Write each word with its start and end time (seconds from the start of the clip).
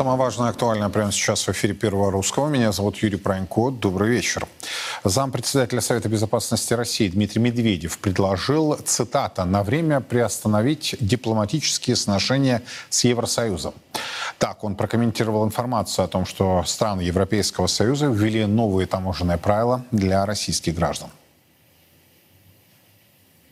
Самое 0.00 0.16
важное 0.16 0.46
и 0.46 0.50
актуальное 0.52 0.88
прямо 0.88 1.12
сейчас 1.12 1.46
в 1.46 1.50
эфире 1.50 1.74
Первого 1.74 2.10
Русского. 2.10 2.48
Меня 2.48 2.72
зовут 2.72 2.96
Юрий 3.02 3.18
Пронько. 3.18 3.68
Добрый 3.68 4.08
вечер. 4.08 4.46
Зампредседателя 5.04 5.82
Совета 5.82 6.08
Безопасности 6.08 6.72
России 6.72 7.10
Дмитрий 7.10 7.42
Медведев 7.42 7.98
предложил, 7.98 8.78
цитата, 8.82 9.44
«на 9.44 9.62
время 9.62 10.00
приостановить 10.00 10.96
дипломатические 11.00 11.96
сношения 11.96 12.62
с 12.88 13.04
Евросоюзом». 13.04 13.74
Так 14.38 14.64
он 14.64 14.74
прокомментировал 14.74 15.44
информацию 15.44 16.06
о 16.06 16.08
том, 16.08 16.24
что 16.24 16.64
страны 16.64 17.02
Европейского 17.02 17.66
Союза 17.66 18.06
ввели 18.06 18.46
новые 18.46 18.86
таможенные 18.86 19.36
правила 19.36 19.84
для 19.90 20.24
российских 20.24 20.76
граждан. 20.76 21.10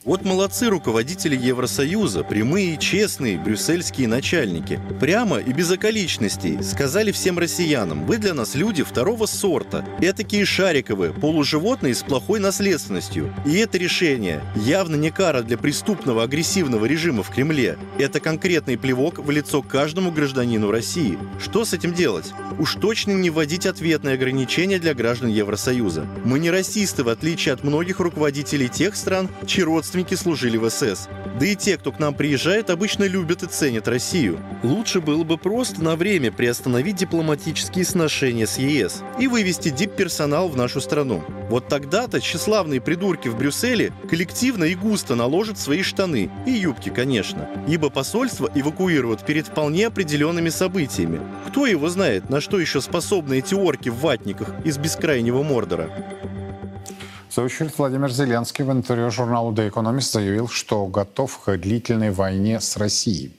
Вот 0.09 0.25
молодцы 0.25 0.71
руководители 0.71 1.37
Евросоюза, 1.37 2.25
прямые 2.25 2.77
и 2.77 2.79
честные 2.79 3.39
брюссельские 3.39 4.09
начальники. 4.09 4.81
Прямо 4.99 5.37
и 5.37 5.53
без 5.53 5.71
околичностей 5.71 6.63
сказали 6.63 7.13
всем 7.13 7.39
россиянам, 7.39 8.07
вы 8.07 8.17
для 8.17 8.33
нас 8.33 8.55
люди 8.55 8.83
второго 8.83 9.27
сорта. 9.27 9.85
Этакие 10.01 10.47
шариковые, 10.47 11.13
полуживотные 11.13 11.95
с 11.95 12.03
плохой 12.03 12.41
наследственностью. 12.41 13.35
И 13.45 13.57
это 13.57 13.77
решение 13.77 14.41
явно 14.57 14.97
не 14.97 15.11
кара 15.11 15.43
для 15.43 15.59
преступного 15.59 16.23
агрессивного 16.23 16.87
режима 16.87 17.23
в 17.23 17.29
Кремле. 17.29 17.77
Это 17.99 18.19
конкретный 18.19 18.79
плевок 18.79 19.19
в 19.19 19.31
лицо 19.31 19.61
каждому 19.61 20.11
гражданину 20.11 20.71
России. 20.71 21.19
Что 21.39 21.67
с 21.67 21.75
этим 21.75 21.93
делать? 21.93 22.33
Уж 22.59 22.77
точно 22.77 23.11
не 23.11 23.29
вводить 23.29 23.67
ответные 23.67 24.15
ограничения 24.15 24.79
для 24.79 24.95
граждан 24.95 25.29
Евросоюза. 25.29 26.07
Мы 26.25 26.39
не 26.39 26.51
расисты, 26.51 27.05
в 27.05 27.11
отличие 27.11 27.53
от 27.53 27.63
многих 27.63 28.01
руководителей 28.01 28.71
тех 28.71 28.97
стран, 28.97 29.29
чьи 29.47 29.63
родственники 29.63 29.98
родственники 29.99 30.15
служили 30.15 30.57
в 30.57 30.71
СС. 30.71 31.09
Да 31.41 31.47
и 31.47 31.57
те, 31.57 31.77
кто 31.77 31.91
к 31.93 31.99
нам 31.99 32.15
приезжает, 32.15 32.71
обычно 32.71 33.05
любят 33.05 33.43
и 33.43 33.47
ценят 33.47 33.89
Россию. 33.89 34.39
Лучше 34.63 35.01
было 35.01 35.25
бы 35.25 35.37
просто 35.37 35.83
на 35.83 35.97
время 35.97 36.31
приостановить 36.31 36.97
дипломатические 36.97 37.85
сношения 37.85 38.47
с 38.47 38.59
ЕС 38.59 39.03
и 39.19 39.27
вывести 39.27 39.71
дип-персонал 39.71 40.49
в 40.49 40.57
нашу 40.57 40.81
страну. 40.81 41.23
Вот 41.51 41.69
тогда-то 41.69 42.21
тщеславные 42.21 42.81
придурки 42.81 43.29
в 43.29 43.37
Брюсселе 43.37 43.93
коллективно 44.09 44.65
и 44.65 44.75
густо 44.75 45.15
наложат 45.15 45.59
свои 45.59 45.83
штаны, 45.83 46.31
и 46.47 46.51
юбки, 46.51 46.91
конечно, 46.91 47.49
ибо 47.69 47.91
посольство 47.91 48.51
эвакуируют 48.55 49.27
перед 49.27 49.49
вполне 49.49 49.87
определенными 49.87 50.51
событиями. 50.51 51.21
Кто 51.49 51.67
его 51.67 51.89
знает, 51.89 52.31
на 52.31 52.41
что 52.41 52.61
еще 52.61 52.81
способны 52.81 53.39
эти 53.39 53.55
орки 53.55 53.89
в 53.89 54.01
ватниках 54.01 54.55
из 54.65 54.79
бескрайнего 54.79 55.43
Мордора? 55.43 55.91
В 57.29 57.35
Владимир 57.79 58.11
Зеленский 58.11 58.65
в 58.65 58.73
интервью 58.73 59.11
журналу 59.11 59.53
The 59.53 59.71
Economist 59.71 60.13
заявил, 60.13 60.49
что 60.49 60.87
готов 60.87 61.39
к 61.41 61.59
длительной 61.59 62.11
войне 62.11 62.59
с 62.59 62.79
Россией. 62.79 63.33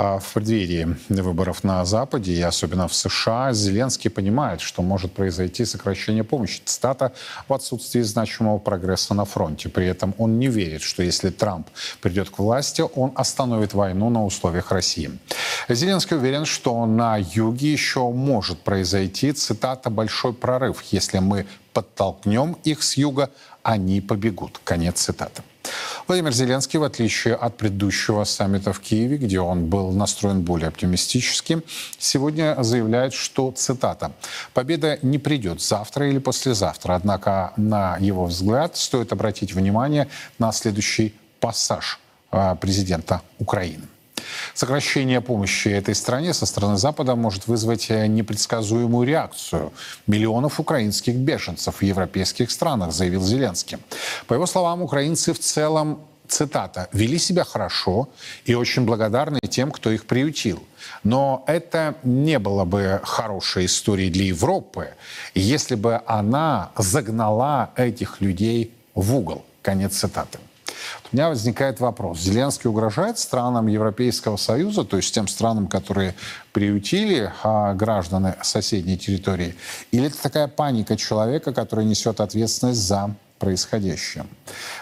А 0.00 0.20
в 0.20 0.32
преддверии 0.32 0.96
выборов 1.08 1.64
на 1.64 1.84
Западе 1.84 2.32
и 2.32 2.40
особенно 2.40 2.86
в 2.86 2.94
США 2.94 3.52
Зеленский 3.52 4.10
понимает, 4.10 4.60
что 4.60 4.80
может 4.80 5.12
произойти 5.12 5.64
сокращение 5.64 6.22
помощи. 6.22 6.62
Цитата 6.64 7.12
«в 7.48 7.52
отсутствии 7.52 8.02
значимого 8.02 8.58
прогресса 8.58 9.12
на 9.14 9.24
фронте». 9.24 9.68
При 9.68 9.86
этом 9.86 10.14
он 10.16 10.38
не 10.38 10.46
верит, 10.46 10.82
что 10.82 11.02
если 11.02 11.30
Трамп 11.30 11.66
придет 12.00 12.30
к 12.30 12.38
власти, 12.38 12.84
он 12.94 13.10
остановит 13.16 13.74
войну 13.74 14.08
на 14.08 14.24
условиях 14.24 14.70
России. 14.70 15.10
Зеленский 15.68 16.16
уверен, 16.16 16.44
что 16.44 16.86
на 16.86 17.16
юге 17.16 17.72
еще 17.72 18.08
может 18.08 18.60
произойти, 18.60 19.32
цитата, 19.32 19.90
«большой 19.90 20.32
прорыв. 20.32 20.80
Если 20.92 21.18
мы 21.18 21.44
подтолкнем 21.72 22.56
их 22.62 22.84
с 22.84 22.96
юга, 22.96 23.30
они 23.64 24.00
побегут». 24.00 24.60
Конец 24.62 25.00
цитаты. 25.00 25.42
Владимир 26.06 26.32
Зеленский, 26.32 26.78
в 26.78 26.84
отличие 26.84 27.34
от 27.34 27.56
предыдущего 27.56 28.24
саммита 28.24 28.72
в 28.72 28.80
Киеве, 28.80 29.16
где 29.16 29.40
он 29.40 29.66
был 29.66 29.90
настроен 29.92 30.42
более 30.42 30.68
оптимистически, 30.68 31.62
сегодня 31.98 32.56
заявляет, 32.62 33.12
что, 33.12 33.52
цитата, 33.52 34.12
«победа 34.54 34.98
не 35.02 35.18
придет 35.18 35.60
завтра 35.60 36.08
или 36.08 36.18
послезавтра, 36.18 36.94
однако, 36.94 37.52
на 37.56 37.96
его 37.98 38.24
взгляд, 38.24 38.76
стоит 38.76 39.12
обратить 39.12 39.52
внимание 39.52 40.08
на 40.38 40.52
следующий 40.52 41.14
пассаж 41.40 42.00
а, 42.30 42.54
президента 42.54 43.22
Украины. 43.38 43.84
Сокращение 44.54 45.20
помощи 45.20 45.68
этой 45.68 45.94
стране 45.94 46.34
со 46.34 46.46
стороны 46.46 46.76
Запада 46.76 47.14
может 47.14 47.46
вызвать 47.46 47.90
э, 47.90 48.06
непредсказуемую 48.06 49.06
реакцию 49.06 49.72
миллионов 50.06 50.60
украинских 50.60 51.14
беженцев 51.14 51.76
в 51.76 51.82
европейских 51.82 52.50
странах, 52.50 52.92
заявил 52.92 53.22
Зеленский. 53.22 53.78
По 54.26 54.34
его 54.34 54.46
словам, 54.46 54.82
украинцы 54.82 55.32
в 55.32 55.38
целом 55.38 56.00
цитата, 56.28 56.88
«вели 56.92 57.18
себя 57.18 57.44
хорошо 57.44 58.08
и 58.44 58.54
очень 58.54 58.84
благодарны 58.84 59.40
тем, 59.48 59.70
кто 59.70 59.90
их 59.90 60.04
приютил. 60.04 60.62
Но 61.02 61.44
это 61.46 61.94
не 62.04 62.38
было 62.38 62.64
бы 62.64 63.00
хорошей 63.02 63.66
историей 63.66 64.10
для 64.10 64.26
Европы, 64.26 64.94
если 65.34 65.74
бы 65.74 66.00
она 66.06 66.70
загнала 66.76 67.70
этих 67.76 68.20
людей 68.20 68.72
в 68.94 69.14
угол». 69.14 69.44
Конец 69.62 69.96
цитаты. 69.96 70.38
У 71.12 71.16
меня 71.16 71.28
возникает 71.28 71.80
вопрос. 71.80 72.20
Зеленский 72.20 72.68
угрожает 72.68 73.18
странам 73.18 73.66
Европейского 73.66 74.36
Союза, 74.36 74.84
то 74.84 74.96
есть 74.96 75.14
тем 75.14 75.28
странам, 75.28 75.68
которые 75.68 76.14
приютили 76.52 77.32
а, 77.42 77.74
граждан 77.74 78.34
соседней 78.42 78.98
территории? 78.98 79.54
Или 79.90 80.06
это 80.06 80.20
такая 80.22 80.48
паника 80.48 80.96
человека, 80.96 81.52
который 81.52 81.84
несет 81.84 82.20
ответственность 82.20 82.80
за 82.80 83.14
происходящее. 83.38 84.26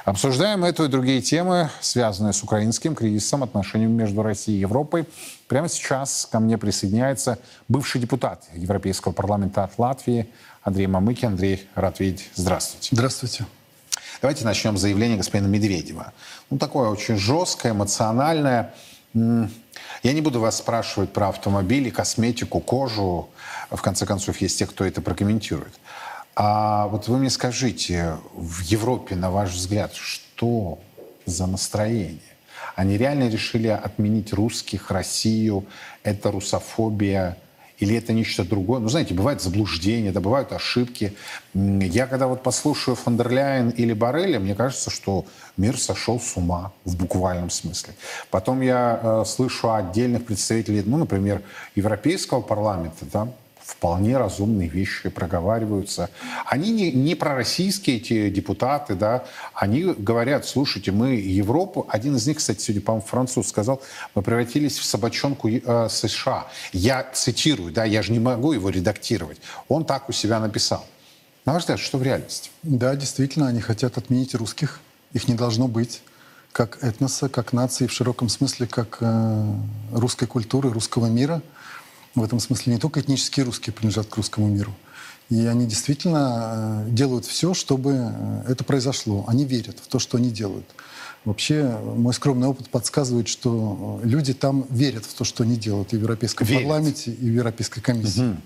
Обсуждаем 0.04 0.64
эту 0.64 0.84
и 0.84 0.88
другие 0.88 1.20
темы, 1.20 1.70
связанные 1.80 2.32
с 2.32 2.42
украинским 2.42 2.94
кризисом, 2.94 3.42
отношениями 3.42 3.92
между 3.92 4.22
Россией 4.22 4.58
и 4.58 4.60
Европой. 4.60 5.06
Прямо 5.46 5.68
сейчас 5.68 6.26
ко 6.30 6.40
мне 6.40 6.58
присоединяется 6.58 7.38
бывший 7.68 8.00
депутат 8.00 8.44
Европейского 8.54 9.12
парламента 9.12 9.64
от 9.64 9.78
Латвии 9.78 10.28
Андрей 10.62 10.86
Мамыки. 10.86 11.24
Андрей, 11.24 11.68
рад 11.74 12.00
видеть. 12.00 12.30
Здравствуйте. 12.34 12.88
Здравствуйте. 12.92 13.46
Давайте 14.22 14.44
начнем 14.44 14.76
с 14.76 14.80
заявления 14.80 15.16
господина 15.16 15.46
Медведева. 15.46 16.12
Ну, 16.50 16.58
такое 16.58 16.88
очень 16.88 17.16
жесткое, 17.16 17.72
эмоциональное. 17.72 18.74
Я 19.14 20.12
не 20.12 20.20
буду 20.20 20.40
вас 20.40 20.58
спрашивать 20.58 21.12
про 21.12 21.28
автомобили, 21.28 21.90
косметику, 21.90 22.60
кожу. 22.60 23.28
В 23.70 23.80
конце 23.82 24.06
концов, 24.06 24.40
есть 24.40 24.58
те, 24.58 24.66
кто 24.66 24.84
это 24.84 25.02
прокомментирует. 25.02 25.74
А 26.34 26.86
вот 26.88 27.08
вы 27.08 27.18
мне 27.18 27.30
скажите, 27.30 28.16
в 28.34 28.60
Европе, 28.62 29.16
на 29.16 29.30
ваш 29.30 29.50
взгляд, 29.50 29.94
что 29.94 30.78
за 31.24 31.46
настроение? 31.46 32.20
Они 32.74 32.98
реально 32.98 33.28
решили 33.28 33.68
отменить 33.68 34.32
русских, 34.32 34.90
Россию? 34.90 35.66
Это 36.02 36.30
русофобия? 36.30 37.38
Или 37.78 37.96
это 37.96 38.12
нечто 38.12 38.44
другое? 38.44 38.80
Ну, 38.80 38.88
знаете, 38.88 39.14
бывают 39.14 39.42
заблуждения, 39.42 40.12
да, 40.12 40.20
бывают 40.20 40.52
ошибки. 40.52 41.14
Я 41.54 42.06
когда 42.06 42.26
вот 42.26 42.42
послушаю 42.42 42.94
Фондерляйн 42.94 43.70
или 43.70 43.92
Барреля, 43.92 44.40
мне 44.40 44.54
кажется, 44.54 44.90
что 44.90 45.26
мир 45.56 45.78
сошел 45.78 46.18
с 46.18 46.36
ума 46.36 46.72
в 46.84 46.96
буквальном 46.96 47.50
смысле. 47.50 47.94
Потом 48.30 48.62
я 48.62 49.00
э, 49.02 49.24
слышу 49.26 49.72
отдельных 49.72 50.24
представителей, 50.24 50.82
ну, 50.86 50.96
например, 50.96 51.42
Европейского 51.74 52.40
парламента, 52.40 53.04
да, 53.12 53.28
вполне 53.66 54.16
разумные 54.16 54.68
вещи 54.68 55.08
проговариваются. 55.08 56.08
Они 56.46 56.70
не, 56.70 56.92
не 56.92 57.16
пророссийские 57.16 57.96
эти 57.96 58.30
депутаты, 58.30 58.94
да, 58.94 59.24
они 59.54 59.82
говорят, 59.82 60.46
слушайте, 60.46 60.92
мы 60.92 61.16
Европу, 61.16 61.84
один 61.88 62.14
из 62.14 62.26
них, 62.28 62.36
кстати, 62.36 62.60
сегодня, 62.60 62.82
по-моему, 62.82 63.06
француз 63.06 63.48
сказал, 63.48 63.82
мы 64.14 64.22
превратились 64.22 64.78
в 64.78 64.84
собачонку 64.84 65.48
э, 65.48 65.88
США. 65.90 66.46
Я 66.72 67.04
цитирую, 67.12 67.72
да, 67.72 67.84
я 67.84 68.02
же 68.02 68.12
не 68.12 68.20
могу 68.20 68.52
его 68.52 68.70
редактировать. 68.70 69.38
Он 69.68 69.84
так 69.84 70.08
у 70.08 70.12
себя 70.12 70.38
написал. 70.38 70.86
На 71.44 71.52
ваш 71.52 71.62
взгляд, 71.62 71.80
что 71.80 71.98
в 71.98 72.04
реальности? 72.04 72.50
Да, 72.62 72.94
действительно, 72.94 73.48
они 73.48 73.60
хотят 73.60 73.98
отменить 73.98 74.36
русских. 74.36 74.80
Их 75.12 75.26
не 75.26 75.34
должно 75.34 75.66
быть 75.66 76.02
как 76.52 76.82
этноса, 76.82 77.28
как 77.28 77.52
нации 77.52 77.86
в 77.86 77.92
широком 77.92 78.28
смысле, 78.28 78.68
как 78.68 78.98
э, 79.00 79.52
русской 79.92 80.26
культуры, 80.26 80.70
русского 80.70 81.06
мира– 81.06 81.42
в 82.16 82.24
этом 82.24 82.40
смысле 82.40 82.72
не 82.74 82.78
только 82.80 83.00
этнические 83.00 83.46
русские 83.46 83.72
принадлежат 83.72 84.06
к 84.06 84.16
русскому 84.16 84.48
миру. 84.48 84.74
И 85.28 85.44
они 85.46 85.66
действительно 85.66 86.84
э, 86.86 86.90
делают 86.90 87.24
все, 87.24 87.52
чтобы 87.52 88.12
э, 88.12 88.44
это 88.48 88.64
произошло. 88.64 89.24
Они 89.26 89.44
верят 89.44 89.76
в 89.80 89.88
то, 89.88 89.98
что 89.98 90.18
они 90.18 90.30
делают. 90.30 90.66
Вообще, 91.24 91.78
мой 91.82 92.14
скромный 92.14 92.46
опыт 92.46 92.68
подсказывает, 92.68 93.26
что 93.26 94.00
э, 94.02 94.06
люди 94.06 94.32
там 94.34 94.66
верят 94.70 95.04
в 95.04 95.14
то, 95.14 95.24
что 95.24 95.42
они 95.42 95.56
делают 95.56 95.92
и 95.92 95.96
в 95.96 96.02
Европейском 96.02 96.46
верят. 96.46 96.62
парламенте, 96.62 97.10
и 97.10 97.28
в 97.28 97.32
Европейской 97.32 97.80
комиссии. 97.80 98.30
Угу. 98.30 98.36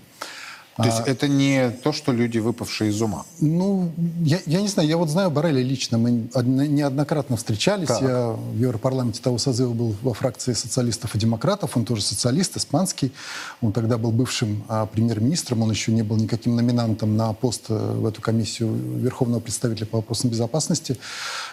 То 0.77 0.85
есть 0.85 1.01
это 1.05 1.27
не 1.27 1.69
то, 1.69 1.91
что 1.91 2.13
люди, 2.13 2.39
выпавшие 2.39 2.91
из 2.91 3.01
ума? 3.01 3.25
Ну, 3.41 3.91
я, 4.23 4.39
я 4.45 4.61
не 4.61 4.69
знаю, 4.69 4.87
я 4.87 4.95
вот 4.95 5.09
знаю 5.09 5.29
Барреля 5.29 5.61
лично, 5.61 5.97
мы 5.97 6.29
одно- 6.33 6.65
неоднократно 6.65 7.35
встречались, 7.35 7.89
Так. 7.89 8.01
я 8.01 8.27
в 8.29 8.57
Европарламенте 8.57 9.21
того 9.21 9.37
созыва 9.37 9.73
был 9.73 9.95
во 10.01 10.13
фракции 10.13 10.53
социалистов 10.53 11.13
и 11.13 11.19
демократов, 11.19 11.75
он 11.75 11.83
тоже 11.83 12.01
социалист, 12.01 12.55
испанский, 12.55 13.11
он 13.59 13.73
тогда 13.73 13.97
был 13.97 14.11
бывшим 14.11 14.63
а, 14.69 14.85
премьер-министром, 14.85 15.61
он 15.61 15.71
еще 15.71 15.91
не 15.91 16.03
был 16.03 16.15
никаким 16.15 16.55
номинантом 16.55 17.17
на 17.17 17.33
пост 17.33 17.65
э, 17.67 17.75
в 17.75 18.05
эту 18.05 18.21
комиссию 18.21 18.73
Верховного 18.73 19.41
представителя 19.41 19.85
по 19.85 19.97
вопросам 19.97 20.29
безопасности 20.29 20.97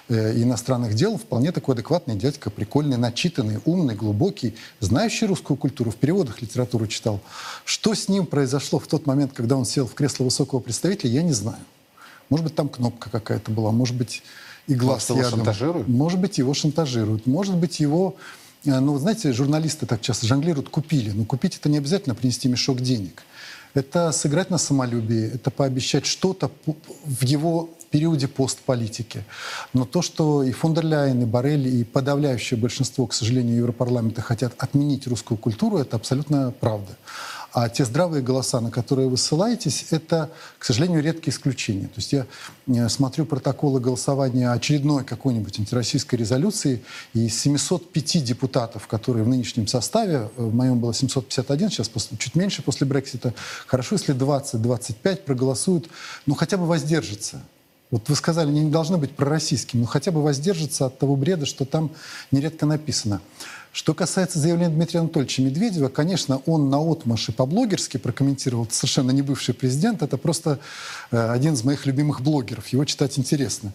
э, 0.08 0.34
и 0.34 0.44
иностранных 0.44 0.94
дел, 0.94 1.18
вполне 1.18 1.50
такой 1.50 1.74
адекватный 1.74 2.14
дядька, 2.14 2.50
прикольный, 2.50 2.96
начитанный, 2.96 3.58
умный, 3.64 3.96
глубокий, 3.96 4.54
знающий 4.78 5.26
русскую 5.26 5.56
культуру, 5.56 5.90
в 5.90 5.96
переводах 5.96 6.40
литературу 6.40 6.86
читал. 6.86 7.20
Что 7.64 7.94
с 7.94 8.08
ним 8.08 8.24
произошло 8.24 8.78
в 8.78 8.86
тот 8.86 9.07
момент, 9.08 9.32
когда 9.34 9.56
он 9.56 9.64
сел 9.64 9.86
в 9.86 9.94
кресло 9.94 10.24
высокого 10.24 10.60
представителя, 10.60 11.10
я 11.10 11.22
не 11.22 11.32
знаю. 11.32 11.58
Может 12.30 12.44
быть, 12.44 12.54
там 12.54 12.68
кнопка 12.68 13.10
какая-то 13.10 13.50
была, 13.50 13.72
может 13.72 13.96
быть, 13.96 14.22
игла 14.68 14.92
Может, 14.92 15.06
с 15.06 15.10
его 15.10 15.24
шантажируют? 15.24 15.88
Может 15.88 16.20
быть, 16.20 16.38
его 16.38 16.54
шантажируют. 16.54 17.26
Может 17.26 17.56
быть, 17.56 17.80
его... 17.80 18.14
э, 18.64 18.78
Ну, 18.80 18.98
знаете, 18.98 19.32
журналисты 19.32 19.86
так 19.86 20.00
часто 20.02 20.26
жонглируют, 20.26 20.68
купили. 20.68 21.10
Но 21.10 21.24
купить 21.24 21.56
это 21.56 21.68
не 21.68 21.78
обязательно 21.78 22.14
принести 22.14 22.48
мешок 22.48 22.80
денег. 22.80 23.22
Это 23.74 24.12
сыграть 24.12 24.50
на 24.50 24.58
самолюбии, 24.58 25.30
это 25.34 25.50
пообещать 25.50 26.06
что-то 26.06 26.50
в 26.66 27.22
его 27.24 27.70
периоде 27.90 28.28
постполитики. 28.28 29.24
Но 29.72 29.84
то, 29.84 30.02
что 30.02 30.42
и 30.42 30.52
фон 30.52 30.74
дер 30.74 30.84
Ляйен, 30.84 31.22
и 31.22 31.24
Боррель, 31.24 31.66
и 31.68 31.84
подавляющее 31.84 32.58
большинство, 32.60 33.06
к 33.06 33.14
сожалению, 33.14 33.56
Европарламента 33.56 34.20
хотят 34.20 34.52
отменить 34.58 35.06
русскую 35.06 35.38
культуру, 35.38 35.78
это 35.78 35.96
абсолютно 35.96 36.52
правда. 36.60 36.92
А 37.52 37.68
те 37.70 37.84
здравые 37.86 38.22
голоса, 38.22 38.60
на 38.60 38.70
которые 38.70 39.08
вы 39.08 39.16
ссылаетесь, 39.16 39.86
это, 39.90 40.30
к 40.58 40.64
сожалению, 40.64 41.02
редкие 41.02 41.34
исключения. 41.34 41.86
То 41.86 41.94
есть 41.96 42.12
я 42.12 42.26
э, 42.66 42.88
смотрю 42.90 43.24
протоколы 43.24 43.80
голосования 43.80 44.50
очередной 44.50 45.02
какой-нибудь 45.02 45.58
антироссийской 45.58 46.18
резолюции, 46.18 46.82
и 47.14 47.26
из 47.26 47.40
705 47.40 48.22
депутатов, 48.22 48.86
которые 48.86 49.24
в 49.24 49.28
нынешнем 49.28 49.66
составе, 49.66 50.28
э, 50.36 50.42
в 50.42 50.54
моем 50.54 50.78
было 50.78 50.92
751, 50.92 51.70
сейчас 51.70 51.88
после- 51.88 52.18
чуть 52.18 52.34
меньше 52.34 52.62
после 52.62 52.86
Брексита, 52.86 53.32
хорошо, 53.66 53.94
если 53.94 54.12
20-25 54.12 55.24
проголосуют, 55.24 55.88
ну 56.26 56.34
хотя 56.34 56.58
бы 56.58 56.66
воздержатся. 56.66 57.40
Вот 57.90 58.06
вы 58.10 58.16
сказали, 58.16 58.48
они 58.48 58.64
не 58.64 58.70
должны 58.70 58.98
быть 58.98 59.16
пророссийскими, 59.16 59.80
но 59.80 59.86
хотя 59.86 60.10
бы 60.10 60.22
воздержаться 60.22 60.86
от 60.86 60.98
того 60.98 61.16
бреда, 61.16 61.46
что 61.46 61.64
там 61.64 61.90
нередко 62.30 62.66
написано. 62.66 63.22
Что 63.72 63.94
касается 63.94 64.38
заявления 64.38 64.70
Дмитрия 64.70 65.00
Анатольевича 65.00 65.42
Медведева, 65.42 65.88
конечно, 65.88 66.40
он 66.46 66.70
на 66.70 66.78
отмаши 66.78 67.32
по-блогерски 67.32 67.98
прокомментировал, 67.98 68.64
это 68.64 68.74
совершенно 68.74 69.10
не 69.10 69.22
бывший 69.22 69.54
президент, 69.54 70.02
это 70.02 70.16
просто 70.16 70.58
э, 71.10 71.30
один 71.30 71.54
из 71.54 71.64
моих 71.64 71.86
любимых 71.86 72.22
блогеров, 72.22 72.66
его 72.68 72.84
читать 72.84 73.18
интересно. 73.18 73.72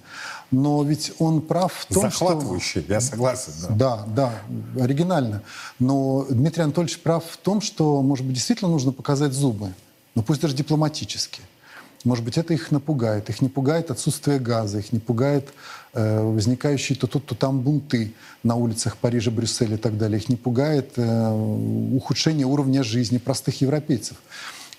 Но 0.51 0.83
ведь 0.83 1.13
он 1.19 1.41
прав 1.41 1.73
в 1.73 1.85
том, 1.85 2.11
что... 2.11 2.25
Захватывающий, 2.25 2.85
я 2.87 3.01
согласен. 3.01 3.53
да. 3.69 4.05
Да, 4.15 4.33
да, 4.75 4.83
оригинально. 4.83 5.41
Но 5.79 6.25
Дмитрий 6.29 6.63
Анатольевич 6.63 6.99
прав 6.99 7.23
в 7.29 7.37
том, 7.37 7.61
что, 7.61 8.01
может 8.01 8.25
быть, 8.25 8.35
действительно 8.35 8.71
нужно 8.71 8.91
показать 8.91 9.33
зубы, 9.33 9.73
но 10.15 10.23
пусть 10.23 10.41
даже 10.41 10.55
дипломатически. 10.55 11.41
Может 12.03 12.25
быть, 12.25 12.37
это 12.37 12.53
их 12.53 12.71
напугает. 12.71 13.29
Их 13.29 13.41
не 13.41 13.47
пугает 13.47 13.89
отсутствие 13.89 14.37
газа, 14.39 14.79
их 14.79 14.91
не 14.91 14.99
пугает 14.99 15.53
возникающие 15.93 16.97
то 16.97 17.07
тут, 17.07 17.25
то 17.25 17.35
там 17.35 17.61
бунты 17.61 18.13
на 18.43 18.55
улицах 18.55 18.97
Парижа, 18.97 19.31
Брюсселя 19.31 19.75
и 19.75 19.77
так 19.77 19.97
далее. 19.97 20.19
Их 20.19 20.29
не 20.29 20.35
пугает 20.35 20.93
э, 20.97 21.31
ухудшение 21.95 22.47
уровня 22.47 22.83
жизни 22.83 23.17
простых 23.17 23.61
европейцев. 23.61 24.17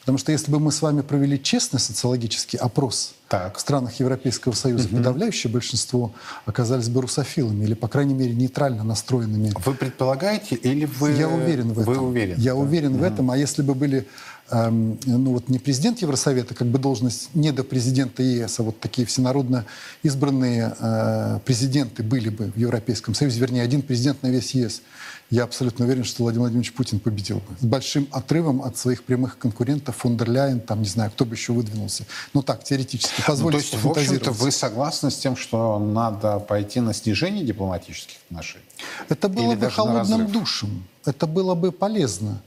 Потому 0.04 0.18
что 0.18 0.32
если 0.32 0.52
бы 0.52 0.60
мы 0.60 0.70
с 0.70 0.82
вами 0.82 1.00
провели 1.00 1.42
честный 1.42 1.80
социологический 1.80 2.58
опрос 2.58 3.14
Так. 3.28 3.56
в 3.56 3.60
странах 3.60 4.00
Европейского 4.00 4.52
Союза, 4.52 4.86
подавляющее 4.88 5.50
большинство 5.50 6.12
оказались 6.44 6.90
бы 6.90 7.00
русофилами 7.00 7.64
или, 7.64 7.72
по 7.72 7.88
крайней 7.88 8.12
мере, 8.12 8.34
нейтрально 8.34 8.84
настроенными 8.84 9.54
Вы 9.64 9.72
предполагаете 9.72 10.56
или 10.56 10.84
вы... 10.84 11.12
я 11.12 11.26
уверен 11.26 11.72
в 11.72 11.80
этом. 11.80 11.94
Вы 11.94 12.00
уверены? 12.00 12.38
Я 12.38 12.52
да? 12.52 12.58
уверен 12.58 12.98
в 12.98 13.02
этом. 13.02 13.30
А 13.30 13.38
если 13.38 13.62
бы 13.62 13.74
были, 13.74 14.06
ну 14.50 15.32
вот 15.32 15.48
не 15.48 15.58
президент 15.58 16.02
Евросовета, 16.02 16.54
как 16.54 16.68
бы 16.68 16.78
должность 16.78 17.34
не 17.34 17.50
до 17.50 17.64
президента 17.64 18.22
ЕС, 18.22 18.60
а 18.60 18.62
вот 18.62 18.78
такие 18.78 19.06
всенародно 19.06 19.64
избранные 20.02 20.74
э, 20.78 21.38
президенты 21.44 22.02
были 22.02 22.28
бы 22.28 22.52
в 22.54 22.56
Европейском 22.56 23.14
Союзе, 23.14 23.40
вернее, 23.40 23.62
один 23.62 23.80
президент 23.80 24.22
на 24.22 24.28
весь 24.28 24.54
ЕС, 24.54 24.82
я 25.30 25.44
абсолютно 25.44 25.86
уверен, 25.86 26.04
что 26.04 26.22
Владимир 26.22 26.42
Владимирович 26.42 26.72
Путин 26.74 27.00
победил 27.00 27.38
бы. 27.38 27.56
С 27.58 27.64
большим 27.64 28.06
отрывом 28.12 28.62
от 28.62 28.76
своих 28.76 29.02
прямых 29.04 29.38
конкурентов, 29.38 29.96
фон 29.96 30.16
дер 30.16 30.30
Ляйен, 30.30 30.60
там, 30.60 30.82
не 30.82 30.88
знаю, 30.88 31.10
кто 31.10 31.24
бы 31.24 31.34
еще 31.34 31.52
выдвинулся. 31.52 32.04
Ну 32.34 32.42
так, 32.42 32.62
теоретически. 32.62 33.14
Ну, 33.18 33.24
Позвольте 33.26 33.58
то 33.58 33.64
есть, 33.64 33.84
в 33.84 33.90
общем-то, 33.90 34.32
вы 34.32 34.50
согласны 34.50 35.10
с 35.10 35.16
тем, 35.16 35.36
что 35.36 35.78
надо 35.78 36.38
пойти 36.38 36.80
на 36.80 36.92
снижение 36.92 37.44
дипломатических 37.44 38.16
отношений? 38.28 38.64
Это 39.08 39.28
было 39.28 39.52
Или 39.52 39.60
бы 39.60 39.70
холодным 39.70 40.30
душем. 40.30 40.84
Это 41.04 41.26
было 41.26 41.54
бы 41.54 41.72
полезно. 41.72 42.42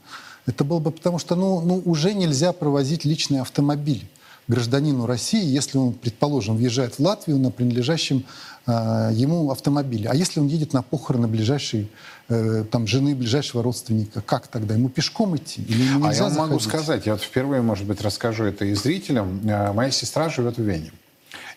Это 0.47 0.63
было 0.63 0.79
бы 0.79 0.91
потому, 0.91 1.19
что 1.19 1.35
ну, 1.35 1.61
ну, 1.61 1.81
уже 1.85 2.13
нельзя 2.13 2.53
провозить 2.53 3.05
личный 3.05 3.41
автомобиль 3.41 4.07
гражданину 4.47 5.05
России, 5.05 5.43
если 5.43 5.77
он, 5.77 5.93
предположим, 5.93 6.55
въезжает 6.55 6.95
в 6.95 6.99
Латвию 7.01 7.37
на 7.37 7.51
принадлежащем 7.51 8.23
э, 8.65 9.09
ему 9.11 9.51
автомобиле. 9.51 10.09
А 10.09 10.15
если 10.15 10.39
он 10.39 10.47
едет 10.47 10.71
на 10.71 10.81
похороны 10.81 11.27
ближайшей 11.27 11.91
э, 12.29 12.63
там, 12.71 12.87
жены 12.87 13.13
ближайшего 13.13 13.61
родственника, 13.61 14.21
как 14.21 14.47
тогда? 14.47 14.75
Ему 14.75 14.87
пешком 14.87 15.35
идти? 15.35 15.63
Или 15.63 15.83
ему 15.83 16.05
А 16.05 16.13
я 16.13 16.23
вам 16.23 16.33
могу 16.35 16.59
заходить? 16.59 16.85
сказать, 16.85 17.05
я 17.05 17.13
вот 17.13 17.21
впервые, 17.21 17.61
может 17.61 17.85
быть, 17.85 17.99
расскажу 18.01 18.45
это 18.45 18.63
и 18.63 18.73
зрителям. 18.73 19.41
Э, 19.45 19.73
Моя 19.73 19.91
сестра 19.91 20.29
живет 20.29 20.57
в 20.57 20.61
Вене. 20.61 20.93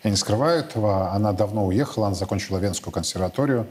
Я 0.03 0.09
не 0.09 0.17
скрываю 0.17 0.59
этого. 0.59 1.11
Она 1.13 1.31
давно 1.31 1.65
уехала, 1.65 2.07
она 2.07 2.15
закончила 2.15 2.57
Венскую 2.57 2.91
консерваторию. 2.91 3.67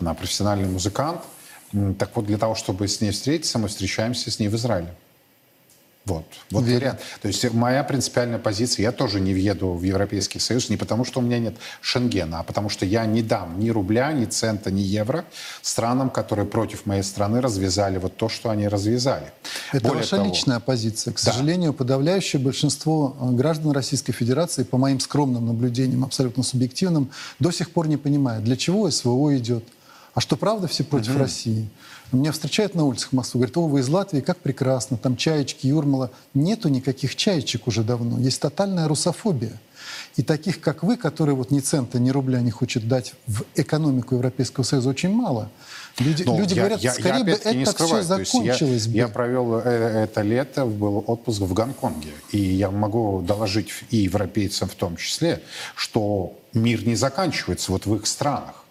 Она 0.00 0.14
профессиональный 0.14 0.68
музыкант. 0.68 1.20
Так 1.98 2.10
вот, 2.14 2.26
для 2.26 2.38
того, 2.38 2.54
чтобы 2.54 2.86
с 2.86 3.00
ней 3.00 3.10
встретиться, 3.10 3.58
мы 3.58 3.68
встречаемся 3.68 4.30
с 4.30 4.38
ней 4.38 4.48
в 4.48 4.54
Израиле. 4.54 4.94
Вот, 6.06 6.26
вот 6.50 6.62
Уверен. 6.62 6.80
вариант. 6.80 7.00
То 7.22 7.28
есть 7.28 7.50
моя 7.54 7.82
принципиальная 7.82 8.38
позиция, 8.38 8.82
я 8.82 8.92
тоже 8.92 9.20
не 9.20 9.32
въеду 9.32 9.72
в 9.72 9.82
Европейский 9.82 10.38
Союз 10.38 10.68
не 10.68 10.76
потому, 10.76 11.06
что 11.06 11.20
у 11.20 11.22
меня 11.22 11.38
нет 11.38 11.56
Шенгена, 11.80 12.40
а 12.40 12.42
потому 12.42 12.68
что 12.68 12.84
я 12.84 13.06
не 13.06 13.22
дам 13.22 13.58
ни 13.58 13.70
рубля, 13.70 14.12
ни 14.12 14.26
цента, 14.26 14.70
ни 14.70 14.82
евро 14.82 15.24
странам, 15.62 16.10
которые 16.10 16.46
против 16.46 16.84
моей 16.84 17.02
страны 17.02 17.40
развязали 17.40 17.96
вот 17.96 18.18
то, 18.18 18.28
что 18.28 18.50
они 18.50 18.68
развязали. 18.68 19.32
Это 19.72 19.88
Более 19.88 20.02
ваша 20.02 20.16
того, 20.16 20.28
личная 20.28 20.60
позиция. 20.60 21.14
К 21.14 21.16
Да. 21.16 21.32
сожалению, 21.32 21.72
подавляющее 21.72 22.40
большинство 22.40 23.16
э, 23.18 23.30
граждан 23.30 23.72
Российской 23.72 24.12
Федерации, 24.12 24.64
по 24.64 24.76
моим 24.76 25.00
скромным 25.00 25.46
наблюдениям, 25.46 26.04
абсолютно 26.04 26.42
субъективным, 26.42 27.10
до 27.38 27.50
сих 27.50 27.70
пор 27.70 27.88
не 27.88 27.96
понимает, 27.96 28.44
для 28.44 28.56
чего 28.56 28.90
СВО 28.90 29.34
идет. 29.38 29.64
А 30.14 30.20
что 30.20 30.36
правда 30.36 30.68
все 30.68 30.84
против 30.84 31.16
России? 31.16 31.68
Меня 32.12 32.30
встречают 32.30 32.74
на 32.76 32.84
улицах 32.84 33.12
Москвы, 33.12 33.40
говорят, 33.40 33.56
о, 33.56 33.66
вы 33.66 33.80
из 33.80 33.88
Латвии, 33.88 34.20
как 34.20 34.38
прекрасно, 34.38 34.96
там 34.96 35.16
чаечки, 35.16 35.66
Юрмала. 35.66 36.10
Нету 36.34 36.68
никаких 36.68 37.16
чаечек 37.16 37.66
уже 37.66 37.82
давно. 37.82 38.20
Есть 38.20 38.40
тотальная 38.40 38.86
русофобия. 38.86 39.60
И 40.16 40.22
таких, 40.22 40.60
как 40.60 40.84
вы, 40.84 40.96
которые 40.96 41.34
вот 41.34 41.50
ни 41.50 41.58
цента, 41.58 41.98
ни 41.98 42.10
рубля 42.10 42.40
не 42.40 42.52
хочет 42.52 42.86
дать 42.86 43.14
в 43.26 43.42
экономику 43.56 44.14
Европейского 44.14 44.62
Союза, 44.62 44.88
очень 44.90 45.10
мало. 45.12 45.50
Люди, 45.98 46.22
Ну, 46.22 46.38
люди 46.38 46.54
я- 46.54 46.60
говорят, 46.60 46.80
я- 46.80 46.90
я 46.90 46.94
скорее 46.94 47.24
бы 47.24 47.30
опять-таки 47.32 47.56
не 47.56 47.62
это 47.64 47.72
все 47.74 47.84
скрываю. 47.84 48.18
Есть 48.20 48.32
закончилось 48.32 48.86
я, 48.86 48.90
бы. 48.92 48.96
я 48.98 49.08
провел 49.08 49.58
э, 49.58 49.60
это 50.04 50.22
лето, 50.22 50.64
был 50.66 51.02
отпуск 51.06 51.40
в 51.40 51.52
Гонконге. 51.52 52.10
И 52.30 52.38
я 52.38 52.70
могу 52.70 53.20
доложить 53.22 53.70
и 53.90 53.96
европейцам 53.98 54.68
в 54.68 54.74
том 54.76 54.96
числе, 54.96 55.42
что 55.74 56.38
мир 56.52 56.86
не 56.86 56.94
заканчивается 56.94 57.72
вот 57.72 57.86
в 57.86 57.94
их 57.96 58.06
странах. 58.06 58.63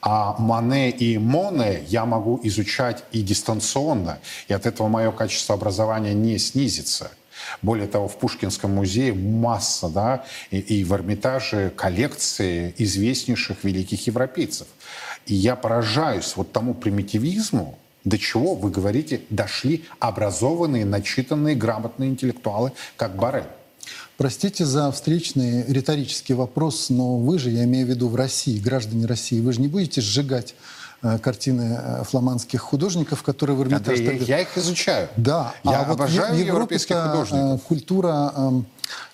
А 0.00 0.36
Мане 0.38 0.90
и 0.90 1.18
Моне 1.18 1.84
я 1.88 2.04
могу 2.04 2.40
изучать 2.42 3.04
и 3.12 3.22
дистанционно, 3.22 4.18
и 4.48 4.52
от 4.52 4.66
этого 4.66 4.88
мое 4.88 5.10
качество 5.12 5.54
образования 5.54 6.14
не 6.14 6.38
снизится. 6.38 7.10
Более 7.62 7.86
того, 7.86 8.08
в 8.08 8.18
Пушкинском 8.18 8.74
музее 8.74 9.12
масса, 9.12 9.88
да, 9.88 10.24
и, 10.50 10.58
и 10.58 10.84
в 10.84 10.92
Эрмитаже 10.92 11.70
коллекции 11.70 12.74
известнейших 12.78 13.62
великих 13.64 14.06
европейцев. 14.06 14.66
И 15.26 15.34
я 15.34 15.56
поражаюсь 15.56 16.34
вот 16.36 16.52
тому 16.52 16.74
примитивизму, 16.74 17.78
до 18.04 18.18
чего, 18.18 18.54
вы 18.54 18.70
говорите, 18.70 19.22
дошли 19.30 19.84
образованные, 19.98 20.84
начитанные, 20.84 21.56
грамотные 21.56 22.10
интеллектуалы, 22.10 22.72
как 22.96 23.16
Барель. 23.16 23.48
Простите 24.16 24.64
за 24.64 24.90
встречный 24.92 25.64
риторический 25.70 26.32
вопрос, 26.32 26.88
но 26.88 27.18
вы 27.18 27.38
же, 27.38 27.50
я 27.50 27.64
имею 27.64 27.86
в 27.86 27.90
виду 27.90 28.08
в 28.08 28.14
России, 28.16 28.58
граждане 28.58 29.04
России, 29.04 29.40
вы 29.40 29.52
же 29.52 29.60
не 29.60 29.68
будете 29.68 30.00
сжигать 30.00 30.54
э, 31.02 31.18
картины 31.18 31.78
э, 31.78 32.04
фламандских 32.04 32.62
художников, 32.62 33.22
которые 33.22 33.56
в 33.58 33.62
Эрмитаж... 33.62 33.98
Я, 33.98 34.12
я 34.12 34.40
их 34.40 34.56
изучаю. 34.56 35.10
Да, 35.18 35.54
Я 35.64 35.80
а 35.80 35.84
вот 35.84 35.94
обожаю 35.94 36.34
в 36.34 36.38
европейских 36.38 36.96
Европе-то, 36.96 37.10
художников. 37.10 37.60
э, 37.60 37.68
культура, 37.68 38.32
эм, 38.36 38.66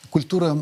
культура, 0.09 0.59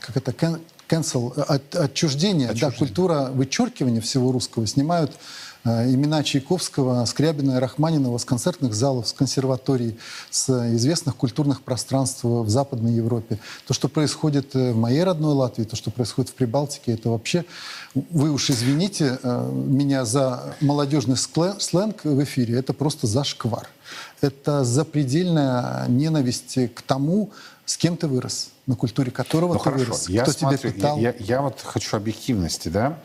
как 0.00 0.16
это, 0.16 0.58
cancel, 0.88 1.40
от- 1.40 1.76
отчуждения, 1.76 2.52
да, 2.52 2.72
культура 2.72 3.30
вычеркивания 3.32 4.00
всего 4.00 4.32
русского 4.32 4.66
снимают 4.66 5.12
Э, 5.12 5.16
имена 5.64 6.22
Чайковского, 6.22 7.04
Скрябина 7.06 7.56
и 7.56 7.58
Рахманинова 7.58 8.18
с 8.18 8.24
концертных 8.24 8.74
залов, 8.74 9.08
с 9.08 9.12
консерваторий, 9.12 9.98
с 10.30 10.48
известных 10.74 11.16
культурных 11.16 11.62
пространств 11.62 12.24
в 12.24 12.48
Западной 12.48 12.92
Европе. 12.92 13.38
То, 13.66 13.74
что 13.74 13.88
происходит 13.88 14.54
в 14.54 14.74
моей 14.74 15.04
родной 15.04 15.34
Латвии, 15.34 15.64
то, 15.64 15.76
что 15.76 15.90
происходит 15.90 16.30
в 16.30 16.34
Прибалтике, 16.34 16.92
это 16.92 17.10
вообще... 17.10 17.44
Вы 17.94 18.32
уж 18.32 18.50
извините 18.50 19.18
меня 19.22 20.04
за 20.04 20.56
молодежный 20.60 21.16
сленг 21.16 22.04
в 22.04 22.22
эфире, 22.24 22.58
это 22.58 22.72
просто 22.72 23.06
зашквар. 23.06 23.68
Это 24.20 24.64
запредельная 24.64 25.86
ненависть 25.86 26.58
к 26.74 26.82
тому, 26.82 27.30
с 27.64 27.76
кем 27.76 27.96
ты 27.96 28.08
вырос, 28.08 28.50
на 28.66 28.76
культуре 28.76 29.10
которого 29.10 29.54
ну, 29.54 29.58
ты 29.58 29.64
хорошо. 29.64 29.84
вырос, 29.84 30.08
я 30.08 30.22
кто 30.22 30.32
смотрю, 30.32 30.58
тебя 30.58 30.72
питал. 30.72 30.98
Я, 30.98 31.10
я, 31.10 31.14
я 31.18 31.42
вот 31.42 31.60
хочу 31.60 31.96
объективности, 31.96 32.68
да. 32.68 32.98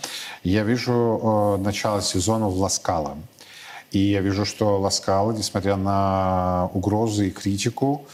Я 0.43 0.63
вижу 0.63 1.57
э, 1.57 1.61
начало 1.61 2.01
сезона 2.01 2.47
в 2.47 2.57
Ласкало. 2.59 3.17
И 3.91 3.99
я 3.99 4.21
вижу, 4.21 4.45
что 4.45 4.79
Ласкало, 4.79 5.31
несмотря 5.31 5.75
на 5.75 6.69
угрозы 6.73 7.27
и 7.27 7.31
критику, 7.31 8.05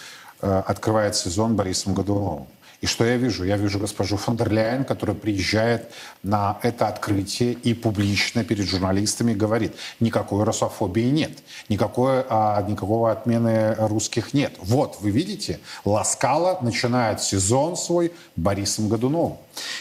э, 0.42 0.64
открывает 0.66 1.16
сезон 1.16 1.56
Борисом 1.56 1.94
Годуновым. 1.94 2.48
И 2.82 2.88
что 2.88 3.06
я 3.06 3.18
вижу? 3.18 3.44
Я 3.44 3.58
вижу 3.58 3.80
госпожу 3.80 4.18
фон 4.18 4.38
дер 4.38 4.52
Ляйен, 4.52 4.86
которая 4.86 5.16
приезжает 5.16 5.92
на 6.24 6.60
это 6.62 6.88
открытие 6.88 7.54
и 7.54 7.74
публично 7.74 8.44
перед 8.44 8.68
журналистами 8.68 9.34
говорит, 9.34 9.74
никакой 10.00 10.44
русофобии 10.44 11.10
нет, 11.10 11.32
никакой, 11.70 12.24
а, 12.30 12.62
никакого 12.68 13.12
отмены 13.12 13.76
русских 13.78 14.34
нет. 14.34 14.56
Вот, 14.60 14.98
вы 15.02 15.12
видите, 15.12 15.60
Ласкала 15.86 16.60
начинает 16.62 17.22
сезон 17.22 17.78
свой 17.78 18.12
Борисом 18.36 18.90
Годуновым. 18.90 19.38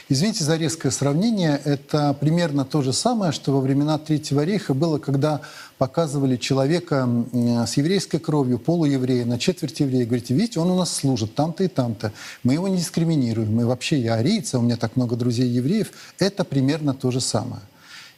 Извините 0.08 0.44
за 0.44 0.56
резкое 0.56 0.90
сравнение. 0.90 1.60
Это 1.64 2.14
примерно 2.14 2.64
то 2.64 2.82
же 2.82 2.92
самое, 2.92 3.32
что 3.32 3.52
во 3.52 3.60
времена 3.60 3.98
Третьего 3.98 4.44
рейха 4.44 4.74
было, 4.74 4.98
когда 4.98 5.40
показывали 5.78 6.36
человека 6.36 7.08
с 7.32 7.76
еврейской 7.76 8.18
кровью, 8.18 8.58
полуеврея, 8.58 9.24
на 9.24 9.38
четверть 9.38 9.80
еврея. 9.80 10.06
Говорите, 10.06 10.34
видите, 10.34 10.60
он 10.60 10.70
у 10.70 10.76
нас 10.76 10.94
служит 10.94 11.34
там-то 11.34 11.64
и 11.64 11.68
там-то. 11.68 12.12
Мы 12.42 12.54
его 12.54 12.68
не 12.68 12.78
дискриминируем. 12.78 13.54
Мы 13.54 13.66
вообще, 13.66 13.98
я 13.98 14.14
арийца, 14.14 14.58
у 14.58 14.62
меня 14.62 14.76
так 14.76 14.96
много 14.96 15.16
друзей 15.16 15.48
евреев. 15.48 15.90
Это 16.18 16.44
примерно 16.44 16.94
то 16.94 17.10
же 17.10 17.20
самое. 17.20 17.62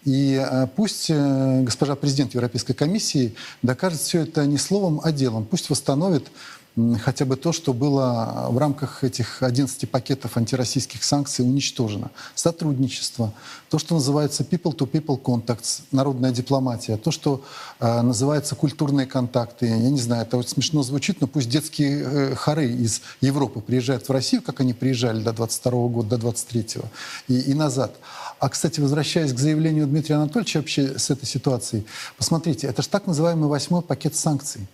И 0.07 0.41
э, 0.41 0.69
пусть 0.77 1.11
э, 1.11 1.63
госпожа 1.63 1.97
президент 1.97 2.33
Европейской 2.33 2.75
комиссии 2.75 3.35
докажет 3.63 4.01
все 4.01 4.21
это 4.21 4.47
не 4.47 4.57
словом, 4.57 5.01
а 5.03 5.11
делом. 5.11 5.45
Пусть 5.45 5.69
восстановит 5.69 6.29
хотя 7.03 7.25
бы 7.25 7.37
то, 7.37 7.53
что 7.53 7.73
было 7.73 8.49
в 8.51 8.59
рамках 8.59 9.03
этих 9.03 9.43
11 9.43 9.91
пакетов 9.91 10.37
антироссийских 10.37 11.03
санкций 11.03 11.45
уничтожено. 11.45 12.11
Сотрудничество, 12.35 13.33
то, 13.71 13.79
что 13.79 13.95
называется 13.95 14.43
people-to-people 14.43 15.21
contacts, 15.21 15.83
народная 15.91 16.33
дипломатия, 16.33 16.99
то, 16.99 17.11
что 17.11 17.43
э, 17.81 18.03
называется 18.03 18.55
культурные 18.57 19.07
контакты. 19.07 19.67
Я 19.67 19.77
не 19.77 20.01
знаю, 20.01 20.23
это 20.23 20.37
вот 20.37 20.49
смешно 20.51 20.83
звучит, 20.83 21.21
но 21.23 21.27
пусть 21.27 21.49
детские 21.49 22.03
э, 22.03 22.35
хоры 22.35 22.67
из 22.67 23.01
Европы 23.23 23.61
приезжают 23.61 24.07
в 24.07 24.13
Россию, 24.13 24.43
как 24.43 24.61
они 24.61 24.75
приезжали 24.75 25.23
до 25.23 25.33
22 25.33 25.73
-го 25.73 25.89
года, 25.89 26.09
до 26.11 26.19
23 26.19 26.61
-го, 26.61 26.85
и, 27.29 27.41
и 27.41 27.55
назад. 27.55 27.97
А, 28.39 28.51
кстати, 28.51 28.81
возвращаясь 28.81 29.33
к 29.33 29.39
заявлению 29.39 29.87
Дмитрия 29.87 30.17
Анатольевича 30.17 30.59
вообще 30.59 30.99
с 30.99 31.09
этой 31.09 31.25
ситуацией, 31.25 31.87
посмотрите, 32.19 32.67
это 32.67 32.83
же 32.83 32.89
так 32.89 33.07
называемый 33.07 33.49
восьмой 33.49 33.81
пакет 33.81 34.15
санкций. 34.15 34.67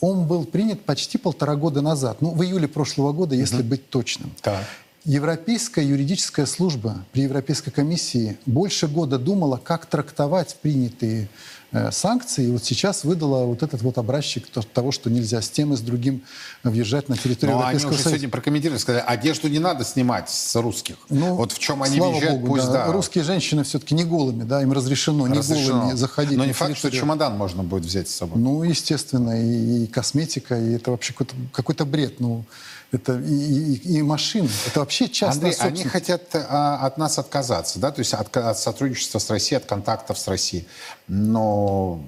Он 0.00 0.26
был 0.26 0.44
принят 0.44 0.84
почти 0.84 1.18
полтора 1.18 1.56
года 1.56 1.80
назад, 1.80 2.20
ну, 2.20 2.30
в 2.30 2.42
июле 2.42 2.68
прошлого 2.68 3.12
года, 3.12 3.34
если 3.34 3.60
угу. 3.60 3.70
быть 3.70 3.90
точным. 3.90 4.32
Так. 4.42 4.64
Европейская 5.04 5.86
юридическая 5.86 6.44
служба 6.44 7.04
при 7.12 7.22
Европейской 7.22 7.70
комиссии 7.70 8.36
больше 8.46 8.88
года 8.88 9.18
думала, 9.18 9.56
как 9.56 9.86
трактовать 9.86 10.56
принятые 10.60 11.28
э, 11.72 11.90
санкции. 11.92 12.46
И 12.46 12.50
вот 12.50 12.64
сейчас 12.64 13.04
выдала 13.04 13.44
вот 13.44 13.62
этот 13.62 13.82
вот 13.82 13.98
образчик 13.98 14.46
того, 14.48 14.92
что 14.92 15.10
нельзя 15.10 15.42
с 15.42 15.50
тем 15.50 15.72
и 15.74 15.76
с 15.76 15.80
другим 15.80 16.22
въезжать 16.62 17.08
на 17.08 17.16
территорию 17.16 17.56
Но 17.56 17.62
Европейского 17.62 17.90
они 17.90 17.94
уже 17.94 18.02
Союза. 18.02 18.18
сегодня 18.18 18.28
прокомментировали, 18.30 18.78
сказали, 18.80 19.04
одежду 19.06 19.48
не 19.48 19.58
надо 19.58 19.84
снимать 19.84 20.30
с 20.30 20.56
русских. 20.56 20.96
Ну, 21.08 21.34
вот 21.34 21.52
в 21.52 21.58
чем 21.58 21.82
они 21.82 22.00
въезжают, 22.00 22.40
Богу, 22.40 22.54
пусть 22.54 22.66
да. 22.66 22.86
да. 22.86 22.92
Русские 22.92 23.24
женщины 23.24 23.64
все-таки 23.64 23.94
не 23.94 24.04
голыми, 24.04 24.44
да, 24.44 24.62
им 24.62 24.72
разрешено, 24.72 25.26
Разрешено. 25.26 25.74
не 25.74 25.80
голыми 25.80 25.96
заходить. 25.96 26.38
Но 26.38 26.44
не 26.44 26.52
факт, 26.52 26.76
что 26.76 26.90
чемодан 26.90 27.36
можно 27.36 27.62
будет 27.62 27.84
взять 27.84 28.08
с 28.08 28.14
собой. 28.14 28.40
Ну, 28.40 28.62
естественно, 28.62 29.40
и, 29.40 29.84
и 29.84 29.86
косметика, 29.86 30.58
и 30.58 30.74
это 30.74 30.90
вообще 30.90 31.12
какой-то 31.12 31.34
какой 31.52 31.74
бред. 31.86 32.20
Ну, 32.20 32.44
это 32.90 33.18
и, 33.18 33.74
и, 33.74 33.98
и 33.98 34.02
машины. 34.02 34.48
Это 34.66 34.80
вообще 34.80 35.08
частная 35.08 35.50
Андрей, 35.50 35.60
они 35.60 35.82
собственность. 35.82 35.92
хотят 35.92 36.22
а, 36.34 36.86
от 36.86 36.96
нас 36.98 37.18
отказаться, 37.18 37.78
да, 37.78 37.90
то 37.90 37.98
есть 38.00 38.14
от, 38.14 38.34
от 38.36 38.58
сотрудничества 38.58 39.18
с 39.18 39.28
Россией, 39.30 39.58
от 39.58 39.66
контактов 39.66 40.18
с 40.18 40.26
Россией. 40.28 40.66
Но 41.06 42.02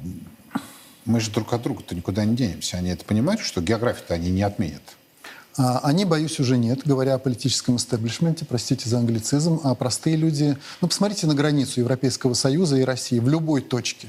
мы 1.04 1.20
же 1.20 1.30
друг 1.30 1.52
от 1.52 1.62
друга-то 1.62 1.94
никуда 1.94 2.24
не 2.24 2.34
денемся. 2.34 2.76
Они 2.76 2.90
это 2.90 3.04
понимают, 3.04 3.40
что 3.40 3.60
географию-то 3.60 4.14
они 4.14 4.30
не 4.30 4.42
отменят. 4.42 4.82
А, 5.56 5.80
Они, 5.82 6.04
боюсь, 6.04 6.40
уже 6.40 6.56
нет, 6.56 6.80
говоря 6.84 7.14
о 7.14 7.18
политическом 7.18 7.76
истеблишменте, 7.76 8.44
простите 8.44 8.88
за 8.88 8.98
англицизм, 8.98 9.60
а 9.64 9.74
простые 9.74 10.16
люди... 10.16 10.56
Ну, 10.80 10.88
посмотрите 10.88 11.26
на 11.26 11.34
границу 11.34 11.80
Европейского 11.80 12.34
Союза 12.34 12.76
и 12.76 12.82
России 12.82 13.18
в 13.18 13.28
любой 13.28 13.60
точке. 13.60 14.08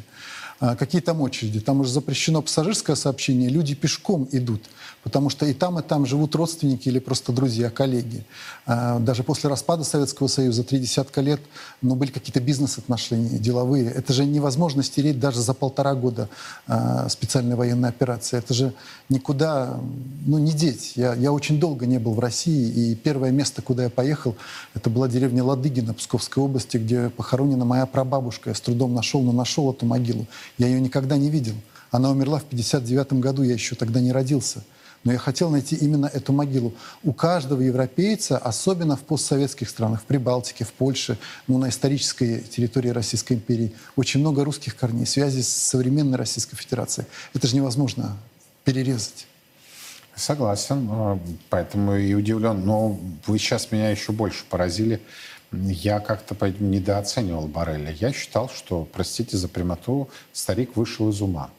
А, 0.61 0.75
Какие 0.75 1.01
там 1.01 1.21
очереди? 1.21 1.59
Там 1.59 1.81
уже 1.81 1.91
запрещено 1.91 2.41
пассажирское 2.41 2.95
сообщение, 2.95 3.49
люди 3.49 3.73
пешком 3.73 4.29
идут, 4.31 4.61
потому 5.03 5.31
что 5.31 5.47
и 5.47 5.53
там, 5.53 5.79
и 5.79 5.81
там 5.81 6.05
живут 6.05 6.35
родственники 6.35 6.87
или 6.87 6.99
просто 6.99 7.33
друзья, 7.33 7.71
коллеги. 7.71 8.23
А, 8.67 8.99
Даже 8.99 9.23
после 9.23 9.49
распада 9.49 9.83
Советского 9.83 10.27
Союза, 10.27 10.63
три 10.63 10.77
десятка 10.77 11.21
лет, 11.21 11.41
ну, 11.81 11.95
были 11.95 12.11
какие-то 12.11 12.39
бизнес-отношения, 12.39 13.39
деловые. 13.39 13.89
Это 13.89 14.13
же 14.13 14.23
невозможно 14.23 14.83
стереть 14.83 15.19
даже 15.19 15.41
за 15.41 15.55
полтора 15.55 15.95
года 15.95 16.29
а, 16.67 17.09
специальной 17.09 17.55
военной 17.55 17.89
операции. 17.89 18.37
Это 18.37 18.53
же 18.53 18.73
никуда, 19.09 19.79
ну, 20.27 20.37
не 20.37 20.51
деть. 20.51 20.93
Я, 20.95 21.15
я 21.15 21.31
очень 21.31 21.59
долго 21.59 21.87
не 21.87 21.97
был 21.97 22.13
в 22.13 22.19
России, 22.19 22.69
и 22.91 22.95
первое 22.95 23.31
место, 23.31 23.63
куда 23.63 23.85
я 23.85 23.89
поехал, 23.89 24.35
это 24.75 24.91
была 24.91 25.07
деревня 25.07 25.43
Ладыгина 25.43 25.95
Псковской 25.95 26.43
области, 26.43 26.77
где 26.77 27.09
похоронена 27.09 27.65
моя 27.65 27.87
прабабушка. 27.87 28.51
Я 28.51 28.55
с 28.55 28.61
трудом 28.61 28.93
нашел, 28.93 29.23
но 29.23 29.31
нашел 29.31 29.71
эту 29.71 29.87
могилу. 29.87 30.27
Я 30.57 30.67
ее 30.67 30.79
никогда 30.79 31.17
не 31.17 31.29
видел. 31.29 31.55
Она 31.91 32.09
умерла 32.09 32.39
в 32.39 32.45
59 32.45 33.13
году, 33.13 33.43
я 33.43 33.53
еще 33.53 33.75
тогда 33.75 33.99
не 33.99 34.11
родился. 34.11 34.63
Но 35.03 35.11
я 35.11 35.17
хотел 35.17 35.49
найти 35.49 35.75
именно 35.75 36.05
эту 36.05 36.31
могилу. 36.31 36.73
У 37.03 37.11
каждого 37.11 37.61
европейца, 37.61 38.37
особенно 38.37 38.95
в 38.95 39.01
постсоветских 39.01 39.67
странах, 39.67 40.01
в 40.01 40.05
Прибалтике, 40.05 40.63
в 40.63 40.71
Польше, 40.73 41.17
ну, 41.47 41.57
на 41.57 41.69
исторической 41.69 42.41
территории 42.41 42.89
Российской 42.89 43.33
империи, 43.33 43.73
очень 43.95 44.19
много 44.19 44.43
русских 44.43 44.75
корней, 44.75 45.07
связи 45.07 45.41
с 45.41 45.47
современной 45.47 46.17
Российской 46.17 46.55
Федерацией. 46.55 47.07
Это 47.33 47.47
же 47.47 47.55
невозможно 47.55 48.15
перерезать. 48.63 49.25
Согласен, 50.15 50.87
э, 50.91 51.17
поэтому 51.49 51.95
и 51.95 52.13
удивлен. 52.13 52.63
Но 52.63 52.99
вы 53.25 53.39
сейчас 53.39 53.71
меня 53.71 53.89
еще 53.89 54.11
больше 54.11 54.43
поразили. 54.49 55.01
Я 55.51 55.99
как-то 55.99 56.35
недооценивал 56.59 57.47
Барреля. 57.47 57.91
Я 57.99 58.13
считал, 58.13 58.49
что, 58.49 58.87
простите 58.91 59.35
за 59.37 59.47
прямоту, 59.49 60.07
старик 60.31 60.75
вышел 60.77 61.09
из 61.09 61.21
ума. 61.21 61.49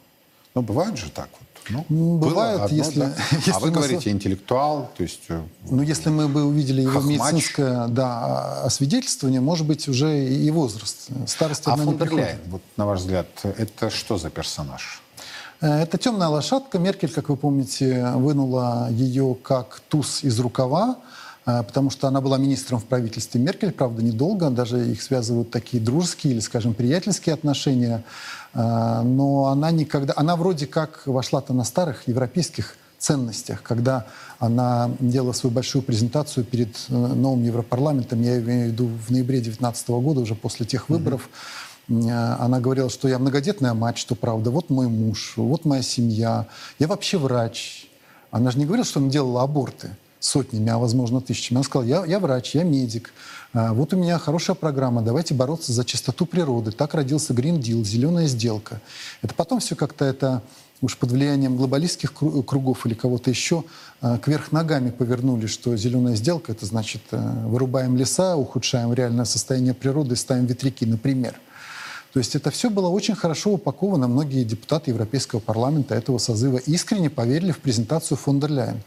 Ну, 0.55 0.63
бывает 0.63 0.97
же 0.97 1.11
так 1.11 1.29
вот. 1.33 1.49
Ну, 1.71 1.85
Ну, 1.89 2.19
бывает, 2.19 2.61
одно, 2.61 2.77
если- 2.77 3.01
да. 3.01 3.15
если 3.33 3.51
а 3.53 3.59
вы 3.61 3.69
мы 3.69 3.73
говорите 3.75 4.11
интеллектуал, 4.11 4.91
то 4.97 5.03
есть... 5.03 5.21
э, 5.29 5.41
Ну, 5.71 5.83
если 5.83 6.09
мы 6.11 6.27
бы 6.29 6.43
увидели 6.45 6.81
его 6.83 6.93
Хохмач. 7.01 7.33
медицинское 7.33 7.87
да, 7.89 8.63
освидетельствование, 8.65 9.41
может 9.41 9.67
быть, 9.67 9.87
уже 9.89 10.27
и 10.27 10.51
возраст. 10.51 11.09
Старость 11.27 11.63
А 11.67 11.77
не 11.77 11.85
фон. 11.85 11.99
Ляйен, 12.17 12.39
вот 12.47 12.63
на 12.77 12.87
ваш 12.87 13.01
взгляд, 13.01 13.27
это 13.45 13.91
что 13.91 14.19
за 14.19 14.31
персонаж? 14.31 15.03
Э, 15.61 15.83
Это 15.83 15.99
темная 15.99 16.29
лошадка. 16.29 16.79
Меркель, 16.81 17.11
как 17.13 17.29
вы 17.29 17.37
помните, 17.37 18.11
вынула 18.17 18.89
ее 18.91 19.37
как 19.43 19.81
туз 19.89 20.25
из 20.25 20.41
рукава, 20.41 20.97
э, 20.97 21.22
потому 21.45 21.91
что 21.91 22.09
она 22.09 22.21
была 22.21 22.39
министром 22.39 22.79
в 22.79 22.85
правительстве 22.85 23.41
Меркель, 23.41 23.73
правда, 23.73 24.03
недолго, 24.03 24.51
даже 24.51 24.91
их 24.91 25.03
связывают 25.03 25.51
такие 25.51 25.83
дружеские 25.83 26.35
или, 26.35 26.41
скажем, 26.41 26.75
приятельские 26.75 27.35
отношения. 27.35 28.05
Э, 28.55 29.03
Но 29.03 29.47
она 29.47 29.71
никогда... 29.71 30.15
Она 30.17 30.37
вроде 30.37 30.67
как 30.67 31.03
вошла-то 31.07 31.53
на 31.53 31.65
старых 31.65 32.07
европейских 32.09 32.77
ценностях, 32.99 33.63
когда 33.63 34.07
она 34.39 34.91
делала 35.01 35.33
свою 35.33 35.53
большую 35.53 35.83
презентацию 35.83 36.45
перед 36.45 36.77
э, 36.89 36.95
новым 36.95 37.43
Европарламентом, 37.43 38.23
я 38.23 38.39
имею 38.39 38.69
в 38.69 38.73
виду 38.73 38.87
в 38.87 39.11
ноябре 39.11 39.39
2019 39.39 39.89
года, 39.89 40.21
уже 40.21 40.35
после 40.35 40.67
тех 40.67 40.89
выборов, 40.89 41.29
Э, 41.89 42.37
она 42.39 42.61
говорила, 42.61 42.91
что 42.91 43.09
я 43.09 43.19
многодетная 43.19 43.75
мать, 43.75 43.99
что 43.99 44.15
правда, 44.15 44.51
вот 44.51 44.71
мой 44.71 44.89
муж, 44.89 45.35
вот 45.37 45.65
моя 45.65 45.83
семья, 45.83 46.47
я 46.79 46.87
вообще 46.87 47.19
врач. 47.19 47.89
Она 48.31 48.51
же 48.51 48.59
не 48.59 48.65
говорила, 48.65 48.87
что 48.87 49.01
она 49.01 49.11
делала 49.11 49.43
аборты 49.43 49.91
сотнями, 50.25 50.71
а 50.71 50.79
возможно 50.79 51.21
тысячами. 51.21 51.57
Она 51.57 51.65
сказала, 51.65 51.89
я, 51.89 52.05
я 52.07 52.19
врач, 52.19 52.55
я 52.55 52.63
медик, 52.65 53.13
А, 53.55 53.75
вот 53.75 53.93
у 53.93 53.97
меня 53.99 54.19
хорошая 54.19 54.57
программа, 54.57 55.03
давайте 55.03 55.35
бороться 55.35 55.73
за 55.73 55.85
чистоту 55.85 56.25
природы. 56.25 56.73
Так 56.73 56.95
родился 56.95 57.35
Green 57.35 57.59
Deal, 57.59 57.85
зеленая 57.85 58.27
сделка. 58.27 58.81
Это 59.21 59.35
потом 59.35 59.61
все 59.61 59.77
как-то 59.77 60.07
это 60.07 60.43
уж 60.81 60.97
под 60.97 61.13
влиянием 61.13 61.57
глобалистских 61.57 62.13
кру- 62.13 62.43
кругов 62.43 62.87
или 62.87 62.95
кого-то 62.95 63.31
еще 63.31 63.65
э, 64.01 64.19
кверх 64.23 64.53
ногами 64.53 64.91
повернули, 64.91 65.47
что 65.47 65.77
зеленая 65.77 66.17
сделка, 66.17 66.53
это 66.53 66.67
значит 66.67 67.03
э, 67.11 67.47
вырубаем 67.47 67.97
леса, 67.97 68.37
ухудшаем 68.37 68.93
реальное 68.95 69.27
состояние 69.27 69.75
природы, 69.75 70.17
ставим 70.17 70.47
ветряки, 70.47 70.87
например. 70.87 71.35
То 72.13 72.19
есть 72.19 72.35
это 72.35 72.51
все 72.51 72.69
было 72.69 72.89
очень 72.89 73.15
хорошо 73.15 73.53
упаковано. 73.53 74.07
Многие 74.07 74.45
депутаты 74.45 74.91
Европейского 74.91 75.41
парламента 75.41 75.95
этого 75.95 76.19
созыва 76.19 76.59
искренне 76.59 77.09
поверили 77.09 77.53
в 77.53 77.59
презентацию 77.59 78.19
фон 78.19 78.39
дер 78.39 78.51
Ляйен. 78.51 78.83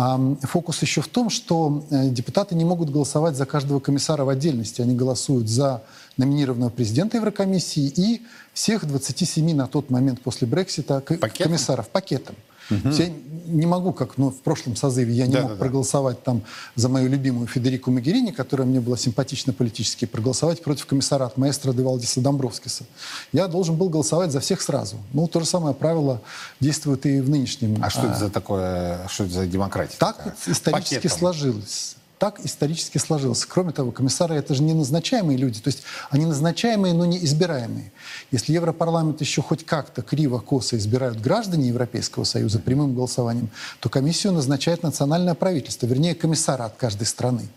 А 0.00 0.16
фокус 0.42 0.80
еще 0.82 1.00
в 1.00 1.08
том, 1.08 1.28
что 1.28 1.84
э, 1.90 2.10
депутаты 2.10 2.54
не 2.54 2.64
могут 2.64 2.88
голосовать 2.88 3.34
за 3.34 3.46
каждого 3.46 3.80
комиссара 3.80 4.22
в 4.22 4.28
отдельности. 4.28 4.80
Они 4.80 4.94
голосуют 4.94 5.48
за 5.48 5.82
номинированного 6.16 6.70
президента 6.70 7.16
Еврокомиссии 7.16 7.92
и 7.96 8.22
всех 8.52 8.86
27 8.86 9.56
на 9.56 9.66
тот 9.66 9.90
момент 9.90 10.20
после 10.20 10.46
Брексита 10.46 11.00
комиссаров 11.00 11.88
пакетом. 11.88 12.36
Угу. 12.70 12.90
Я 12.90 13.10
не 13.46 13.66
могу, 13.66 13.92
как 13.92 14.18
ну, 14.18 14.30
в 14.30 14.40
прошлом 14.40 14.76
созыве, 14.76 15.12
я 15.12 15.26
не 15.26 15.32
Да, 15.32 15.40
мог 15.40 15.50
да, 15.50 15.54
да. 15.56 15.60
проголосовать 15.60 16.22
там 16.22 16.42
за 16.76 16.88
мою 16.88 17.08
любимую 17.08 17.46
Федерику 17.46 17.90
Магерини, 17.90 18.30
которая 18.30 18.66
мне 18.66 18.80
была 18.80 18.96
симпатична 18.96 19.52
политически, 19.52 20.04
проголосовать 20.04 20.62
против 20.62 20.86
комиссара 20.86 21.24
от 21.24 21.36
маэстро 21.36 21.72
де 21.72 21.82
Валдиса 21.82 22.20
Домбровскиса. 22.20 22.84
Я 23.32 23.48
должен 23.48 23.76
был 23.76 23.88
голосовать 23.88 24.32
за 24.32 24.40
всех 24.40 24.60
сразу. 24.60 24.96
Ну, 25.12 25.26
то 25.28 25.40
же 25.40 25.46
самое 25.46 25.74
правило 25.74 26.20
действует 26.60 27.06
и 27.06 27.20
в 27.20 27.30
нынешнем. 27.30 27.78
А 27.82 27.90
что 27.90 28.06
это 28.06 28.18
за 28.18 28.30
такое, 28.30 29.06
что 29.08 29.24
это 29.24 29.32
за 29.32 29.46
демократия? 29.46 29.96
Так 29.98 30.16
такая? 30.16 30.34
исторически 30.46 30.94
Пакетом. 30.96 31.18
сложилось. 31.18 31.96
Так 32.18 32.44
исторически 32.44 32.98
сложилось. 32.98 33.44
Кроме 33.46 33.72
того, 33.72 33.92
комиссары 33.92 34.34
это 34.34 34.52
же 34.52 34.62
не 34.64 34.74
назначаемые 34.74 35.38
люди, 35.38 35.60
то 35.60 35.68
есть 35.68 35.84
они 36.10 36.26
назначаемые, 36.26 36.92
но 36.92 37.04
не 37.04 37.24
избираемые. 37.24 37.92
Если 38.32 38.52
Европарламент 38.52 39.20
еще 39.20 39.40
хоть 39.40 39.64
как-то 39.64 40.02
криво-косо 40.02 40.76
избирают 40.76 41.20
граждане 41.20 41.68
Европейского 41.68 42.24
Союза 42.24 42.58
прямым 42.58 42.94
голосованием, 42.94 43.50
то 43.78 43.88
комиссию 43.88 44.32
назначает 44.32 44.82
национальное 44.82 45.34
правительство, 45.34 45.86
вернее 45.86 46.16
комиссара 46.16 46.64
от 46.64 46.76
каждой 46.76 47.06
страны. 47.06 47.48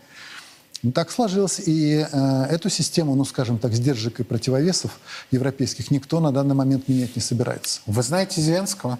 Ну, 0.84 0.92
так 0.92 1.10
сложилось. 1.10 1.60
И 1.64 2.06
э, 2.10 2.44
эту 2.50 2.68
систему, 2.68 3.14
ну, 3.14 3.24
скажем 3.24 3.58
так, 3.58 3.72
сдержек 3.72 4.20
и 4.20 4.24
противовесов 4.24 4.98
европейских 5.30 5.90
никто 5.90 6.20
на 6.20 6.32
данный 6.32 6.54
момент 6.54 6.88
менять 6.88 7.14
не 7.16 7.22
собирается. 7.22 7.80
Вы 7.86 8.02
знаете 8.02 8.40
Зеленского? 8.40 8.98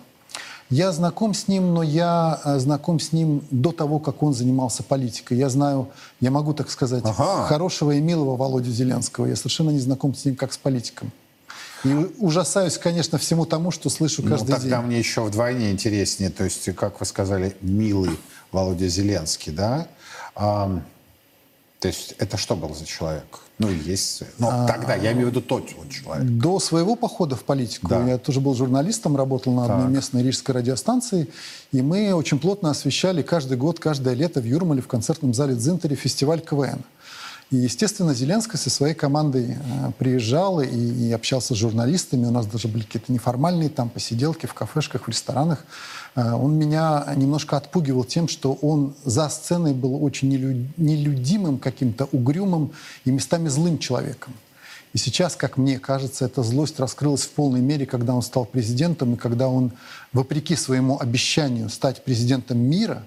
Я 0.73 0.91
знаком 0.91 1.35
с 1.35 1.49
ним, 1.49 1.75
но 1.75 1.83
я 1.83 2.41
э, 2.45 2.59
знаком 2.59 2.99
с 2.99 3.12
ним 3.12 3.43
до 3.50 3.73
того, 3.73 3.99
как 3.99 4.23
он 4.23 4.33
занимался 4.33 4.83
политикой. 4.83 5.37
Я 5.37 5.50
знаю, 5.50 5.91
я 6.21 6.31
могу 6.31 6.55
так 6.55 6.71
сказать, 6.71 7.02
Ага. 7.05 7.47
хорошего 7.47 7.91
и 7.91 8.00
милого 8.00 8.37
Володю 8.37 8.71
Зеленского. 8.71 9.26
Я 9.26 9.37
совершенно 9.37 9.69
не 9.69 9.81
знаком 9.81 10.14
с 10.14 10.25
ним 10.25 10.35
как 10.35 10.50
с 10.50 10.57
политиком. 10.57 11.12
И 11.85 11.93
ужасаюсь, 12.19 12.79
конечно, 12.79 13.19
всему 13.19 13.45
тому, 13.45 13.71
что 13.71 13.91
слышу 13.91 14.23
каждый 14.23 14.49
ну, 14.52 14.57
тогда 14.57 14.79
день. 14.79 14.87
мне 14.87 14.99
еще 14.99 15.23
вдвойне 15.23 15.73
интереснее. 15.73 16.31
То 16.31 16.45
есть, 16.45 16.75
как 16.75 17.00
вы 17.00 17.05
сказали, 17.07 17.55
милый 17.61 18.19
Володя 18.50 18.88
Зеленский, 18.88 19.52
да? 19.52 19.88
То 21.82 21.88
есть, 21.88 22.14
это 22.18 22.36
что 22.36 22.54
был 22.54 22.72
за 22.76 22.86
человек? 22.86 23.40
Ну, 23.58 23.68
есть... 23.68 24.22
Ну, 24.38 24.48
А, 24.48 24.68
тогда, 24.68 24.94
я 24.94 25.10
имею 25.14 25.26
в 25.26 25.30
виду 25.30 25.40
тот 25.40 25.68
вот 25.76 25.90
человек. 25.90 26.24
До 26.28 26.60
своего 26.60 26.94
похода 26.94 27.34
в 27.34 27.42
политику 27.42 27.88
Да. 27.88 28.06
я 28.06 28.18
тоже 28.18 28.38
был 28.40 28.54
журналистом, 28.54 29.16
работал 29.16 29.52
на 29.52 29.64
одной 29.64 29.86
Так. 29.86 29.90
местной 29.90 30.22
рижской 30.22 30.54
радиостанции, 30.54 31.26
и 31.72 31.82
мы 31.82 32.14
очень 32.14 32.38
плотно 32.38 32.70
освещали 32.70 33.22
каждый 33.22 33.56
год, 33.56 33.80
каждое 33.80 34.14
лето 34.14 34.40
в 34.40 34.44
Юрмале 34.44 34.80
в 34.80 34.86
концертном 34.86 35.34
зале 35.34 35.56
Дзинтере 35.56 35.96
фестиваль 35.96 36.40
КВН. 36.40 36.84
И, 37.52 37.56
естественно, 37.56 38.14
Зеленский 38.14 38.59
со 38.59 38.71
своей 38.71 38.94
командой 38.94 39.59
э, 39.59 39.92
приезжал 39.99 40.62
и, 40.62 40.68
и 40.68 41.12
общался 41.12 41.54
с 41.54 41.59
журналистами. 41.59 42.25
У 42.25 42.30
нас 42.30 42.47
даже 42.47 42.66
были 42.66 42.82
какие-то 42.82 43.12
неформальные 43.12 43.68
там 43.68 43.90
посиделки 43.90 44.47
в 44.47 44.54
кафешках, 44.54 45.04
в 45.04 45.09
ресторанах. 45.09 45.66
Э, 46.16 46.32
он 46.32 46.54
меня 46.54 47.04
немножко 47.14 47.59
отпугивал 47.59 48.04
тем, 48.04 48.26
что 48.26 48.54
он 48.54 48.94
за 49.04 49.28
сценой 49.28 49.75
был 49.75 50.02
очень 50.02 50.35
нелю- 50.35 50.66
нелюдимым, 50.78 51.59
каким-то 51.59 52.09
угрюмым 52.11 52.73
и 53.04 53.11
местами 53.11 53.49
злым 53.49 53.78
человеком. 53.78 54.32
И 54.94 54.99
сейчас, 54.99 55.37
как 55.37 55.59
мне 55.59 55.78
кажется, 55.78 56.25
эта 56.25 56.42
злость 56.42 56.80
раскрылась 56.80 57.25
в 57.25 57.30
полной 57.32 57.61
мере, 57.61 57.85
когда 57.85 58.14
он 58.14 58.23
стал 58.23 58.47
президентом, 58.47 59.12
и 59.12 59.16
когда 59.18 59.49
он, 59.49 59.73
вопреки 60.14 60.56
своему 60.56 60.99
обещанию 60.99 61.68
стать 61.68 62.02
президентом 62.02 62.56
мира 62.56 63.02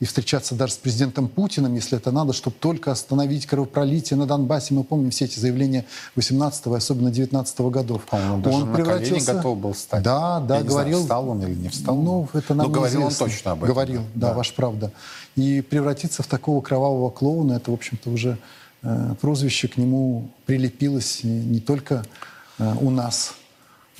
и 0.00 0.06
встречаться 0.06 0.54
даже 0.54 0.72
с 0.72 0.76
президентом 0.76 1.28
Путиным, 1.28 1.74
если 1.74 1.98
это 1.98 2.10
надо, 2.10 2.32
чтобы 2.32 2.56
только 2.58 2.90
остановить 2.90 3.46
кровопролитие 3.46 4.16
на 4.16 4.26
Донбассе. 4.26 4.72
Мы 4.72 4.82
помним 4.82 5.10
все 5.10 5.26
эти 5.26 5.38
заявления 5.38 5.84
18 6.16 6.66
и 6.66 6.74
особенно 6.74 7.10
19 7.10 7.60
годов. 7.60 8.04
По-моему, 8.06 8.42
даже 8.42 8.64
на 8.64 8.76
колени 8.82 9.20
готов 9.20 9.58
был 9.58 9.74
стать. 9.74 10.02
Да, 10.02 10.40
да, 10.40 10.56
Я 10.56 10.62
не 10.62 10.68
говорил. 10.68 10.92
знаю, 10.98 11.02
встал 11.04 11.28
он 11.28 11.42
или 11.42 11.54
не 11.54 11.68
встал. 11.68 11.96
Ну, 11.96 12.28
это 12.32 12.54
нам 12.54 12.66
Но 12.66 12.72
говорил 12.72 13.04
он 13.04 13.12
точно 13.12 13.52
об 13.52 13.58
этом. 13.58 13.74
Говорил, 13.74 14.02
да, 14.14 14.28
Да. 14.28 14.34
ваша 14.34 14.54
правда. 14.54 14.90
И 15.36 15.60
превратиться 15.60 16.22
в 16.22 16.26
такого 16.26 16.62
кровавого 16.62 17.10
клоуна, 17.10 17.52
это, 17.54 17.70
в 17.70 17.74
общем-то, 17.74 18.08
уже 18.10 18.38
э, 18.82 19.14
прозвище 19.20 19.68
к 19.68 19.76
нему 19.76 20.30
прилепилось 20.46 21.20
не 21.24 21.60
только 21.60 22.04
э, 22.58 22.74
у 22.80 22.88
нас. 22.90 23.34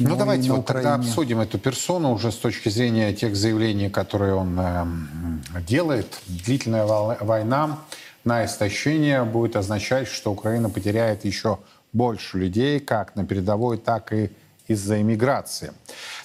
Ну, 0.01 0.17
давайте 0.17 0.53
вот 0.53 0.67
тогда 0.67 0.95
обсудим 0.95 1.41
эту 1.41 1.59
персону 1.59 2.13
уже 2.13 2.33
с 2.33 2.37
точки 2.37 2.69
зрения 2.71 3.13
тех 3.13 3.37
заявлений, 3.37 3.91
которые 3.91 4.35
он 4.35 4.59
эм, 4.59 5.43
делает. 5.67 6.21
Длительная 6.27 6.87
война 6.87 7.79
на 8.25 8.45
истощение 8.45 9.25
будет 9.25 9.57
означать, 9.57 10.09
что 10.09 10.33
Украина 10.33 10.71
потеряет 10.71 11.25
еще 11.25 11.59
больше 11.93 12.39
людей, 12.39 12.81
как 12.81 13.15
на 13.15 13.27
передовой, 13.27 13.77
так 13.77 14.13
и 14.13 14.31
из-за 14.69 15.01
иммиграции. 15.01 15.73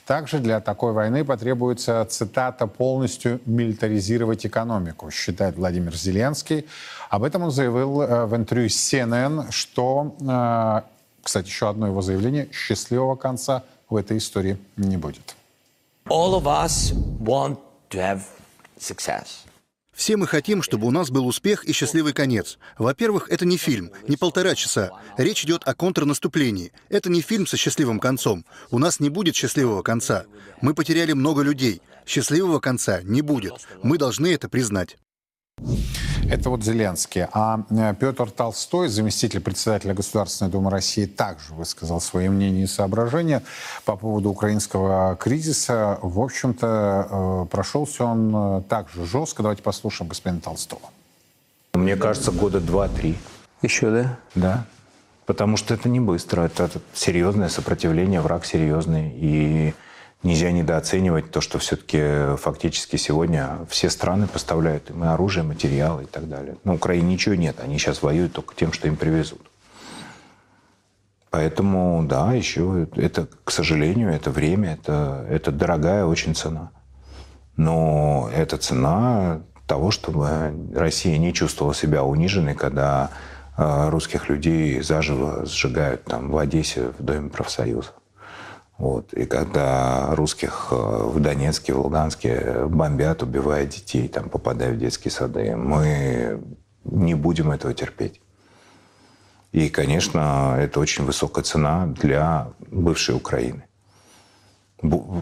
Также 0.05 0.37
для 0.37 0.59
такой 0.61 0.93
войны 0.93 1.25
потребуется, 1.25 2.05
цитата, 2.07 2.67
полностью 2.67 3.41
милитаризировать 3.45 4.45
экономику, 4.45 5.09
считает 5.09 5.55
Владимир 5.55 5.95
Зеленский. 5.95 6.67
Об 7.09 7.23
этом 7.23 7.43
он 7.43 7.51
заявил 7.51 8.01
э, 8.01 8.25
в 8.25 8.35
интервью 8.35 8.67
CNN, 8.67 9.51
что, 9.51 10.15
э, 10.21 10.81
кстати, 11.25 11.47
еще 11.47 11.67
одно 11.69 11.87
его 11.87 12.03
заявление, 12.03 12.47
счастливого 12.53 13.15
конца 13.15 13.63
в 13.89 13.95
этой 13.95 14.19
истории 14.19 14.57
не 14.77 14.95
будет. 14.95 15.35
all 16.07 16.35
of 16.35 16.43
us 16.43 16.93
want 17.19 17.57
to 17.89 17.97
have 17.97 18.21
success. 18.79 19.25
Все 19.91 20.17
мы 20.17 20.27
хотим, 20.27 20.61
чтобы 20.61 20.85
у 20.85 20.91
нас 20.91 21.09
был 21.09 21.25
успех 21.25 21.63
и 21.63 21.71
счастливый 21.71 22.13
конец. 22.13 22.59
Во-первых, 22.77 23.29
это 23.31 23.45
не 23.45 23.57
фильм, 23.57 23.89
не 24.07 24.17
полтора 24.17 24.53
часа. 24.53 24.91
Речь 25.17 25.43
идет 25.45 25.63
о 25.65 25.73
контрнаступлении. 25.73 26.73
Это 26.89 27.09
не 27.09 27.21
фильм 27.21 27.47
со 27.47 27.57
счастливым 27.57 27.99
концом. 27.99 28.45
У 28.69 28.77
нас 28.77 28.99
не 28.99 29.09
будет 29.09 29.35
счастливого 29.35 29.81
конца. 29.81 30.25
Мы 30.61 30.75
потеряли 30.75 31.13
много 31.13 31.41
людей. 31.41 31.81
Счастливого 32.05 32.59
конца 32.59 33.01
не 33.01 33.21
будет. 33.21 33.53
Мы 33.81 33.97
должны 33.97 34.27
это 34.33 34.47
признать. 34.47 34.97
Это 36.29 36.49
вот 36.49 36.63
Зеленский. 36.63 37.27
А 37.31 37.63
э, 37.69 37.93
Петр 37.99 38.31
Толстой, 38.31 38.87
заместитель 38.87 39.41
председателя 39.41 39.93
Государственной 39.93 40.49
Думы 40.49 40.71
России, 40.71 41.05
также 41.05 41.53
высказал 41.53 42.01
свои 42.01 42.29
мнения 42.29 42.63
и 42.63 42.67
соображения 42.67 43.43
по 43.85 43.95
поводу 43.95 44.29
украинского 44.29 45.15
кризиса. 45.17 45.99
В 46.01 46.19
общем-то, 46.19 47.07
э, 47.09 47.45
прошелся 47.51 48.05
он 48.05 48.33
э, 48.35 48.61
так 48.67 48.89
же 48.89 49.05
жестко. 49.05 49.43
Давайте 49.43 49.61
послушаем 49.61 50.09
господина 50.09 50.41
Толстого. 50.41 50.81
Мне 51.73 51.95
кажется, 51.95 52.31
года 52.31 52.59
два-три. 52.59 53.17
Еще, 53.61 53.91
да? 53.91 54.17
Да. 54.33 54.65
Потому 55.25 55.57
что 55.57 55.73
это 55.73 55.89
не 55.89 55.99
быстро. 55.99 56.43
Это, 56.43 56.63
это 56.63 56.79
серьезное 56.93 57.49
сопротивление, 57.49 58.21
враг 58.21 58.45
серьезный. 58.45 59.13
И 59.15 59.73
нельзя 60.25 60.51
недооценивать 60.51 61.31
то, 61.31 61.39
что 61.39 61.59
все-таки 61.59 62.35
фактически 62.37 62.97
сегодня 62.97 63.59
все 63.69 63.89
страны 63.89 64.27
поставляют 64.27 64.89
им 64.89 65.03
оружие, 65.03 65.43
материалы 65.43 66.03
и 66.03 66.07
так 66.07 66.27
далее. 66.27 66.57
На 66.63 66.73
Украине 66.73 67.13
ничего 67.13 67.35
нет. 67.35 67.57
Они 67.63 67.77
сейчас 67.77 68.01
воюют 68.01 68.33
только 68.33 68.55
тем, 68.55 68.73
что 68.73 68.87
им 68.87 68.97
привезут. 68.97 69.41
Поэтому, 71.29 72.03
да, 72.07 72.33
еще 72.33 72.87
это, 72.95 73.27
к 73.43 73.51
сожалению, 73.51 74.09
это 74.09 74.31
время, 74.31 74.73
это, 74.73 75.25
это 75.29 75.51
дорогая 75.51 76.05
очень 76.05 76.33
цена. 76.33 76.71
Но 77.57 78.29
это 78.33 78.57
цена 78.57 79.41
того, 79.67 79.91
чтобы 79.91 80.53
Россия 80.73 81.17
не 81.17 81.33
чувствовала 81.33 81.75
себя 81.75 82.03
униженной, 82.03 82.55
когда 82.55 83.09
э, 83.57 83.89
русских 83.89 84.29
людей 84.29 84.81
заживо 84.81 85.45
сжигают 85.45 86.05
там 86.05 86.29
в 86.31 86.37
Одессе 86.37 86.93
в 86.97 87.03
Доме 87.03 87.29
профсоюза. 87.29 87.91
Вот. 88.77 89.13
И 89.13 89.25
когда 89.25 90.13
русских 90.15 90.67
э, 90.71 90.75
в 90.75 91.19
Донецке, 91.19 91.73
в 91.73 91.79
Луганске 91.79 92.65
бомбят, 92.67 93.23
убивая 93.23 93.65
детей, 93.65 94.07
там, 94.07 94.29
попадая 94.29 94.73
в 94.73 94.77
детские 94.77 95.11
сады, 95.11 95.55
мы 95.55 96.41
не 96.83 97.13
будем 97.15 97.51
этого 97.51 97.73
терпеть. 97.73 98.21
И, 99.53 99.69
конечно, 99.69 100.57
это 100.59 100.81
очень 100.81 101.05
высокая 101.05 101.43
цена 101.43 101.87
для 101.87 102.49
бывшей 102.59 103.15
Украины. 103.15 103.63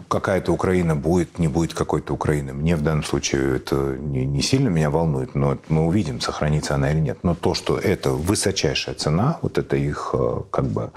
Какая-то 0.08 0.52
Украина 0.52 0.96
будет, 0.96 1.38
не 1.38 1.48
будет 1.48 1.74
какой-то 1.74 2.12
Украины. 2.12 2.52
Мне 2.52 2.76
в 2.76 2.82
данном 2.82 3.04
случае 3.04 3.56
это 3.56 3.96
не, 3.96 4.26
не 4.26 4.42
сильно 4.42 4.68
меня 4.68 4.90
волнует, 4.90 5.34
но 5.34 5.58
мы 5.68 5.86
увидим, 5.86 6.20
сохранится 6.20 6.74
она 6.74 6.90
или 6.90 6.98
нет. 6.98 7.18
Но 7.22 7.34
то, 7.34 7.54
что 7.54 7.78
это 7.78 8.10
высочайшая 8.10 8.94
цена, 8.96 9.38
вот 9.42 9.56
это 9.56 9.76
их 9.76 10.10
э, 10.12 10.40
как 10.50 10.66
бы 10.66 10.90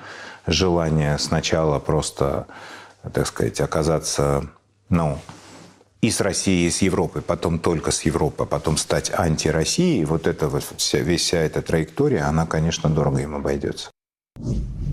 желание 0.48 1.20
сначала 1.20 1.80
просто, 1.80 2.48
так 3.13 3.28
сказать, 3.28 3.62
оказаться, 3.62 4.50
ну, 4.89 5.20
и 6.02 6.10
с 6.10 6.22
Россией, 6.22 6.67
и 6.67 6.72
с 6.72 6.82
Европой, 6.82 7.22
потом 7.22 7.60
только 7.60 7.91
с 7.91 8.02
Европой, 8.04 8.46
а 8.46 8.50
потом 8.50 8.78
стать 8.78 9.12
антироссией, 9.12 10.06
вот 10.06 10.28
это 10.28 10.48
вот 10.48 10.63
вся, 10.78 11.00
весь 11.00 11.22
вся 11.22 11.39
эта 11.39 11.62
траектория, 11.62 12.22
она, 12.22 12.46
конечно, 12.46 12.89
дорого 12.89 13.20
им 13.22 13.36
обойдется. 13.36 13.89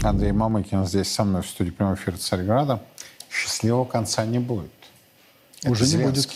Андрей 0.03 0.33
Мамыкин 0.33 0.87
здесь 0.87 1.11
со 1.11 1.25
мной 1.25 1.43
в 1.43 1.47
студии 1.47 1.71
прямого 1.71 1.95
эфира 1.95 2.17
Царьграда. 2.17 2.83
Счастливого 3.35 3.85
конца 3.85 4.25
не 4.25 4.39
будет. 4.39 4.71
Это 5.63 5.73
Уже 5.73 5.87
не 5.87 6.05
будет. 6.05 6.29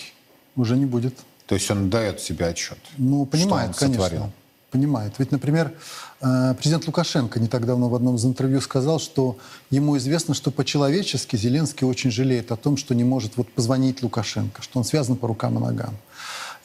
Уже 0.57 0.77
не 0.77 0.87
будет. 0.87 1.15
То 1.47 1.55
есть 1.55 1.71
он 1.71 1.91
дает 1.91 2.21
себе 2.21 2.47
отчет. 2.47 2.79
Ну, 2.97 3.25
понимает, 3.25 3.75
что 3.75 3.85
он 3.85 3.93
конечно. 3.93 4.05
сотворил. 4.05 4.33
Понимает. 4.71 5.15
Ведь, 5.19 5.31
например, 5.31 5.73
э, 6.21 6.55
президент 6.59 6.87
Лукашенко 6.87 7.41
не 7.41 7.49
так 7.49 7.65
давно 7.65 7.89
в 7.89 7.95
одном 7.95 8.17
из 8.17 8.25
интервью 8.27 8.61
сказал, 8.61 8.99
что 8.99 9.39
ему 9.71 9.97
известно, 9.97 10.35
что 10.35 10.51
по-человечески 10.51 11.37
Зеленский 11.37 11.87
очень 11.87 12.11
жалеет 12.11 12.53
о 12.53 12.57
том, 12.57 12.77
что 12.77 12.95
не 12.95 13.05
может 13.05 13.37
вот 13.37 13.51
позвонить 13.51 14.03
Лукашенко, 14.03 14.61
что 14.61 14.79
он 14.79 14.85
связан 14.85 15.17
по 15.17 15.29
рукам 15.29 15.57
и 15.59 15.63
ногам. 15.63 15.95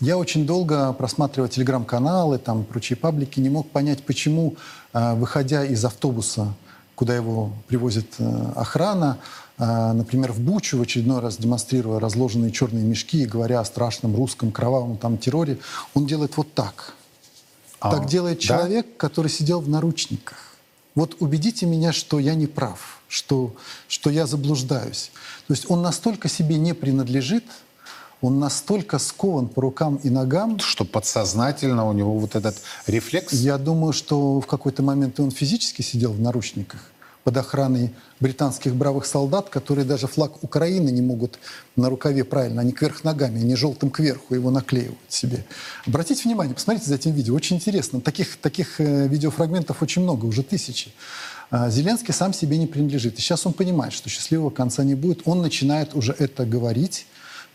Я 0.02 0.18
очень 0.18 0.46
долго, 0.46 0.92
просматривая 0.94 1.48
телеграм-каналы, 1.48 2.40
там 2.40 2.66
прочие 2.66 2.98
паблики, 2.98 3.40
не 3.40 3.50
мог 3.50 3.70
понять, 3.70 4.04
почему, 4.04 4.56
э, 4.94 5.14
выходя 5.14 5.64
из 5.64 5.86
автобуса, 5.86 6.54
куда 6.96 7.16
его 7.16 7.54
привозит 7.68 8.16
э, 8.20 8.52
охрана, 8.56 9.18
например, 9.94 10.32
в 10.32 10.40
Бучу, 10.40 10.78
в 10.78 10.82
очередной 10.82 11.20
раз 11.20 11.38
демонстрируя 11.38 12.00
разложенные 12.00 12.52
черные 12.52 12.84
мешки 12.84 13.24
и 13.24 13.26
говоря 13.26 13.60
о 13.60 13.66
страшном 13.66 14.16
русском 14.16 14.52
кровавом 14.52 14.98
там 14.98 15.18
терроре, 15.18 15.60
он 15.94 16.06
делает 16.06 16.36
вот 16.38 16.54
так. 16.54 16.96
А, 17.80 17.92
так 17.92 18.08
делает 18.08 18.38
да? 18.40 18.44
человек, 18.44 18.98
который 18.98 19.30
сидел 19.30 19.62
в 19.62 19.70
наручниках. 19.70 20.56
Вот 20.96 21.18
убедите 21.20 21.66
меня, 21.66 21.92
что 21.92 22.20
я 22.20 22.36
не 22.36 22.48
прав, 22.48 23.02
что, 23.08 23.56
что 23.88 24.10
я 24.10 24.28
заблуждаюсь. 24.28 25.12
То 25.48 25.54
есть 25.54 25.70
он 25.70 25.82
настолько 25.82 26.30
себе 26.30 26.58
не 26.58 26.74
принадлежит, 26.74 27.44
он 28.22 28.40
настолько 28.40 29.00
скован 29.00 29.50
по 29.50 29.62
рукам 29.62 29.98
и 29.98 30.10
ногам, 30.10 30.58
Что 30.60 30.86
подсознательно 30.86 31.88
у 31.90 31.94
него 31.94 32.18
вот 32.18 32.36
этот 32.36 32.56
рефлекс. 32.88 33.34
я 33.34 33.58
думаю, 33.58 33.92
что 33.92 34.40
в 34.40 34.48
какой-то 34.48 34.82
момент 34.82 35.20
он 35.20 35.30
физически 35.30 35.82
сидел 35.82 36.14
в 36.14 36.22
наручниках 36.22 36.93
под 37.24 37.38
охраной 37.38 37.94
британских 38.20 38.76
бравых 38.76 39.06
солдат, 39.06 39.50
которые 39.50 39.86
даже 39.86 40.08
флаг 40.08 40.44
Украины 40.44 40.90
не 40.90 41.02
могут 41.02 41.40
на 41.76 41.90
рукаве 41.90 42.24
правильно, 42.24 42.62
они 42.62 42.72
кверх 42.72 43.04
ногами, 43.04 43.42
они 43.42 43.56
желтым 43.56 43.90
кверху 43.90 44.36
его 44.36 44.52
наклеивают 44.52 45.00
себе. 45.08 45.46
Обратите 45.88 46.24
внимание, 46.24 46.54
посмотрите 46.54 46.88
за 46.88 46.96
этим 46.96 47.12
видео, 47.12 47.36
очень 47.36 47.58
интересно. 47.58 48.02
Таких, 48.02 48.38
таких 48.38 48.80
э, 48.82 49.08
видеофрагментов 49.08 49.82
очень 49.82 50.02
много, 50.02 50.26
уже 50.26 50.44
тысячи. 50.44 50.92
А, 51.50 51.70
Зеленский 51.70 52.14
сам 52.14 52.34
себе 52.34 52.58
не 52.58 52.68
принадлежит. 52.68 53.18
И 53.18 53.22
сейчас 53.22 53.46
он 53.46 53.54
понимает, 53.54 53.94
что 53.94 54.10
счастливого 54.10 54.50
конца 54.50 54.84
не 54.84 54.96
будет. 54.96 55.22
Он 55.26 55.42
начинает 55.42 55.94
уже 55.94 56.16
это 56.18 56.46
говорить, 56.46 57.06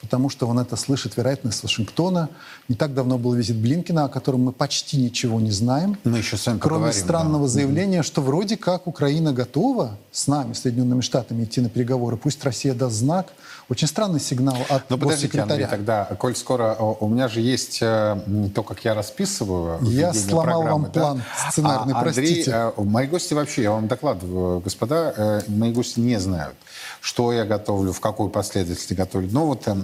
потому 0.00 0.28
что 0.30 0.46
он 0.46 0.58
это 0.58 0.76
слышит, 0.76 1.16
вероятно, 1.16 1.48
из 1.48 1.62
Вашингтона. 1.62 2.28
Не 2.68 2.74
так 2.74 2.94
давно 2.94 3.18
был 3.18 3.34
визит 3.34 3.56
Блинкина, 3.56 4.04
о 4.04 4.08
котором 4.08 4.42
мы 4.42 4.52
почти 4.52 4.96
ничего 4.96 5.40
не 5.40 5.50
знаем. 5.50 5.96
Мы 6.04 6.18
еще 6.18 6.36
с 6.36 6.46
вами 6.46 6.58
Кроме 6.58 6.86
поговорим, 6.86 7.02
странного 7.02 7.44
да. 7.44 7.52
заявления, 7.52 8.02
что 8.02 8.22
вроде 8.22 8.56
как 8.56 8.86
Украина 8.86 9.32
готова 9.32 9.96
с 10.12 10.26
нами, 10.26 10.52
Соединенными 10.52 11.00
Штатами, 11.00 11.44
идти 11.44 11.60
на 11.60 11.68
переговоры. 11.68 12.16
Пусть 12.16 12.44
Россия 12.44 12.74
даст 12.74 12.96
знак. 12.96 13.28
Очень 13.68 13.86
странный 13.86 14.20
сигнал 14.20 14.56
от 14.70 14.88
Ну, 14.88 14.96
подождите, 14.96 15.40
Андрей, 15.40 15.66
тогда, 15.66 16.04
коль 16.18 16.34
скоро... 16.34 16.74
о, 16.78 16.96
У 17.00 17.08
меня 17.08 17.28
же 17.28 17.40
есть 17.40 17.78
э, 17.82 18.18
то, 18.54 18.62
как 18.62 18.84
я 18.84 18.94
расписываю 18.94 19.78
Я 19.82 20.14
сломал 20.14 20.62
вам 20.62 20.90
план 20.90 21.22
сценарный, 21.50 21.92
а 21.92 21.98
Андрей, 21.98 22.42
простите. 22.42 22.50
э, 22.50 22.72
мои 22.78 23.06
гости 23.06 23.34
вообще, 23.34 23.62
я 23.64 23.72
вам 23.72 23.86
докладываю, 23.86 24.60
господа, 24.60 25.12
э, 25.14 25.40
мои 25.48 25.72
гости 25.72 26.00
не 26.00 26.18
знают, 26.18 26.54
что 27.00 27.30
я 27.32 27.44
готовлю, 27.44 27.92
в 27.92 28.00
какой 28.00 28.30
последовательности 28.30 28.94
готовлю. 28.94 29.28
Ну, 29.32 29.46
вот 29.46 29.68
э, 29.68 29.72
э, 29.72 29.74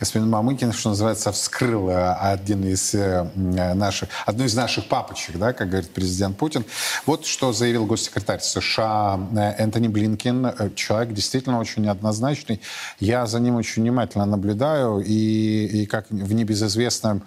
господин 0.00 0.30
Мамыкин, 0.30 0.72
что 0.72 0.90
называется, 0.90 1.32
вскрыл 1.32 1.88
э, 1.88 2.12
один 2.14 2.64
из 2.64 2.94
э, 2.94 3.24
наших, 3.34 4.08
одну 4.26 4.44
из 4.44 4.54
наших 4.54 4.88
папочек, 4.88 5.38
да, 5.38 5.52
как 5.52 5.68
говорит 5.70 5.90
президент 5.90 6.36
Путин. 6.36 6.64
Вот 7.06 7.26
что 7.26 7.52
заявил 7.52 7.86
госсекретарь 7.86 8.40
США 8.40 9.18
э, 9.34 9.62
Энтони 9.62 9.88
Блинкин. 9.88 10.46
Э, 10.46 10.70
Человек 10.74 11.14
действительно 11.14 11.58
очень 11.58 11.82
неоднозначный. 11.82 12.60
Я 13.00 13.26
за 13.26 13.40
ним 13.40 13.56
очень 13.56 13.82
внимательно 13.82 14.26
наблюдаю. 14.26 15.00
И, 15.00 15.66
и 15.82 15.86
как 15.86 16.10
в 16.10 16.32
небезызвестном 16.32 17.22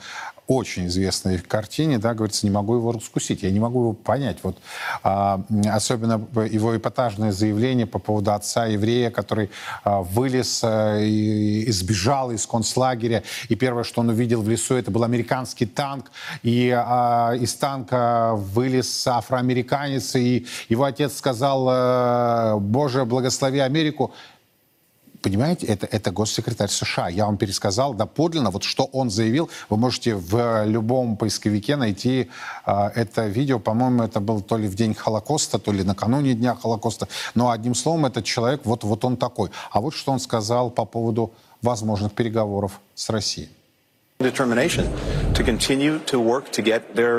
очень 0.47 0.87
известной 0.87 1.39
картине, 1.39 1.97
да, 1.97 2.13
говорится, 2.13 2.45
не 2.45 2.51
могу 2.51 2.75
его 2.75 2.93
раскусить, 2.93 3.43
я 3.43 3.51
не 3.51 3.59
могу 3.59 3.81
его 3.81 3.93
понять. 3.93 4.37
Вот, 4.43 4.57
а, 5.03 5.41
особенно 5.65 6.25
его 6.45 6.75
эпатажное 6.75 7.31
заявление 7.31 7.85
по 7.85 7.99
поводу 7.99 8.31
отца 8.31 8.65
еврея, 8.65 9.11
который 9.11 9.49
а, 9.83 10.01
вылез 10.01 10.61
а, 10.63 10.99
и, 10.99 11.63
и 11.63 11.71
сбежал 11.71 12.31
из 12.31 12.45
концлагеря, 12.45 13.23
и 13.49 13.55
первое, 13.55 13.83
что 13.83 14.01
он 14.01 14.09
увидел 14.09 14.41
в 14.41 14.49
лесу, 14.49 14.75
это 14.75 14.89
был 14.89 15.03
американский 15.03 15.65
танк, 15.65 16.11
и 16.43 16.73
а, 16.75 17.33
из 17.33 17.53
танка 17.55 18.33
вылез 18.35 19.05
афроамериканец, 19.05 20.15
и 20.15 20.45
его 20.69 20.85
отец 20.85 21.17
сказал, 21.17 21.67
э, 21.69 22.59
«Боже, 22.59 23.05
благослови 23.05 23.59
Америку», 23.59 24.13
Понимаете, 25.21 25.65
это, 25.67 25.87
это 25.87 26.11
госсекретарь 26.11 26.69
США. 26.69 27.09
Я 27.09 27.25
вам 27.25 27.37
пересказал 27.37 27.93
доподлинно, 27.93 28.51
вот 28.51 28.63
что 28.63 28.85
он 28.85 29.09
заявил. 29.09 29.49
Вы 29.69 29.77
можете 29.77 30.15
в 30.15 30.65
любом 30.65 31.17
поисковике 31.17 31.75
найти 31.75 32.29
а, 32.65 32.91
это 32.93 33.27
видео. 33.27 33.59
По-моему, 33.59 34.03
это 34.03 34.19
был 34.19 34.41
то 34.41 34.57
ли 34.57 34.67
в 34.67 34.75
день 34.75 34.93
Холокоста, 34.93 35.59
то 35.59 35.71
ли 35.71 35.83
накануне 35.83 36.33
Дня 36.33 36.55
Холокоста. 36.55 37.07
Но 37.35 37.49
одним 37.49 37.75
словом, 37.75 38.05
этот 38.05 38.25
человек, 38.25 38.61
вот, 38.63 38.83
вот 38.83 39.03
он 39.05 39.17
такой. 39.17 39.49
А 39.71 39.81
вот 39.81 39.93
что 39.93 40.11
он 40.11 40.19
сказал 40.19 40.69
по 40.69 40.85
поводу 40.85 41.33
возможных 41.61 42.13
переговоров 42.13 42.79
с 42.93 43.09
Россией. 43.09 43.56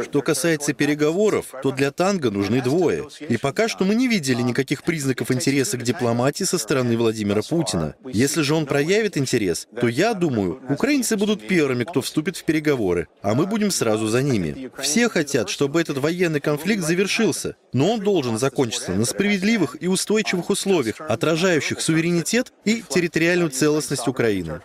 Что 0.03 0.21
касается 0.21 0.73
переговоров, 0.73 1.47
то 1.63 1.71
для 1.71 1.93
танго 1.93 2.33
нужны 2.33 2.61
двое. 2.61 3.07
И 3.29 3.37
пока 3.37 3.69
что 3.69 3.85
мы 3.85 3.95
не 3.95 4.09
видели 4.09 4.43
никаких 4.43 4.83
признаков 4.83 5.31
интереса 5.31 5.79
к 5.79 5.85
дипломатии 5.85 6.43
со 6.43 6.59
стороны 6.59 6.97
Владимира 6.97 7.43
Путина. 7.43 7.95
Если 8.05 8.43
же 8.43 8.57
он 8.57 8.67
проявит 8.67 9.17
интерес, 9.17 9.69
то 9.81 9.87
я 9.87 10.13
думаю, 10.13 10.61
украинцы 10.69 11.17
будут 11.17 11.47
первыми, 11.47 11.85
кто 11.85 12.03
вступит 12.03 12.37
в 12.37 12.43
переговоры, 12.45 13.07
а 13.23 13.35
мы 13.35 13.47
будем 13.47 13.71
сразу 13.71 14.09
за 14.09 14.21
ними. 14.21 14.71
Все 14.81 15.09
хотят, 15.09 15.49
чтобы 15.51 15.81
этот 15.81 15.99
военный 15.99 16.41
конфликт 16.41 16.83
завершился, 16.83 17.55
но 17.73 17.93
он 17.93 18.01
должен 18.01 18.39
закончиться 18.39 18.91
на 18.93 19.05
справедливых 19.05 19.77
и 19.81 19.87
устойчивых 19.87 20.51
условиях, 20.51 21.01
отражающих 21.01 21.81
суверенитет 21.81 22.53
и 22.65 22.83
территориальную 22.89 23.51
целостность 23.51 24.09
Украины. 24.09 24.61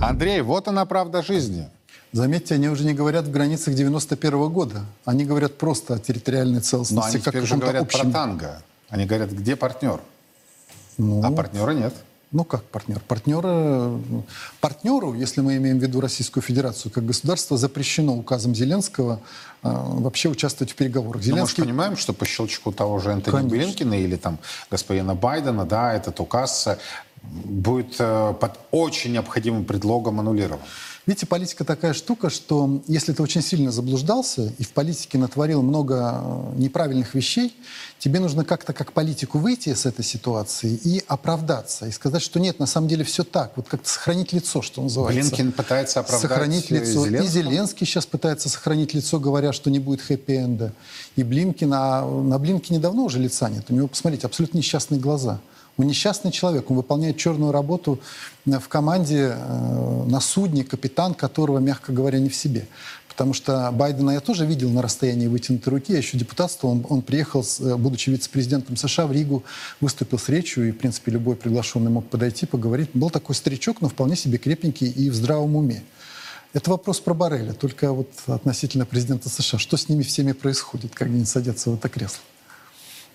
Андрей, 0.00 0.40
вот 0.40 0.68
она 0.68 0.84
правда 0.86 1.22
жизни. 1.22 1.68
Заметьте, 2.12 2.54
они 2.54 2.68
уже 2.68 2.84
не 2.84 2.94
говорят 2.94 3.26
в 3.26 3.30
границах 3.30 3.74
91 3.74 4.48
года. 4.48 4.84
Они 5.04 5.24
говорят 5.24 5.58
просто 5.58 5.94
о 5.94 5.98
территориальной 5.98 6.54
Но 6.56 6.60
целостности, 6.60 7.16
они 7.16 7.22
как 7.22 7.34
теперь 7.34 7.42
уже 7.44 7.56
говорят 7.56 7.82
общем. 7.82 8.00
про 8.00 8.10
танго. 8.10 8.62
Они 8.88 9.04
говорят, 9.06 9.30
где 9.30 9.54
партнер? 9.54 10.00
Ну, 10.98 11.22
А 11.24 11.30
партнера 11.30 11.70
нет. 11.70 11.94
Ну 12.32 12.44
как 12.44 12.62
партнер? 12.62 13.00
Партнера, 13.00 13.90
партнеру, 14.60 15.14
если 15.14 15.40
мы 15.40 15.56
имеем 15.56 15.80
в 15.80 15.82
виду 15.82 16.00
Российскую 16.00 16.44
Федерацию 16.44 16.92
как 16.92 17.04
государство, 17.04 17.56
запрещено 17.56 18.16
указом 18.16 18.54
Зеленского 18.54 19.20
э, 19.64 19.68
вообще 19.68 20.28
участвовать 20.28 20.72
в 20.72 20.76
переговорах. 20.76 21.14
Ну, 21.14 21.18
мы 21.18 21.22
же 21.22 21.30
Зеленский 21.32 21.64
понимаем, 21.64 21.96
что 21.96 22.12
по 22.12 22.24
щелчку 22.24 22.70
того 22.70 23.00
же 23.00 23.10
Энтони 23.10 23.34
Конечно. 23.34 23.58
Блинкина 23.58 23.94
или 23.94 24.14
там 24.14 24.38
господина 24.70 25.16
Байдена, 25.16 25.64
да, 25.66 25.92
этот 25.92 26.20
указ 26.20 26.68
будет 27.22 27.96
э, 27.98 28.34
под 28.40 28.58
очень 28.70 29.12
необходимым 29.12 29.64
предлогом 29.64 30.20
аннулирован. 30.20 30.60
Видите, 31.06 31.26
политика 31.26 31.64
такая 31.64 31.92
штука, 31.92 32.28
что 32.30 32.82
если 32.86 33.12
ты 33.12 33.22
очень 33.22 33.42
сильно 33.42 33.72
заблуждался 33.72 34.52
и 34.58 34.64
в 34.64 34.70
политике 34.70 35.18
натворил 35.18 35.62
много 35.62 36.20
э, 36.22 36.52
неправильных 36.56 37.14
вещей, 37.14 37.56
тебе 37.98 38.20
нужно 38.20 38.44
как-то 38.44 38.72
как 38.72 38.92
политику 38.92 39.38
выйти 39.38 39.72
с 39.72 39.86
этой 39.86 40.04
ситуации 40.04 40.78
и 40.84 41.02
оправдаться, 41.08 41.86
и 41.86 41.90
сказать, 41.90 42.22
что 42.22 42.38
нет, 42.38 42.58
на 42.58 42.66
самом 42.66 42.88
деле 42.88 43.04
все 43.04 43.24
так, 43.24 43.52
вот 43.56 43.66
как-то 43.66 43.88
сохранить 43.88 44.32
лицо, 44.32 44.62
что 44.62 44.82
называется. 44.82 45.34
Блинкин 45.34 45.52
пытается 45.52 46.00
оправдать 46.00 46.30
Сохранить 46.30 46.70
лицо. 46.70 47.06
И? 47.06 47.26
Зеленский 47.26 47.86
сейчас 47.86 48.06
пытается 48.06 48.48
сохранить 48.48 48.92
лицо, 48.94 49.18
говоря, 49.18 49.52
что 49.52 49.70
не 49.70 49.78
будет 49.78 50.02
хэппи-энда. 50.02 50.72
И 51.16 51.22
Блинкин, 51.22 51.72
а 51.72 52.04
на 52.06 52.38
Блинкине 52.38 52.78
давно 52.78 53.04
уже 53.04 53.18
лица 53.18 53.48
нет. 53.48 53.64
У 53.68 53.74
него, 53.74 53.88
посмотрите, 53.88 54.26
абсолютно 54.26 54.58
несчастные 54.58 55.00
глаза. 55.00 55.40
Он 55.80 55.86
несчастный 55.86 56.30
человек, 56.30 56.70
он 56.70 56.76
выполняет 56.76 57.16
черную 57.16 57.52
работу 57.52 58.00
в 58.44 58.68
команде 58.68 59.34
э, 59.34 60.04
на 60.06 60.20
судне, 60.20 60.62
капитан 60.62 61.14
которого, 61.14 61.58
мягко 61.58 61.90
говоря, 61.90 62.18
не 62.18 62.28
в 62.28 62.34
себе. 62.34 62.66
Потому 63.08 63.32
что 63.32 63.70
Байдена 63.72 64.10
я 64.10 64.20
тоже 64.20 64.44
видел 64.44 64.68
на 64.68 64.82
расстоянии 64.82 65.26
вытянутой 65.26 65.72
руки. 65.72 65.92
Я 65.92 65.98
еще 65.98 66.18
депутатство. 66.18 66.68
Он, 66.68 66.84
он 66.86 67.00
приехал, 67.00 67.42
с, 67.42 67.60
э, 67.60 67.76
будучи 67.76 68.10
вице-президентом 68.10 68.76
США, 68.76 69.06
в 69.06 69.12
Ригу, 69.12 69.42
выступил 69.80 70.18
с 70.18 70.28
речью, 70.28 70.68
и, 70.68 70.72
в 70.72 70.76
принципе, 70.76 71.12
любой 71.12 71.34
приглашенный 71.34 71.90
мог 71.90 72.06
подойти, 72.06 72.44
поговорить. 72.44 72.90
Был 72.92 73.08
такой 73.08 73.34
старичок, 73.34 73.80
но 73.80 73.88
вполне 73.88 74.16
себе 74.16 74.36
крепенький 74.36 74.90
и 74.90 75.08
в 75.08 75.14
здравом 75.14 75.56
уме. 75.56 75.82
Это 76.52 76.68
вопрос 76.68 77.00
про 77.00 77.14
Барреля, 77.14 77.54
только 77.54 77.94
вот 77.94 78.10
относительно 78.26 78.84
президента 78.84 79.30
США. 79.30 79.58
Что 79.58 79.78
с 79.78 79.88
ними 79.88 80.02
всеми 80.02 80.32
происходит, 80.32 80.92
как 80.94 81.08
они 81.08 81.24
садятся 81.24 81.70
в 81.70 81.76
это 81.76 81.88
кресло? 81.88 82.20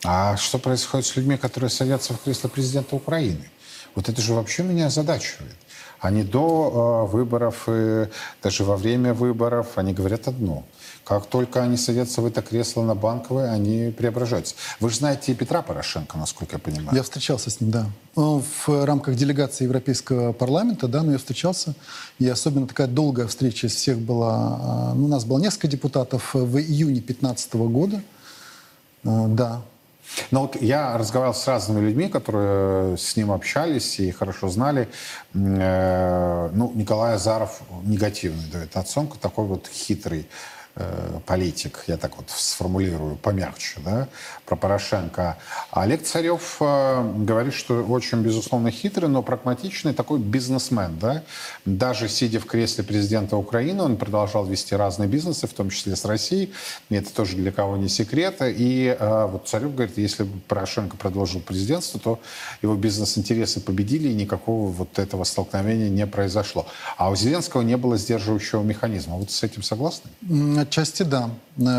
А 0.07 0.37
что 0.37 0.59
происходит 0.59 1.05
с 1.05 1.15
людьми, 1.15 1.37
которые 1.37 1.69
садятся 1.69 2.13
в 2.13 2.21
кресло 2.21 2.47
президента 2.47 2.95
Украины? 2.95 3.49
Вот 3.95 4.09
это 4.09 4.21
же 4.21 4.33
вообще 4.33 4.63
меня 4.63 4.87
озадачивает. 4.87 5.55
Они 5.99 6.23
до 6.23 7.05
э, 7.07 7.11
выборов 7.11 7.67
и 7.67 8.07
даже 8.43 8.63
во 8.63 8.75
время 8.77 9.13
выборов, 9.13 9.77
они 9.77 9.93
говорят 9.93 10.27
одно. 10.27 10.63
Как 11.03 11.25
только 11.25 11.63
они 11.63 11.77
садятся 11.77 12.21
в 12.21 12.25
это 12.25 12.41
кресло 12.41 12.83
на 12.83 12.93
банковое, 12.93 13.51
они 13.51 13.91
преображаются. 13.91 14.55
Вы 14.79 14.89
же 14.89 14.97
знаете 14.97 15.31
и 15.31 15.35
Петра 15.35 15.61
Порошенко, 15.61 16.17
насколько 16.17 16.55
я 16.55 16.59
понимаю. 16.59 16.95
Я 16.95 17.01
встречался 17.01 17.49
с 17.49 17.61
ним, 17.61 17.71
да. 17.71 17.85
Ну, 18.15 18.43
В 18.65 18.85
рамках 18.85 19.15
делегации 19.15 19.63
Европейского 19.63 20.33
парламента, 20.33 20.87
да, 20.87 21.01
но 21.01 21.13
я 21.13 21.17
встречался. 21.17 21.73
И 22.19 22.27
особенно 22.27 22.67
такая 22.67 22.87
долгая 22.87 23.27
встреча 23.27 23.67
из 23.67 23.75
всех 23.75 23.97
была... 23.97 24.59
а, 24.61 24.93
Ну, 24.93 25.05
у 25.05 25.07
нас 25.07 25.25
было 25.25 25.39
несколько 25.39 25.67
депутатов 25.67 26.33
в 26.33 26.57
июне 26.57 26.95
2015 26.99 27.53
года. 27.55 28.01
А, 29.05 29.27
Да, 29.27 29.61
Но 30.31 30.41
вот 30.41 30.61
я 30.61 30.97
разговаривал 30.97 31.35
с 31.35 31.47
разными 31.47 31.85
людьми, 31.85 32.07
которые 32.09 32.97
с 32.97 33.15
ним 33.15 33.31
общались 33.31 33.99
и 33.99 34.11
хорошо 34.11 34.49
знали. 34.49 34.87
Э, 35.33 36.49
Ну, 36.53 36.71
Николай 36.75 37.15
Азаров 37.15 37.61
негативный 37.83 38.45
дает 38.51 38.75
оценку, 38.77 39.17
такой 39.17 39.45
вот 39.45 39.67
хитрый 39.67 40.27
политик, 41.25 41.83
я 41.87 41.97
так 41.97 42.17
вот 42.17 42.29
сформулирую 42.29 43.15
помягче, 43.15 43.79
да, 43.83 44.07
про 44.45 44.55
Порошенко. 44.55 45.37
А 45.71 45.81
Олег 45.81 46.03
Царев 46.03 46.57
э, 46.59 47.13
говорит, 47.17 47.53
что 47.53 47.83
очень, 47.83 48.21
безусловно, 48.21 48.71
хитрый, 48.71 49.09
но 49.09 49.21
прагматичный 49.21 49.93
такой 49.93 50.19
бизнесмен, 50.19 50.97
да. 50.99 51.23
Даже 51.65 52.09
сидя 52.09 52.39
в 52.39 52.45
кресле 52.45 52.83
президента 52.83 53.37
Украины, 53.37 53.83
он 53.83 53.97
продолжал 53.97 54.45
вести 54.45 54.75
разные 54.75 55.07
бизнесы, 55.07 55.47
в 55.47 55.53
том 55.53 55.69
числе 55.69 55.95
с 55.95 56.05
Россией. 56.05 56.51
Это 56.89 57.13
тоже 57.13 57.37
для 57.37 57.51
кого 57.51 57.77
не 57.77 57.89
секрет. 57.89 58.37
И 58.41 58.95
э, 58.97 59.27
вот 59.31 59.47
Царев 59.47 59.73
говорит, 59.73 59.97
если 59.97 60.23
бы 60.23 60.39
Порошенко 60.47 60.97
продолжил 60.97 61.39
президентство, 61.39 61.99
то 61.99 62.19
его 62.61 62.75
бизнес-интересы 62.75 63.61
победили, 63.61 64.09
и 64.09 64.13
никакого 64.13 64.69
вот 64.69 64.99
этого 64.99 65.23
столкновения 65.23 65.89
не 65.89 66.05
произошло. 66.05 66.67
А 66.97 67.09
у 67.09 67.15
Зеленского 67.15 67.61
не 67.61 67.77
было 67.77 67.97
сдерживающего 67.97 68.61
механизма. 68.61 69.15
Вот 69.15 69.31
с 69.31 69.41
этим 69.41 69.63
согласны? 69.63 70.09
Отчасти 70.65 71.03
да. 71.03 71.29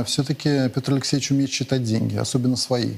Все-таки 0.05 0.69
Петр 0.69 0.93
Алексеевич 0.93 1.33
умеет 1.33 1.51
считать 1.51 1.83
деньги, 1.83 2.17
особенно 2.17 2.55
свои. 2.57 2.95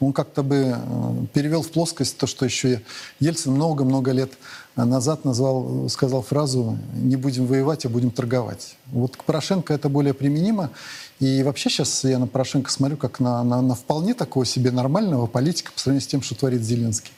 Он 0.00 0.12
как-то 0.12 0.42
бы 0.42 0.74
э, 0.74 1.26
перевел 1.34 1.62
в 1.62 1.70
плоскость 1.70 2.16
то, 2.16 2.26
что 2.26 2.44
еще 2.46 2.82
Ельцин 3.20 3.52
много-много 3.52 4.10
лет 4.12 4.32
назад 4.74 5.24
назвал, 5.24 5.88
сказал 5.88 6.22
фразу 6.22 6.78
«не 6.94 7.16
будем 7.16 7.46
воевать, 7.46 7.84
а 7.84 7.90
будем 7.90 8.10
торговать». 8.10 8.76
Вот 8.86 9.16
к 9.16 9.24
Порошенко 9.24 9.72
это 9.72 9.88
более 9.88 10.14
применимо. 10.14 10.70
И 11.20 11.42
вообще 11.42 11.68
сейчас 11.68 12.02
я 12.04 12.18
на 12.18 12.26
Порошенко 12.26 12.70
смотрю 12.70 12.96
как 12.96 13.20
на, 13.20 13.44
на, 13.44 13.60
на 13.62 13.74
вполне 13.74 14.14
такого 14.14 14.44
себе 14.44 14.72
нормального 14.72 15.26
политика 15.26 15.70
по 15.70 15.78
сравнению 15.78 16.02
с 16.02 16.10
тем, 16.10 16.22
что 16.22 16.34
творит 16.34 16.62
Зеленский. 16.62 17.12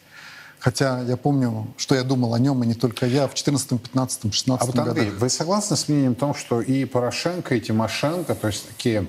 Хотя 0.63 1.01
я 1.03 1.17
помню, 1.17 1.67
что 1.77 1.97
я 1.97 2.05
думал 2.05 2.35
о 2.35 2.39
нем, 2.39 2.63
и 2.63 2.67
не 2.69 2.75
только 2.75 3.05
я, 3.05 3.27
в 3.27 3.35
14, 3.35 3.83
15, 3.83 4.33
16 4.33 4.63
А 4.63 4.65
вот, 4.65 4.79
Андрей, 4.79 5.07
годах. 5.07 5.21
вы 5.21 5.29
согласны 5.29 5.77
с 5.77 5.89
мнением 5.89 6.13
о 6.13 6.15
том, 6.15 6.35
что 6.37 6.61
и 6.61 6.85
Порошенко, 6.85 7.57
и 7.57 7.61
Тимошенко, 7.61 8.37
то 8.37 8.47
есть 8.47 8.69
такие 8.69 9.09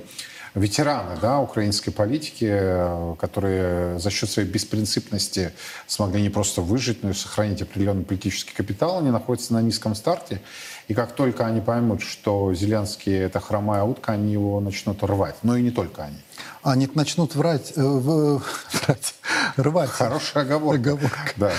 ветераны 0.56 1.16
да, 1.22 1.40
украинской 1.40 1.92
политики, 1.92 2.48
э, 2.50 3.16
которые 3.20 4.00
за 4.00 4.10
счет 4.10 4.32
своей 4.32 4.50
беспринципности 4.50 5.52
смогли 5.86 6.24
не 6.24 6.30
просто 6.30 6.62
выжить, 6.62 7.04
но 7.04 7.12
и 7.12 7.14
сохранить 7.14 7.62
определенный 7.62 8.04
политический 8.04 8.56
капитал, 8.56 8.98
они 8.98 9.12
находятся 9.12 9.54
на 9.54 9.62
низком 9.62 9.94
старте. 9.94 10.42
И 10.88 10.96
как 10.96 11.16
только 11.16 11.46
они 11.46 11.62
поймут, 11.62 12.02
что 12.02 12.52
Зеленский– 12.56 13.14
это 13.14 13.40
хромая 13.40 13.84
утка, 13.84 14.14
они 14.14 14.34
его 14.34 14.60
начнут 14.60 15.04
рвать. 15.04 15.36
Но 15.44 15.56
и 15.56 15.62
не 15.62 15.70
только 15.70 16.06
они. 16.06 16.18
Они 16.64 16.90
начнут 16.96 17.36
врать, 17.36 17.74
э, 17.76 17.82
в- 17.84 18.42
врать, 18.74 19.16
рвать. 19.58 19.90
Хорошая 19.90 20.44
оговорка. 20.44 20.80
Оговорка. 20.92 21.34
Да. 21.36 21.52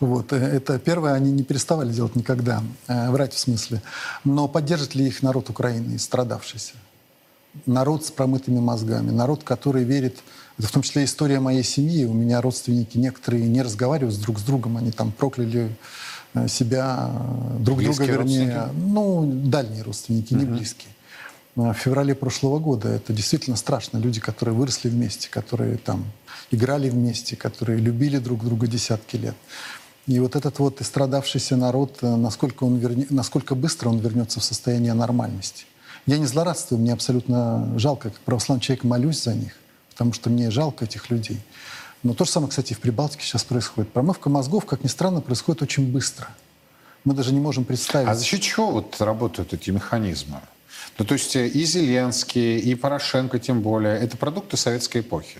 Вот, 0.00 0.32
э, 0.32 0.36
это 0.36 0.78
первое, 0.78 1.14
они 1.14 1.32
не 1.32 1.42
переставали 1.42 1.90
делать 1.92 2.14
никогда, 2.14 2.62
э, 2.86 3.10
врать 3.10 3.32
в 3.32 3.38
смысле. 3.38 3.82
Но 4.24 4.48
поддержит 4.48 4.94
ли 4.94 5.06
их 5.06 5.22
народ 5.22 5.48
Украины, 5.48 5.98
страдавшийся? 5.98 6.74
Народ 7.66 8.04
с 8.04 8.10
промытыми 8.10 8.60
мозгами, 8.60 9.10
народ, 9.10 9.42
который 9.44 9.82
верит, 9.82 10.18
это 10.58 10.68
в 10.68 10.72
том 10.72 10.82
числе 10.82 11.04
история 11.04 11.40
моей 11.40 11.64
семьи, 11.64 12.04
у 12.04 12.12
меня 12.12 12.40
родственники 12.40 12.98
некоторые 12.98 13.48
не 13.48 13.62
разговаривают 13.62 14.20
друг 14.20 14.38
с 14.38 14.42
другом, 14.42 14.76
они 14.76 14.92
там 14.92 15.10
прокляли 15.10 15.74
э, 16.34 16.48
себя, 16.48 17.10
друг 17.58 17.78
Близкие 17.78 18.06
друга, 18.08 18.22
вернее, 18.22 18.68
ну, 18.74 19.24
дальние 19.46 19.82
родственники, 19.82 20.34
не 20.34 20.44
близкие. 20.44 20.90
А 21.56 21.72
В 21.72 21.76
феврале 21.78 22.14
прошлого 22.14 22.58
года 22.58 22.88
это 22.88 23.12
действительно 23.12 23.56
страшно. 23.56 23.98
Люди, 23.98 24.20
которые 24.20 24.54
выросли 24.54 24.88
вместе, 24.88 25.28
которые 25.28 25.76
там 25.78 26.04
играли 26.50 26.88
вместе, 26.90 27.36
которые 27.36 27.78
любили 27.78 28.18
друг 28.18 28.44
друга 28.44 28.66
десятки 28.66 29.16
лет. 29.16 29.34
И 30.06 30.18
вот 30.18 30.36
этот 30.36 30.58
вот 30.58 30.80
истрадавшийся 30.80 31.56
народ, 31.56 31.98
э, 32.02 32.16
насколько, 32.16 32.64
он 32.64 32.78
верне... 32.78 33.06
насколько 33.10 33.54
быстро 33.54 33.90
он 33.90 33.98
вернется 33.98 34.40
в 34.40 34.44
состояние 34.44 34.94
нормальности. 34.94 35.66
Я 36.06 36.18
не 36.18 36.26
злорадствую, 36.26 36.80
мне 36.80 36.92
абсолютно 36.92 37.78
жалко, 37.78 38.10
как 38.10 38.20
православный 38.20 38.62
человек 38.62 38.84
молюсь 38.84 39.22
за 39.22 39.34
них, 39.34 39.52
потому 39.90 40.12
что 40.12 40.30
мне 40.30 40.50
жалко 40.50 40.84
этих 40.86 41.10
людей. 41.10 41.40
Но 42.02 42.14
то 42.14 42.24
же 42.24 42.30
самое, 42.30 42.48
кстати, 42.48 42.72
в 42.72 42.80
Прибалтике 42.80 43.22
сейчас 43.24 43.44
происходит. 43.44 43.92
Промывка 43.92 44.30
мозгов, 44.30 44.64
как 44.64 44.82
ни 44.82 44.88
странно, 44.88 45.20
происходит 45.20 45.62
очень 45.62 45.92
быстро. 45.92 46.28
Мы 47.04 47.14
даже 47.14 47.32
не 47.32 47.40
можем 47.40 47.64
представить. 47.64 48.08
А 48.08 48.14
за 48.14 48.24
счет 48.24 48.40
чего 48.40 48.70
вот 48.70 49.00
работают 49.00 49.52
эти 49.52 49.70
механизмы? 49.70 50.40
Ну, 50.98 51.04
то 51.04 51.14
есть 51.14 51.34
э, 51.36 51.46
и 51.48 51.64
Зеленский, 51.64 52.58
и 52.58 52.74
Порошенко 52.74 53.38
тем 53.38 53.62
более, 53.62 53.98
это 53.98 54.16
продукты 54.16 54.56
советской 54.56 55.00
эпохи. 55.00 55.38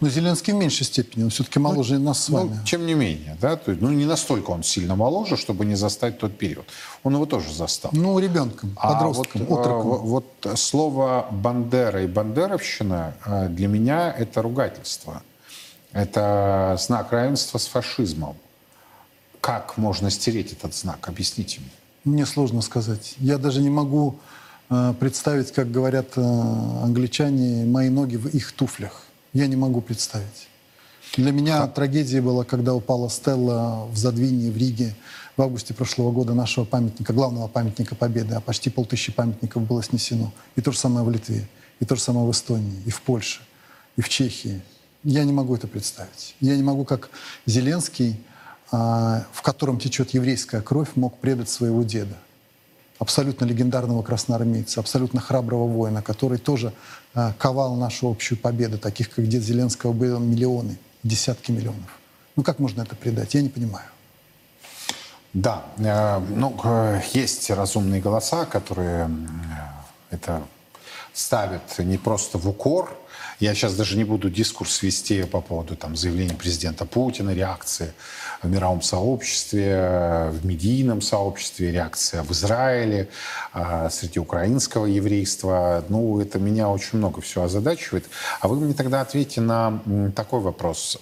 Но 0.00 0.08
Зеленский 0.08 0.52
в 0.52 0.56
меньшей 0.56 0.84
степени, 0.84 1.24
он 1.24 1.30
все-таки 1.30 1.58
моложе 1.58 1.98
нас 1.98 2.24
с 2.24 2.28
Ну, 2.28 2.38
вами. 2.48 2.58
тем 2.66 2.86
не 2.86 2.94
менее, 2.94 3.36
да, 3.40 3.56
то 3.56 3.70
есть, 3.70 3.80
ну, 3.82 3.90
не 3.90 4.04
настолько 4.04 4.50
он 4.50 4.62
сильно 4.62 4.96
моложе, 4.96 5.36
чтобы 5.36 5.64
не 5.64 5.76
застать 5.76 6.18
тот 6.18 6.36
период. 6.36 6.66
Он 7.04 7.14
его 7.14 7.24
тоже 7.26 7.52
застал. 7.54 7.90
Ну, 7.94 8.18
ребенком, 8.18 8.76
А 8.76 8.92
подростком, 8.92 9.44
вот, 9.46 9.58
э, 9.58 9.60
отроком. 9.60 9.90
вот, 9.90 10.24
вот 10.44 10.58
слово 10.58 11.26
«бандера» 11.30 12.02
и 12.02 12.06
«бандеровщина» 12.06 13.14
э, 13.24 13.48
для 13.48 13.68
меня 13.68 14.12
это 14.12 14.42
ругательство. 14.42 15.22
Это 15.92 16.76
знак 16.80 17.12
равенства 17.12 17.58
с 17.58 17.66
фашизмом. 17.66 18.36
Как 19.40 19.76
можно 19.76 20.10
стереть 20.10 20.52
этот 20.52 20.74
знак? 20.74 21.08
Объясните 21.08 21.60
мне. 21.60 21.70
Мне 22.14 22.26
сложно 22.26 22.62
сказать. 22.62 23.14
Я 23.18 23.38
даже 23.38 23.60
не 23.60 23.70
могу 23.70 24.18
представить, 24.98 25.52
как 25.52 25.70
говорят 25.70 26.16
э, 26.16 26.20
англичане, 26.20 27.64
мои 27.66 27.88
ноги 27.88 28.16
в 28.16 28.28
их 28.28 28.52
туфлях. 28.52 29.02
Я 29.32 29.46
не 29.46 29.56
могу 29.56 29.80
представить. 29.80 30.48
Для 31.16 31.30
меня 31.30 31.66
трагедия 31.66 32.22
была, 32.22 32.44
когда 32.44 32.74
упала 32.74 33.10
Стелла 33.10 33.86
в 33.90 33.96
Задвине, 33.96 34.50
в 34.50 34.56
Риге 34.56 34.94
в 35.36 35.42
августе 35.42 35.74
прошлого 35.74 36.10
года 36.10 36.34
нашего 36.34 36.64
памятника, 36.64 37.12
главного 37.12 37.48
памятника 37.48 37.94
Победы, 37.94 38.34
а 38.34 38.40
почти 38.40 38.70
полтысячи 38.70 39.12
памятников 39.12 39.62
было 39.62 39.82
снесено. 39.82 40.32
И 40.56 40.60
то 40.60 40.72
же 40.72 40.78
самое 40.78 41.04
в 41.04 41.10
Литве, 41.10 41.48
и 41.80 41.84
то 41.84 41.96
же 41.96 42.00
самое 42.00 42.26
в 42.26 42.30
Эстонии, 42.30 42.82
и 42.86 42.90
в 42.90 43.02
Польше, 43.02 43.40
и 43.96 44.00
в 44.00 44.08
Чехии. 44.08 44.62
Я 45.04 45.24
не 45.24 45.32
могу 45.32 45.54
это 45.54 45.66
представить. 45.66 46.34
Я 46.40 46.56
не 46.56 46.62
могу, 46.62 46.84
как 46.84 47.10
Зеленский, 47.46 48.16
а, 48.70 49.26
в 49.32 49.42
котором 49.42 49.78
течет 49.78 50.10
еврейская 50.14 50.62
кровь, 50.62 50.90
мог 50.94 51.18
предать 51.18 51.50
своего 51.50 51.82
деда 51.82 52.16
абсолютно 53.02 53.44
легендарного 53.44 54.02
красноармейца, 54.02 54.78
абсолютно 54.78 55.20
храброго 55.20 55.66
воина, 55.66 56.02
который 56.02 56.38
тоже 56.38 56.72
э, 57.14 57.32
ковал 57.36 57.74
нашу 57.74 58.08
общую 58.08 58.38
победу, 58.38 58.78
таких 58.78 59.10
как 59.10 59.26
дед 59.26 59.42
Зеленского 59.42 59.92
было 59.92 60.18
миллионы, 60.18 60.78
десятки 61.02 61.50
миллионов. 61.50 61.98
Ну 62.36 62.44
как 62.44 62.60
можно 62.60 62.82
это 62.82 62.94
предать? 62.94 63.34
Я 63.34 63.42
не 63.42 63.48
понимаю. 63.48 63.86
Да, 65.32 65.64
э, 65.78 66.20
ну, 66.36 66.56
э, 66.62 67.00
есть 67.12 67.50
разумные 67.50 68.00
голоса, 68.00 68.46
которые 68.46 69.08
э, 69.08 70.14
это 70.14 70.42
ставят 71.12 71.76
не 71.78 71.98
просто 71.98 72.38
в 72.38 72.48
укор. 72.48 72.96
Я 73.40 73.54
сейчас 73.54 73.74
даже 73.74 73.96
не 73.96 74.04
буду 74.04 74.30
дискурс 74.30 74.82
вести 74.82 75.22
по 75.24 75.40
поводу 75.40 75.76
там, 75.76 75.96
заявления 75.96 76.34
президента 76.34 76.84
Путина, 76.84 77.34
реакции 77.34 77.92
в 78.42 78.48
мировом 78.48 78.82
сообществе, 78.82 79.66
э, 79.68 80.30
в 80.30 80.44
медийном 80.44 81.00
сообществе, 81.00 81.70
реакция 81.70 82.22
в 82.22 82.30
Израиле, 82.32 83.08
э, 83.54 83.88
среди 83.90 84.18
украинского 84.18 84.86
еврейства. 84.86 85.84
Ну, 85.88 86.20
это 86.20 86.38
меня 86.38 86.68
очень 86.68 86.98
много 86.98 87.20
всего 87.20 87.44
озадачивает. 87.44 88.06
А 88.40 88.48
вы 88.48 88.56
мне 88.60 88.74
тогда 88.74 89.00
ответьте 89.00 89.40
на 89.40 89.80
такой 90.14 90.40
вопрос. 90.40 90.98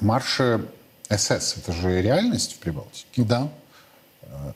Марши 0.00 0.64
СС– 1.10 1.56
это 1.56 1.72
же 1.72 2.00
реальность 2.02 2.54
в 2.54 2.58
Прибалтике? 2.58 3.06
Да. 3.16 3.48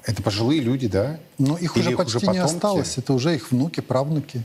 Это 0.04 0.22
пожилые 0.22 0.60
люди, 0.60 0.86
да? 0.86 1.18
Но 1.38 1.56
их 1.56 1.76
Или 1.76 1.88
уже 1.88 1.96
почти 1.96 2.18
не 2.18 2.26
потомки? 2.26 2.44
осталось. 2.44 2.98
Это 2.98 3.12
уже 3.12 3.34
их 3.34 3.50
внуки, 3.50 3.80
правнуки. 3.80 4.42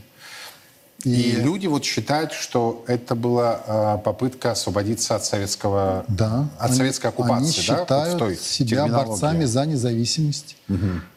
И, 1.04 1.30
люди 1.36 1.68
вот 1.68 1.84
считают, 1.84 2.32
что 2.32 2.82
это 2.88 3.14
была 3.14 3.60
а, 3.66 3.98
попытка 3.98 4.50
освободиться 4.52 5.14
от 5.14 5.24
советского, 5.24 6.04
Да. 6.08 6.48
от 6.58 6.70
они- 6.70 6.76
советской 6.78 7.06
Они 7.06 7.14
оккупации, 7.14 7.66
да? 7.68 7.74
Вот 7.76 7.82
считают 7.82 8.14
в 8.14 8.18
той 8.18 8.36
себя 8.36 8.86
борцами 8.88 9.44
за 9.44 9.64
независимость. 9.64 10.56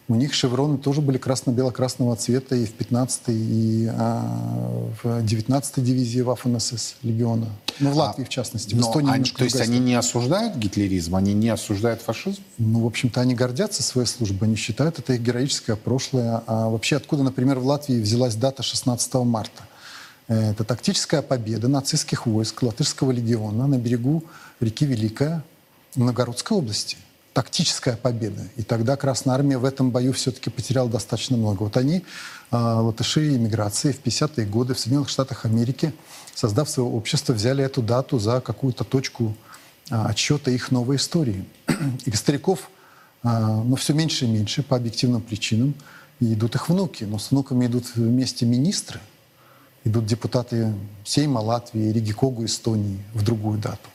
У 0.08 0.15
них 0.15 0.34
шевроны 0.34 0.78
тоже 0.78 1.00
были 1.02 1.17
красно-бело-красного 1.17 2.15
цвета 2.17 2.54
и 2.56 2.65
в 2.65 2.74
15-й, 2.76 3.34
и 3.34 3.89
а, 3.91 4.22
в 5.02 5.06
19-й 5.24 5.82
дивизии 5.82 6.20
Вафен-СС 6.22 6.96
легиона. 7.02 7.48
Ну, 7.80 7.91
в 7.91 7.96
Латвии, 7.98 8.26
в 8.26 8.30
частности. 8.30 8.76
В 8.76 8.78
Но 8.78 8.88
Эстонии 8.88 9.12
они- 9.13 9.24
то 9.32 9.44
есть 9.46 9.56
другая 9.56 9.70
они 9.70 9.80
не 9.80 9.96
осуждают 9.96 10.58
гитлеризм, 10.58 11.15
они 11.15 11.34
не 11.34 11.50
осуждают 11.50 12.02
фашизм? 12.02 12.41
Ну, 12.60 12.82
в 12.82 12.86
общем-то, 12.88 13.22
они 13.22 13.34
гордятся 13.34 13.82
своей 13.84 14.06
службой, 14.08 14.48
они 14.50 14.58
считают 14.58 15.00
это 15.00 15.13
их 15.13 15.22
героическое 15.22 15.76
прошлое. 15.78 16.44
А 16.46 16.67
вообще, 16.70 16.98
откуда, 16.98 17.24
например, 17.24 17.58
в 17.60 17.65
Латвии 17.65 18.00
взялась 18.00 18.36
дата 18.36 18.62
16 18.63 19.24
марта? 19.24 19.63
Э, 20.27 20.51
Это 20.51 20.63
тактическая 20.63 21.21
победа 21.21 21.67
нацистских 21.67 22.25
войск 22.25 22.63
Латышского 22.63 23.12
легиона 23.12 23.67
на 23.67 23.77
берегу 23.77 24.23
реки 24.60 24.86
Великая 24.86 25.43
Новгородской 25.95 26.57
области. 26.57 26.97
Тактическая 27.34 27.95
победа. 27.95 28.41
И 28.57 28.63
тогда 28.63 28.97
Красная 28.97 29.36
Армия 29.36 29.57
в 29.57 29.63
этом 29.63 29.91
бою 29.91 30.12
все-таки 30.12 30.49
потеряла 30.49 30.89
достаточно 30.89 31.38
много. 31.38 31.63
Вот 31.63 31.77
они, 31.77 32.03
э, 32.51 32.55
латыши 32.57 33.36
иммиграции 33.36 33.91
в 33.91 34.01
50-е 34.01 34.45
годы 34.45 34.73
в 34.73 34.79
Соединенных 34.79 35.10
Штатах 35.10 35.45
Америки, 35.45 35.93
создав 36.36 36.69
свое 36.69 36.89
общество, 36.89 37.34
взяли 37.34 37.63
эту 37.63 37.81
дату 37.81 38.19
за 38.19 38.41
какую-то 38.41 38.84
точку 38.84 39.36
а, 39.91 40.07
отсчета 40.07 40.51
их 40.51 40.71
новой 40.71 40.95
истории. 40.95 41.45
И 42.05 42.12
стариков, 42.12 42.69
а, 43.23 43.62
ну, 43.62 43.75
все 43.75 43.93
меньше 43.93 44.25
и 44.25 44.27
меньше 44.27 44.63
по 44.63 44.77
объективным 44.77 45.21
причинам. 45.21 45.75
И 46.21 46.34
идут 46.34 46.55
их 46.55 46.69
внуки. 46.69 47.03
Но 47.03 47.19
с 47.19 47.31
внуками 47.31 47.65
идут 47.65 47.95
вместе 47.95 48.45
министры, 48.45 49.01
идут 49.84 50.06
депутаты 50.06 50.74
Сейма 51.04 51.39
Латвии, 51.39 51.91
Риги 51.91 52.13
Когу 52.13 52.46
Эстонии 52.46 53.04
в 53.13 53.24
другую 53.24 53.60
дату. 53.60 53.89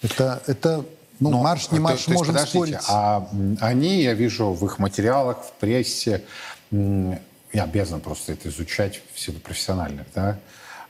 Это, 0.00 0.42
это 0.46 0.84
ну, 1.20 1.30
Но, 1.30 1.42
марш, 1.42 1.70
не 1.70 1.78
то- 1.78 1.82
марш, 1.82 2.04
то 2.04 2.10
есть, 2.10 2.18
можем 2.18 2.34
подождите, 2.34 2.58
спорить. 2.58 2.84
А 2.88 3.28
они, 3.60 4.02
я 4.02 4.14
вижу 4.14 4.52
в 4.52 4.64
их 4.66 4.78
материалах, 4.78 5.44
в 5.44 5.52
прессе, 5.60 6.24
я 6.70 7.64
обязан 7.64 8.00
просто 8.00 8.32
это 8.32 8.48
изучать 8.48 9.02
в 9.14 9.20
силу 9.20 9.38
профессиональных 9.38 10.06
да, 10.14 10.38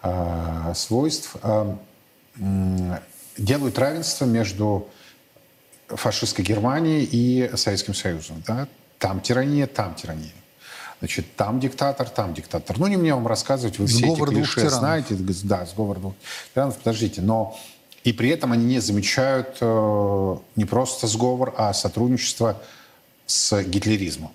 а, 0.01 0.73
свойств, 0.75 1.37
а, 1.43 1.77
делают 3.37 3.79
равенство 3.79 4.25
между 4.25 4.89
фашистской 5.89 6.45
Германией 6.45 7.05
и 7.05 7.57
Советским 7.57 7.95
Союзом. 7.95 8.43
Да? 8.47 8.69
Там 8.99 9.21
тирания, 9.21 9.67
там 9.67 9.95
тирания. 9.95 10.33
Значит, 11.03 11.35
там 11.35 11.59
диктатор, 11.59 12.09
там 12.09 12.33
диктатор. 12.33 12.79
Ну, 12.79 12.87
не 12.87 12.97
мне 12.97 13.13
вам 13.13 13.27
рассказывать, 13.27 13.77
вы 13.77 13.89
все 13.89 13.99
эти 13.99 14.05
Сговор 14.05 14.29
клише 14.31 14.61
тиранов. 14.61 14.79
знаете. 14.79 15.17
Да, 15.43 15.67
сговор 15.67 15.99
двух 15.99 16.15
тиранов. 16.55 16.79
Подождите, 16.79 17.21
но 17.21 17.59
и 18.05 18.13
при 18.13 18.29
этом 18.29 18.53
они 18.53 18.65
не 18.67 18.79
замечают 18.79 19.57
э, 19.61 20.37
не 20.55 20.65
просто 20.65 21.09
сговор, 21.09 21.55
а 21.59 21.73
сотрудничество 21.75 22.63
с 23.27 23.63
гитлеризмом. 23.65 24.31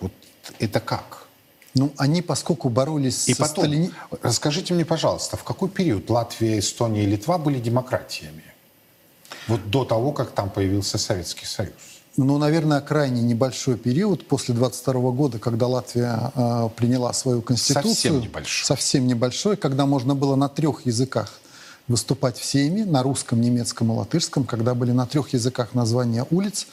Вот 0.00 0.12
это 0.58 0.80
как? 0.80 1.28
Ну, 1.72 1.90
они, 1.96 2.20
поскольку 2.20 2.68
боролись 2.68 3.26
И 3.30 3.32
со 3.32 3.40
потом, 3.44 3.64
Сталини- 3.64 3.92
расскажите 4.20 4.74
мне, 4.74 4.84
пожалуйста, 4.84 5.38
в 5.38 5.44
какой 5.44 5.70
период 5.70 6.10
Латвия, 6.10 6.58
Эстония 6.58 7.04
и 7.04 7.06
Литва 7.06 7.38
были 7.38 7.58
демократиями? 7.58 8.44
Вот 9.48 9.70
до 9.70 9.86
того, 9.86 10.12
как 10.12 10.32
там 10.32 10.50
появился 10.50 10.98
Советский 10.98 11.46
Союз. 11.46 11.72
Ну, 12.16 12.36
наверное, 12.36 12.80
крайне 12.82 13.22
небольшой 13.22 13.78
период 13.78 14.26
после 14.26 14.54
22 14.54 14.92
года, 15.12 15.38
когда 15.38 15.66
Латвия 15.66 16.30
э, 16.34 16.68
приняла 16.76 17.12
свою 17.14 17.40
конституцию. 17.40 17.94
Совсем 17.94 18.20
небольшой. 18.20 18.66
Совсем 18.66 19.06
небольшой, 19.06 19.56
когда 19.56 19.86
можно 19.86 20.14
было 20.14 20.36
на 20.36 20.50
трех 20.50 20.84
языках 20.84 21.40
выступать 21.88 22.38
в 22.38 22.44
Сейме, 22.44 22.84
на 22.84 23.02
русском, 23.02 23.40
немецком 23.40 23.92
и 23.92 23.94
латышском, 23.96 24.44
когда 24.44 24.74
были 24.74 24.92
на 24.92 25.06
трех 25.06 25.32
языках 25.32 25.74
названия 25.74 26.26
улиц, 26.30 26.66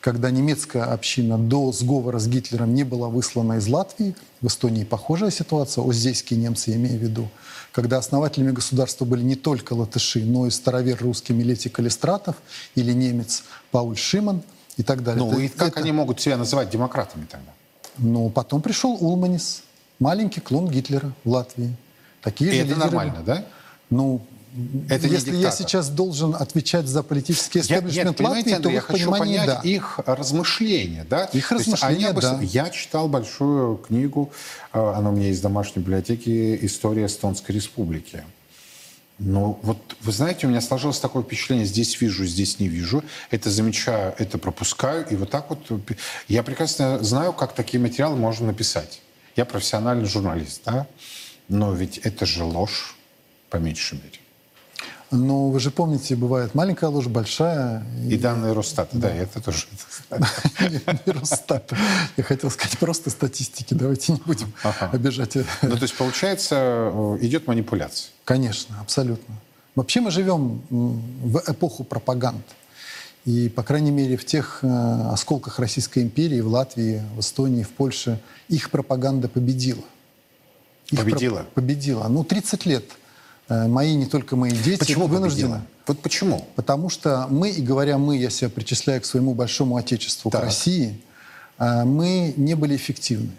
когда 0.00 0.30
немецкая 0.30 0.84
община 0.84 1.38
до 1.38 1.72
сговора 1.72 2.18
с 2.20 2.28
Гитлером 2.28 2.72
не 2.72 2.84
была 2.84 3.08
выслана 3.08 3.54
из 3.54 3.66
Латвии. 3.66 4.14
В 4.42 4.46
Эстонии 4.46 4.84
похожая 4.84 5.30
ситуация, 5.30 5.82
оздейские 5.82 6.38
немцы, 6.38 6.70
я 6.70 6.76
имею 6.76 6.98
в 6.98 7.02
виду. 7.02 7.28
Когда 7.72 7.98
основателями 7.98 8.52
государства 8.52 9.04
были 9.04 9.22
не 9.22 9.34
только 9.34 9.72
латыши, 9.72 10.24
но 10.24 10.46
и 10.46 10.50
старовер 10.50 10.98
русский 11.00 11.32
Милетий 11.32 11.70
Калистратов 11.70 12.36
или 12.74 12.92
немец 12.92 13.42
Пауль 13.72 13.96
Шиман 13.96 14.42
и 14.76 14.82
так 14.82 15.02
далее. 15.02 15.24
Ну 15.24 15.32
Это- 15.32 15.40
и 15.42 15.48
как 15.48 15.68
это- 15.68 15.80
они 15.80 15.92
могут 15.92 16.20
себя 16.20 16.36
называть 16.36 16.70
демократами 16.70 17.26
тогда? 17.30 17.52
Ну, 17.98 18.28
потом 18.30 18.60
пришел 18.60 18.92
Улманис, 19.00 19.62
маленький 20.00 20.40
клон 20.40 20.68
Гитлера 20.68 21.12
в 21.24 21.30
Латвии. 21.30 21.74
Такие 22.22 22.50
И 22.50 22.54
же 22.54 22.58
это 22.60 22.66
лидеры. 22.70 22.80
нормально, 22.84 23.22
да? 23.24 23.44
Ну, 23.90 24.20
Это 24.88 25.08
если 25.08 25.34
я 25.36 25.50
сейчас 25.50 25.88
должен 25.88 26.34
отвечать 26.34 26.86
за 26.86 27.02
политический 27.02 27.58
Я, 27.58 27.64
эстаблишмент 27.64 28.20
Латвии, 28.20 28.50
то 28.50 28.56
Андрей, 28.56 28.74
я 28.74 28.80
хочу 28.80 29.10
понять 29.10 29.46
да. 29.46 29.60
их 29.64 29.98
размышления, 30.06 31.04
да? 31.10 31.24
Их 31.32 31.48
То 31.48 31.56
есть 31.56 31.66
размышления, 31.66 31.94
они 31.96 32.04
обычно- 32.04 32.36
да. 32.38 32.42
Я 32.42 32.70
читал 32.70 33.08
большую 33.08 33.78
книгу, 33.78 34.30
э, 34.72 34.78
она 34.96 35.10
у 35.10 35.12
меня 35.12 35.26
есть 35.26 35.40
в 35.40 35.42
домашней 35.42 35.82
библиотеке, 35.82 36.54
«История 36.64 37.06
Эстонской 37.06 37.50
Республики». 37.52 38.22
Ну, 39.18 39.60
вот 39.62 39.96
вы 40.00 40.12
знаете, 40.12 40.46
у 40.46 40.50
меня 40.50 40.60
сложилось 40.60 40.98
такое 40.98 41.22
впечатление, 41.22 41.66
здесь 41.66 42.00
вижу, 42.00 42.26
здесь 42.26 42.58
не 42.58 42.68
вижу, 42.68 43.04
это 43.30 43.48
замечаю, 43.48 44.12
это 44.18 44.38
пропускаю, 44.38 45.06
и 45.08 45.14
вот 45.14 45.30
так 45.30 45.50
вот 45.50 45.70
я 46.26 46.42
прекрасно 46.42 47.02
знаю, 47.02 47.32
как 47.32 47.54
такие 47.54 47.80
материалы 47.80 48.16
можно 48.16 48.48
написать. 48.48 49.00
Я 49.36 49.44
профессиональный 49.44 50.06
журналист, 50.06 50.62
да? 50.64 50.86
Но 51.48 51.72
ведь 51.72 51.98
это 51.98 52.26
же 52.26 52.42
ложь, 52.42 52.96
по 53.50 53.56
меньшей 53.58 53.98
мере. 53.98 54.18
Но 55.14 55.50
вы 55.50 55.60
же 55.60 55.70
помните, 55.70 56.16
бывает 56.16 56.54
маленькая 56.54 56.90
ложь, 56.90 57.06
большая. 57.06 57.84
И 58.08 58.16
данные 58.18 58.52
Росстата, 58.52 58.96
да, 58.98 59.08
это 59.08 59.40
тоже. 59.40 59.66
Не 61.06 61.12
Росстата. 61.12 61.76
Я 62.16 62.24
хотел 62.24 62.50
сказать 62.50 62.78
просто 62.78 63.10
статистики. 63.10 63.74
Давайте 63.74 64.12
не 64.12 64.20
будем 64.24 64.52
обижать. 64.92 65.36
Ну, 65.62 65.76
то 65.76 65.82
есть, 65.82 65.96
получается, 65.96 66.56
э, 66.92 67.18
идет 67.22 67.46
манипуляция. 67.46 68.10
Конечно, 68.24 68.80
абсолютно. 68.80 69.34
Вообще 69.74 70.00
мы 70.00 70.10
живем 70.10 70.62
в 70.70 71.42
эпоху 71.46 71.84
пропаганд. 71.84 72.44
И, 73.24 73.48
по 73.48 73.62
крайней 73.62 73.90
мере, 73.90 74.16
в 74.16 74.24
тех 74.24 74.58
э, 74.62 75.08
осколках 75.12 75.58
Российской 75.58 76.02
империи, 76.02 76.40
в 76.40 76.48
Латвии, 76.48 77.02
в 77.16 77.20
Эстонии, 77.20 77.62
в 77.62 77.70
Польше, 77.70 78.20
их 78.48 78.70
пропаганда 78.70 79.28
победила. 79.28 79.82
Их 80.90 80.98
Победила? 80.98 81.46
победила. 81.54 82.06
Ну, 82.08 82.22
30 82.22 82.66
лет. 82.66 82.84
Э, 83.48 83.66
мои, 83.66 83.94
не 83.94 84.06
только 84.06 84.36
мои 84.36 84.50
дети 84.50 84.78
Почему 84.78 85.06
вынуждены. 85.06 85.48
победила? 85.54 85.66
Вот 85.86 86.00
почему? 86.00 86.48
Потому 86.56 86.88
что 86.88 87.26
мы, 87.28 87.50
и 87.50 87.60
говоря 87.60 87.98
мы, 87.98 88.16
я 88.16 88.30
себя 88.30 88.48
причисляю 88.48 89.00
к 89.02 89.04
своему 89.04 89.34
большому 89.34 89.76
отечеству, 89.76 90.30
Так. 90.30 90.40
к 90.40 90.44
России, 90.44 90.98
э, 91.58 91.84
мы 91.84 92.32
не 92.36 92.54
были 92.54 92.76
эффективны. 92.76 93.30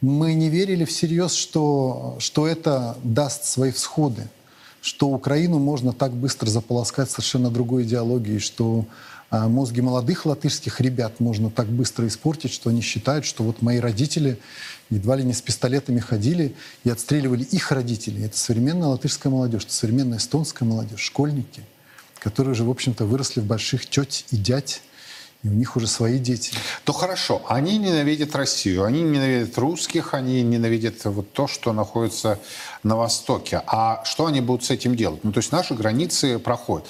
Мы 0.00 0.34
не 0.34 0.48
верили 0.48 0.84
всерьез, 0.84 1.34
что, 1.34 2.16
что 2.18 2.46
это 2.46 2.96
даст 3.02 3.44
свои 3.44 3.70
всходы, 3.70 4.28
что 4.80 5.08
Украину 5.08 5.58
можно 5.58 5.92
так 5.92 6.12
быстро 6.12 6.48
заполоскать 6.48 7.10
совершенно 7.10 7.50
другой 7.50 7.84
идеологией, 7.84 8.38
что 8.38 8.86
э, 9.30 9.46
мозги 9.46 9.82
молодых 9.82 10.24
латышских 10.24 10.80
ребят 10.80 11.20
можно 11.20 11.50
так 11.50 11.66
быстро 11.66 12.06
испортить, 12.06 12.52
что 12.52 12.70
они 12.70 12.80
считают, 12.80 13.26
что 13.26 13.44
вот 13.44 13.60
мои 13.60 13.78
родители 13.78 14.38
едва 14.94 15.16
ли 15.16 15.24
не 15.24 15.32
с 15.32 15.42
пистолетами 15.42 16.00
ходили 16.00 16.54
и 16.84 16.90
отстреливали 16.90 17.44
их 17.44 17.72
родителей. 17.72 18.24
Это 18.24 18.38
современная 18.38 18.88
латышская 18.88 19.32
молодежь, 19.32 19.64
это 19.64 19.72
современная 19.72 20.18
эстонская 20.18 20.68
молодежь, 20.68 21.00
школьники, 21.00 21.62
которые 22.18 22.52
уже, 22.52 22.64
в 22.64 22.70
общем-то, 22.70 23.04
выросли 23.04 23.40
в 23.40 23.44
больших 23.44 23.86
теть 23.86 24.26
и 24.30 24.36
дядь, 24.36 24.82
и 25.42 25.48
у 25.48 25.52
них 25.52 25.76
уже 25.76 25.86
свои 25.86 26.18
дети. 26.18 26.52
То 26.84 26.92
хорошо, 26.92 27.42
они 27.48 27.76
ненавидят 27.76 28.34
Россию, 28.34 28.84
они 28.84 29.02
ненавидят 29.02 29.58
русских, 29.58 30.14
они 30.14 30.42
ненавидят 30.42 31.04
вот 31.04 31.32
то, 31.32 31.46
что 31.46 31.72
находится 31.72 32.38
на 32.82 32.96
Востоке. 32.96 33.62
А 33.66 34.02
что 34.04 34.26
они 34.26 34.40
будут 34.40 34.64
с 34.64 34.70
этим 34.70 34.96
делать? 34.96 35.22
Ну, 35.22 35.32
то 35.32 35.38
есть 35.38 35.52
наши 35.52 35.74
границы 35.74 36.38
проходят. 36.38 36.86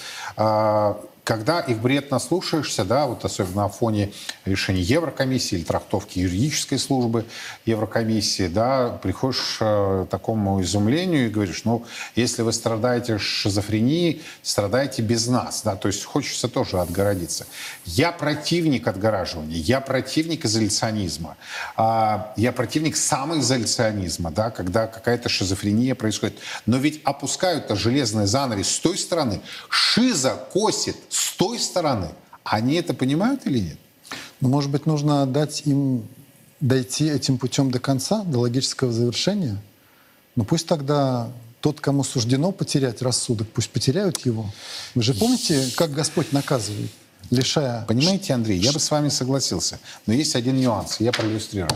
Когда 1.24 1.60
их 1.60 1.78
бред 1.78 2.10
наслушаешься, 2.10 2.84
да, 2.84 3.06
вот 3.06 3.24
особенно 3.24 3.62
на 3.62 3.68
фоне 3.70 4.12
решений 4.44 4.82
Еврокомиссии 4.82 5.56
или 5.56 5.64
трактовки 5.64 6.18
юридической 6.18 6.78
службы 6.78 7.24
Еврокомиссии, 7.64 8.46
да, 8.46 8.90
приходишь 9.02 9.56
э, 9.60 10.04
к 10.06 10.10
такому 10.10 10.60
изумлению 10.60 11.26
и 11.26 11.30
говоришь, 11.30 11.62
ну, 11.64 11.86
если 12.14 12.42
вы 12.42 12.52
страдаете 12.52 13.16
шизофренией, 13.16 14.22
страдайте 14.42 15.00
без 15.00 15.26
нас, 15.26 15.62
да, 15.64 15.76
то 15.76 15.88
есть 15.88 16.04
хочется 16.04 16.46
тоже 16.46 16.78
отгородиться. 16.78 17.46
Я 17.86 18.12
противник 18.12 18.86
отгораживания, 18.86 19.56
я 19.56 19.80
противник 19.80 20.44
изоляционизма, 20.44 21.38
а, 21.74 22.34
я 22.36 22.52
противник 22.52 22.96
самоизоляционизма, 22.96 24.30
да, 24.30 24.50
когда 24.50 24.86
какая-то 24.86 25.30
шизофрения 25.30 25.94
происходит. 25.94 26.38
Но 26.66 26.76
ведь 26.76 27.00
опускают-то 27.02 27.76
железный 27.76 28.26
занавес 28.26 28.68
с 28.68 28.78
той 28.78 28.98
стороны, 28.98 29.40
шиза 29.70 30.38
косит 30.52 30.96
с 31.14 31.36
той 31.36 31.60
стороны. 31.60 32.08
Они 32.42 32.74
это 32.74 32.92
понимают 32.92 33.46
или 33.46 33.60
нет? 33.60 33.78
Но, 34.40 34.48
может 34.48 34.70
быть, 34.70 34.84
нужно 34.84 35.26
дать 35.26 35.62
им 35.64 36.06
дойти 36.60 37.08
этим 37.08 37.38
путем 37.38 37.70
до 37.70 37.78
конца, 37.78 38.24
до 38.24 38.40
логического 38.40 38.92
завершения? 38.92 39.62
Но 40.34 40.44
пусть 40.44 40.66
тогда 40.66 41.28
тот, 41.60 41.80
кому 41.80 42.02
суждено 42.02 42.50
потерять 42.50 43.00
рассудок, 43.00 43.48
пусть 43.48 43.70
потеряют 43.70 44.26
его. 44.26 44.50
Вы 44.96 45.02
же 45.02 45.14
помните, 45.14 45.70
как 45.76 45.92
Господь 45.92 46.32
наказывает, 46.32 46.90
лишая... 47.30 47.84
Понимаете, 47.86 48.34
Андрей, 48.34 48.58
я 48.58 48.72
бы 48.72 48.80
с 48.80 48.90
вами 48.90 49.08
согласился. 49.08 49.78
Но 50.06 50.12
есть 50.12 50.34
один 50.34 50.56
нюанс, 50.56 50.98
я 50.98 51.12
проиллюстрирую. 51.12 51.70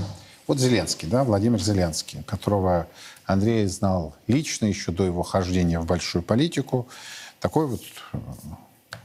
Вот 0.48 0.58
Зеленский, 0.58 1.06
да, 1.08 1.22
Владимир 1.22 1.62
Зеленский, 1.62 2.22
которого 2.24 2.88
Андрей 3.24 3.66
знал 3.66 4.16
лично 4.26 4.66
еще 4.66 4.90
до 4.90 5.04
его 5.04 5.22
хождения 5.22 5.78
в 5.78 5.86
большую 5.86 6.22
политику. 6.22 6.88
Такой 7.40 7.66
вот 7.66 7.82
э, 8.12 8.18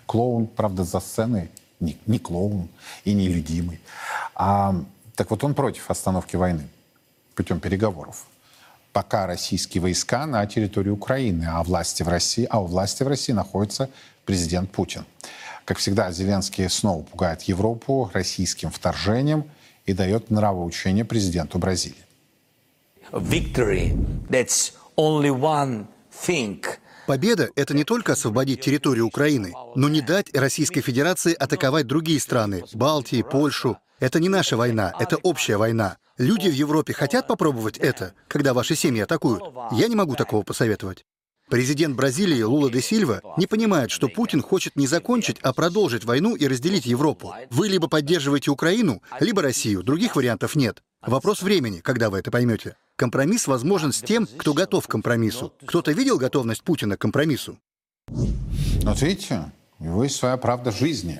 клоун, 0.05 0.47
правда, 0.47 0.83
за 0.83 0.99
сценой, 0.99 1.49
не, 1.79 1.97
не 2.05 2.19
клоун 2.19 2.69
и 3.03 3.13
не 3.13 3.27
любимый. 3.27 3.79
А, 4.35 4.75
так 5.15 5.29
вот 5.31 5.43
он 5.43 5.53
против 5.53 5.89
остановки 5.89 6.35
войны 6.35 6.67
путем 7.35 7.59
переговоров. 7.59 8.25
Пока 8.91 9.25
российские 9.25 9.81
войска 9.81 10.25
на 10.25 10.45
территории 10.45 10.89
Украины, 10.91 11.45
а, 11.45 11.63
власти 11.63 12.03
в 12.03 12.07
России, 12.07 12.47
а 12.49 12.61
у 12.61 12.65
власти 12.65 13.03
в 13.03 13.07
России 13.07 13.33
находится 13.33 13.89
президент 14.25 14.71
Путин. 14.71 15.05
Как 15.65 15.77
всегда, 15.77 16.11
Зеленский 16.11 16.69
снова 16.69 17.03
пугает 17.03 17.43
Европу 17.43 18.09
российским 18.13 18.69
вторжением 18.69 19.45
и 19.85 19.93
дает 19.93 20.29
нравоучение 20.29 21.05
президенту 21.05 21.57
Бразилии. 21.57 21.95
Victory, 23.11 23.95
that's 24.29 24.73
only 24.97 25.29
one 25.29 25.87
thing. 26.11 26.63
Победа— 27.05 27.49
это 27.55 27.73
не 27.73 27.83
только 27.83 28.13
освободить 28.13 28.61
территорию 28.61 29.07
Украины, 29.07 29.53
но 29.75 29.89
не 29.89 30.01
дать 30.01 30.33
Российской 30.33 30.81
Федерации 30.81 31.33
атаковать 31.33 31.85
другие 31.85 32.19
страны— 32.19 32.63
Балтии, 32.73 33.21
Польшу. 33.21 33.77
Это 33.99 34.19
не 34.19 34.29
наша 34.29 34.55
война, 34.55 34.93
это 34.99 35.17
общая 35.17 35.57
война. 35.57 35.97
Люди 36.17 36.47
в 36.47 36.53
Европе 36.53 36.93
хотят 36.93 37.27
попробовать 37.27 37.77
это, 37.77 38.13
когда 38.27 38.53
ваши 38.53 38.75
семьи 38.75 39.01
атакуют. 39.01 39.43
Я 39.71 39.87
не 39.87 39.95
могу 39.95 40.15
такого 40.15 40.43
посоветовать. 40.43 41.05
Президент 41.49 41.95
Бразилии 41.95 42.41
Лула 42.41 42.69
де 42.69 42.81
Сильва 42.81 43.21
не 43.37 43.47
понимает, 43.47 43.91
что 43.91 44.07
Путин 44.07 44.41
хочет 44.41 44.75
не 44.75 44.87
закончить, 44.87 45.37
а 45.41 45.51
продолжить 45.53 46.05
войну 46.05 46.35
и 46.35 46.47
разделить 46.47 46.85
Европу. 46.85 47.33
Вы 47.49 47.67
либо 47.67 47.89
поддерживаете 47.89 48.49
Украину, 48.49 49.01
либо 49.19 49.41
Россию. 49.41 49.83
Других 49.83 50.15
вариантов 50.15 50.55
нет. 50.55 50.81
Вопрос 51.01 51.41
времени, 51.41 51.79
когда 51.79 52.09
вы 52.09 52.19
это 52.19 52.31
поймете. 52.31 52.77
Компромисс 53.03 53.47
возможен 53.47 53.91
с 53.91 54.01
тем, 54.01 54.25
кто 54.25 54.53
готов 54.53 54.87
к 54.87 54.91
компромиссу. 54.91 55.51
Кто-то 55.65 55.91
видел 55.91 56.17
готовность 56.17 56.63
Путина 56.63 56.95
к 56.95 57.01
компромиссу? 57.01 57.57
Вот 58.07 59.01
видите, 59.01 59.51
у 59.79 59.83
него 59.83 60.03
есть 60.05 60.15
своя 60.15 60.37
правда 60.37 60.71
жизни, 60.71 61.19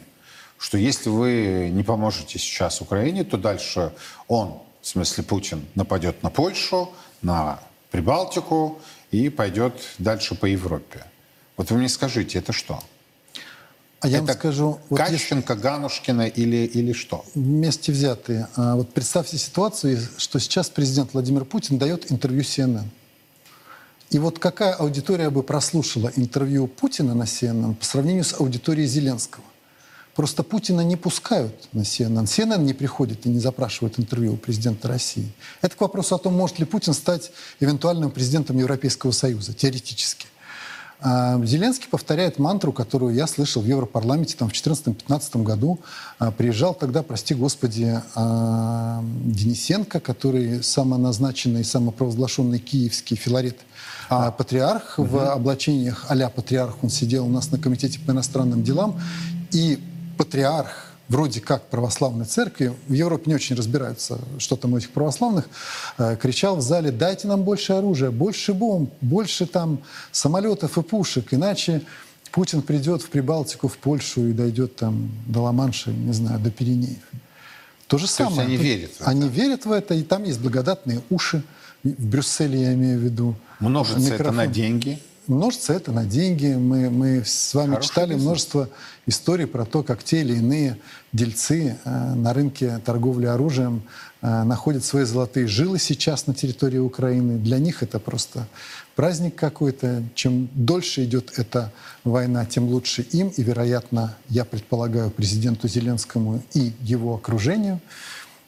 что 0.58 0.78
если 0.78 1.10
вы 1.10 1.70
не 1.74 1.84
поможете 1.84 2.40
сейчас 2.40 2.80
Украине, 2.80 3.26
то 3.26 3.36
дальше 3.36 3.92
он, 4.30 4.62
в 4.82 4.88
смысле 4.88 5.26
Путин, 5.26 5.66
нападет 5.76 6.24
на 6.24 6.30
Польшу, 6.30 6.90
на 7.22 7.60
Прибалтику 7.92 8.80
и 9.12 9.28
пойдет 9.28 9.74
дальше 9.98 10.36
по 10.36 10.46
Европе. 10.46 11.04
Вот 11.58 11.70
вы 11.70 11.80
мне 11.80 11.90
скажите, 11.90 12.40
это 12.40 12.54
что? 12.54 12.82
А 14.04 14.08
я 14.10 14.18
это 14.18 14.28
вам 14.28 14.36
скажу... 14.36 14.80
Вот 14.90 15.00
если- 15.10 15.62
Ганушкина 15.62 16.28
или, 16.28 16.66
или 16.66 16.92
что? 16.92 17.24
вместе 17.36 17.94
взятые. 17.94 18.50
А 18.58 18.76
вот 18.76 18.94
представьте 18.94 19.38
ситуацию, 19.38 19.98
что 20.18 20.40
сейчас 20.40 20.70
президент 20.70 21.14
Владимир 21.14 21.46
Путин 21.46 21.78
дает 21.78 22.12
интервью 22.12 22.42
CNN. 22.42 22.84
И 24.10 24.20
вот 24.20 24.40
какая 24.40 24.74
аудитория 24.74 25.30
бы 25.30 25.42
прослушала 25.42 26.12
интервью 26.18 26.68
Путина 26.68 27.16
на 27.16 27.24
CNN 27.24 27.76
по 27.76 27.86
сравнению 27.86 28.26
с 28.26 28.34
аудиторией 28.38 28.88
Зеленского? 28.90 29.46
Просто 30.16 30.44
Путина 30.44 30.82
не 30.82 30.98
пускают 30.98 31.70
на 31.72 31.82
CNN. 31.82 32.26
CNN 32.26 32.62
не 32.62 32.74
приходит 32.74 33.26
и 33.26 33.30
не 33.30 33.40
запрашивает 33.40 33.98
интервью 33.98 34.34
у 34.34 34.38
президента 34.38 34.90
России. 34.90 35.32
Это 35.62 35.78
к 35.78 35.82
вопросу 35.82 36.16
о 36.16 36.20
том, 36.20 36.34
может 36.34 36.60
ли 36.60 36.66
Путин 36.66 36.94
стать 36.94 37.32
эвентуальным 37.62 38.12
президентом 38.12 38.58
Европейского 38.58 39.12
Союза, 39.12 39.54
теоретически. 39.54 40.28
А 41.06 41.38
Зеленский 41.44 41.90
повторяет 41.90 42.40
мантру, 42.40 42.72
которую 42.72 43.14
я 43.14 43.28
слышал 43.28 43.62
в 43.62 43.66
Европарламенте 43.66 44.38
там, 44.38 44.48
в 44.50 44.54
2014-2015 44.54 45.44
году. 45.44 45.80
А, 46.18 46.32
Приезжал 46.32 46.74
тогда, 46.74 47.04
прости 47.04 47.36
господи, 47.36 48.02
а, 48.16 49.04
Денисенко, 49.26 50.00
который 50.00 50.64
самоназначенный, 50.64 51.66
самопровозглашенный 51.66 52.60
киевский 52.60 53.18
филарет 53.18 53.58
а, 54.10 54.32
патриарх 54.32 54.98
в 54.98 55.32
облачениях 55.34 56.06
а-ля 56.08 56.30
патриарх. 56.30 56.78
Он 56.82 56.90
сидел 56.90 57.26
у 57.26 57.30
нас 57.30 57.52
на 57.52 57.60
комитете 57.60 58.00
по 58.00 58.12
иностранным 58.12 58.64
делам. 58.64 58.98
И 59.52 59.80
патриарх 60.18 60.93
вроде 61.10 61.42
как 61.42 61.70
православной 61.70 62.26
церкви, 62.26 62.74
в 62.88 62.94
Европе 62.94 63.24
не 63.28 63.36
очень 63.36 63.56
разбираются, 63.56 64.20
что 64.38 64.56
там 64.56 64.74
у 64.74 64.78
этих 64.78 64.92
православных, 64.92 65.48
э, 65.98 66.16
кричал 66.16 66.56
в 66.58 66.62
зале, 66.62 66.92
дайте 66.92 67.28
нам 67.28 67.44
больше 67.44 67.74
оружия, 67.74 68.12
больше 68.12 68.54
бомб, 68.54 68.92
больше 69.02 69.46
там 69.46 69.80
самолетов 70.12 70.78
и 70.78 70.82
пушек, 70.82 71.34
иначе 71.34 71.82
Путин 72.32 72.64
придет 72.64 73.04
в 73.04 73.10
Прибалтику, 73.10 73.68
в 73.68 73.78
Польшу 73.78 74.28
и 74.30 74.32
дойдет 74.34 74.76
там 74.76 75.12
до 75.28 75.42
Ла-Манша, 75.42 75.92
не 75.92 76.14
знаю, 76.14 76.40
до 76.40 76.50
Пиренеев. 76.50 77.04
То 77.88 78.00
же 78.00 78.06
есть 78.06 78.16
самое. 78.16 78.42
они 78.48 78.58
Тут- 78.58 78.66
верят 78.66 78.92
в 78.92 79.02
это? 79.02 79.10
Они 79.10 79.30
верят 79.30 79.66
в 79.66 79.72
это, 79.72 79.94
и 79.94 80.02
там 80.02 80.24
есть 80.24 80.40
благодатные 80.40 81.02
уши, 81.12 81.44
в 81.84 82.08
Брюсселе 82.08 82.62
я 82.62 82.74
имею 82.74 82.98
в 82.98 83.04
виду. 83.04 83.36
Множится 83.60 84.00
это 84.00 84.14
Микрофон. 84.14 84.36
на 84.38 84.48
деньги. 84.48 85.00
Множится 85.28 85.72
это 85.74 85.94
на 85.94 86.06
деньги. 86.06 86.48
Мы, 86.48 86.90
мы 86.90 87.24
с 87.26 87.54
вами 87.54 87.72
Хороший 87.72 87.88
читали 87.88 88.10
бизнес. 88.10 88.24
множество 88.26 88.70
историй 89.06 89.48
про 89.48 89.64
то, 89.66 89.82
как 89.82 90.04
те 90.04 90.20
или 90.20 90.34
иные 90.36 90.78
дельцы 91.14 91.78
э, 91.84 92.14
на 92.14 92.34
рынке 92.34 92.80
торговли 92.84 93.26
оружием 93.28 93.84
э, 94.22 94.44
находят 94.44 94.84
свои 94.84 95.06
золотые 95.06 95.48
жилы 95.48 95.80
сейчас 95.80 96.28
на 96.28 96.34
территории 96.34 96.80
Украины. 96.80 97.38
Для 97.38 97.58
них 97.58 97.84
это 97.84 98.00
просто 98.00 98.48
праздник 98.96 99.36
какой-то. 99.36 100.04
Чем 100.14 100.50
дольше 100.54 101.06
идет 101.06 101.32
эта 101.38 101.72
война, 102.04 102.46
тем 102.46 102.68
лучше 102.68 103.04
им 103.04 103.30
и, 103.30 103.44
вероятно, 103.44 104.18
я 104.28 104.44
предполагаю, 104.44 105.10
президенту 105.10 105.70
Зеленскому 105.70 106.44
и 106.54 106.74
его 106.82 107.16
окружению. 107.16 107.80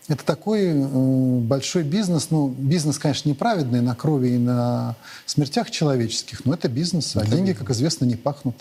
Это 0.08 0.24
такой 0.24 0.68
э, 0.68 1.39
большой 1.39 1.84
бизнес. 1.84 2.30
Ну, 2.30 2.47
бизнес, 2.47 2.99
конечно, 2.99 3.28
неправедный 3.28 3.82
на 3.82 3.95
крови 3.95 4.30
и 4.30 4.38
на 4.38 4.95
смертях 5.26 5.72
человеческих, 5.72 6.45
но 6.45 6.53
это 6.53 6.70
бизнес, 6.70 7.16
а 7.16 7.26
деньги, 7.26 7.53
как 7.53 7.72
известно, 7.72 8.06
не 8.06 8.16
пахнут. 8.16 8.56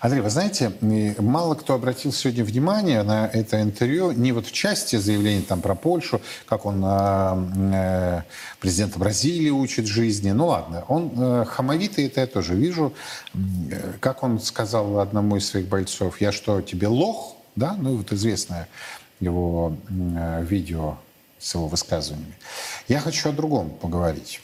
Андрей, 0.00 0.20
вы 0.20 0.28
знаете, 0.28 0.72
мало 1.18 1.54
кто 1.54 1.74
обратил 1.74 2.12
сегодня 2.12 2.44
внимание 2.44 3.02
на 3.02 3.26
это 3.26 3.62
интервью, 3.62 4.12
не 4.12 4.32
вот 4.32 4.46
в 4.46 4.52
части 4.52 4.96
заявлений 4.96 5.42
там 5.42 5.62
про 5.62 5.74
Польшу, 5.74 6.20
как 6.46 6.66
он 6.66 6.82
э, 6.84 7.72
э, 7.72 8.22
президента 8.60 8.98
Бразилии 8.98 9.50
учит 9.50 9.86
жизни, 9.86 10.32
ну 10.32 10.48
ладно, 10.48 10.84
он 10.88 11.12
э, 11.16 11.44
хамовитый, 11.48 12.06
это 12.06 12.20
я 12.20 12.26
тоже 12.26 12.54
вижу, 12.54 12.92
э, 13.32 13.94
как 14.00 14.22
он 14.22 14.40
сказал 14.40 14.98
одному 14.98 15.36
из 15.36 15.46
своих 15.46 15.68
бойцов, 15.68 16.20
я 16.20 16.32
что, 16.32 16.60
тебе 16.60 16.88
лох, 16.88 17.36
да, 17.56 17.74
ну 17.78 17.94
и 17.94 17.96
вот 17.96 18.12
известное 18.12 18.68
его 19.20 19.76
э, 19.88 20.44
видео 20.44 20.98
с 21.38 21.54
его 21.54 21.68
высказываниями. 21.68 22.34
Я 22.88 23.00
хочу 23.00 23.28
о 23.28 23.32
другом 23.32 23.70
поговорить. 23.70 24.40